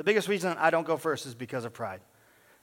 the 0.00 0.04
biggest 0.04 0.28
reason 0.28 0.56
I 0.56 0.70
don't 0.70 0.86
go 0.86 0.96
first 0.96 1.26
is 1.26 1.34
because 1.34 1.66
of 1.66 1.74
pride. 1.74 2.00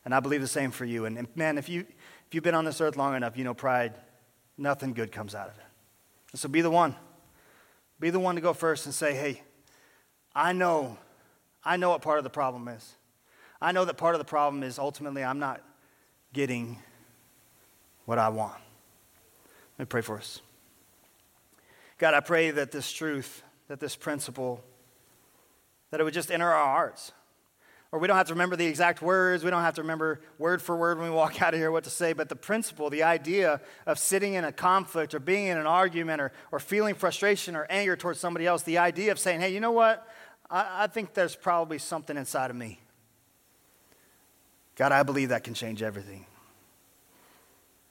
And 0.04 0.16
I 0.16 0.20
believe 0.22 0.42
the 0.42 0.48
same 0.48 0.72
for 0.72 0.86
you. 0.86 1.06
And, 1.06 1.20
and 1.20 1.28
man, 1.36 1.60
if, 1.60 1.70
you, 1.70 1.82
if 1.82 2.34
you've 2.34 2.44
been 2.44 2.56
on 2.56 2.66
this 2.66 2.82
earth 2.82 2.98
long 2.98 3.16
enough, 3.16 3.38
you 3.38 3.44
know 3.44 3.54
pride, 3.54 3.94
nothing 4.58 4.92
good 4.92 5.12
comes 5.12 5.36
out 5.36 5.48
of 5.48 5.56
it. 5.56 5.64
And 6.32 6.42
so 6.42 6.50
be 6.50 6.62
the 6.62 6.72
one. 6.72 6.96
Be 8.00 8.10
the 8.10 8.20
one 8.20 8.34
to 8.34 8.42
go 8.42 8.54
first 8.54 8.88
and 8.88 8.96
say, 8.96 9.14
hey, 9.14 9.44
I 10.34 10.52
know, 10.52 10.98
I 11.64 11.78
know 11.78 11.92
what 11.92 12.02
part 12.02 12.18
of 12.18 12.24
the 12.24 12.32
problem 12.32 12.68
is. 12.70 12.96
I 13.62 13.72
know 13.72 13.86
that 13.86 13.98
part 13.98 14.16
of 14.16 14.20
the 14.20 14.26
problem 14.26 14.64
is 14.64 14.80
ultimately 14.80 15.24
I'm 15.24 15.38
not 15.38 15.62
getting 16.34 16.80
what 18.06 18.18
I 18.18 18.30
want. 18.30 18.58
Let 19.78 19.86
me 19.86 19.86
pray 19.86 20.02
for 20.02 20.18
us. 20.18 20.42
God, 22.00 22.16
I 22.16 22.20
pray 22.20 22.50
that 22.50 22.72
this 22.72 22.92
truth, 22.92 23.44
that 23.68 23.80
this 23.80 23.96
principle, 23.96 24.64
that 25.92 26.00
it 26.00 26.04
would 26.04 26.16
just 26.16 26.32
enter 26.32 26.52
our 26.52 26.66
hearts 26.66 27.12
or 27.92 28.00
we 28.00 28.08
don't 28.08 28.18
have 28.18 28.28
to 28.28 28.34
remember 28.34 28.56
the 28.56 28.66
exact 28.66 29.02
words. 29.02 29.44
We 29.44 29.50
don't 29.50 29.62
have 29.62 29.76
to 29.76 29.82
remember 29.82 30.20
word 30.38 30.62
for 30.62 30.76
word 30.76 30.98
when 31.00 31.10
we 31.10 31.16
walk 31.16 31.42
out 31.42 31.54
of 31.54 31.60
here 31.60 31.72
what 31.72 31.86
to 31.86 31.90
say. 31.90 32.14
But 32.14 32.30
the 32.30 32.36
principle, 32.36 32.90
the 32.90 33.04
idea 33.04 33.62
of 33.86 33.98
sitting 33.98 34.34
in 34.34 34.44
a 34.44 34.52
conflict 34.52 35.14
or 35.14 35.20
being 35.20 35.48
in 35.48 35.58
an 35.58 35.68
argument 35.68 36.22
or, 36.22 36.32
or 36.52 36.60
feeling 36.60 36.96
frustration 36.96 37.56
or 37.56 37.66
anger 37.70 37.96
towards 37.96 38.20
somebody 38.20 38.46
else, 38.46 38.64
the 38.64 38.78
idea 38.78 39.12
of 39.12 39.20
saying, 39.20 39.40
hey, 39.40 39.54
you 39.54 39.60
know 39.60 39.72
what? 39.72 40.08
I, 40.50 40.84
I 40.84 40.88
think 40.88 41.14
there's 41.14 41.36
probably 41.36 41.78
something 41.78 42.18
inside 42.18 42.50
of 42.50 42.56
me. 42.58 42.82
God, 44.76 44.92
I 44.92 45.04
believe 45.04 45.30
that 45.30 45.44
can 45.44 45.54
change 45.54 45.82
everything. 45.82 46.26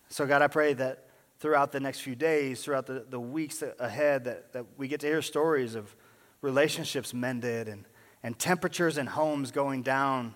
So, 0.09 0.25
God, 0.25 0.41
I 0.41 0.47
pray 0.47 0.73
that 0.75 1.05
throughout 1.41 1.73
the 1.73 1.81
next 1.81 2.01
few 2.01 2.15
days, 2.15 2.63
throughout 2.63 2.87
the, 2.87 3.05
the 3.09 3.19
weeks 3.19 3.63
ahead, 3.79 4.25
that, 4.25 4.53
that 4.53 4.67
we 4.77 4.89
get 4.89 5.01
to 5.01 5.07
hear 5.07 5.21
stories 5.21 5.75
of 5.75 5.95
relationships 6.43 7.13
mended 7.13 7.67
and 7.67 7.85
and 8.27 8.37
temperatures 8.37 8.99
in 8.99 9.07
homes 9.07 9.53
going 9.53 9.83
down 9.83 10.35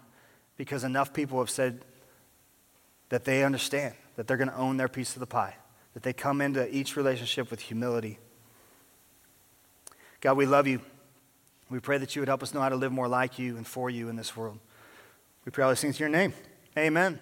because 0.56 0.84
enough 0.84 1.12
people 1.12 1.40
have 1.40 1.50
said 1.50 1.84
that 3.08 3.24
they 3.24 3.42
understand, 3.42 3.94
that 4.14 4.28
they're 4.28 4.36
going 4.36 4.48
to 4.48 4.56
own 4.56 4.76
their 4.76 4.86
piece 4.86 5.16
of 5.16 5.20
the 5.20 5.26
pie, 5.26 5.56
that 5.94 6.04
they 6.04 6.12
come 6.12 6.40
into 6.40 6.72
each 6.72 6.94
relationship 6.94 7.50
with 7.50 7.58
humility. 7.58 8.20
God, 10.20 10.36
we 10.36 10.46
love 10.46 10.68
you. 10.68 10.80
We 11.68 11.80
pray 11.80 11.98
that 11.98 12.14
you 12.14 12.22
would 12.22 12.28
help 12.28 12.44
us 12.44 12.54
know 12.54 12.60
how 12.60 12.68
to 12.68 12.76
live 12.76 12.92
more 12.92 13.08
like 13.08 13.40
you 13.40 13.56
and 13.56 13.66
for 13.66 13.90
you 13.90 14.08
in 14.08 14.14
this 14.14 14.36
world. 14.36 14.60
We 15.44 15.50
pray 15.50 15.64
all 15.64 15.70
these 15.70 15.80
things 15.80 15.96
in 15.96 16.00
your 16.00 16.10
name. 16.10 16.32
Amen. 16.78 17.18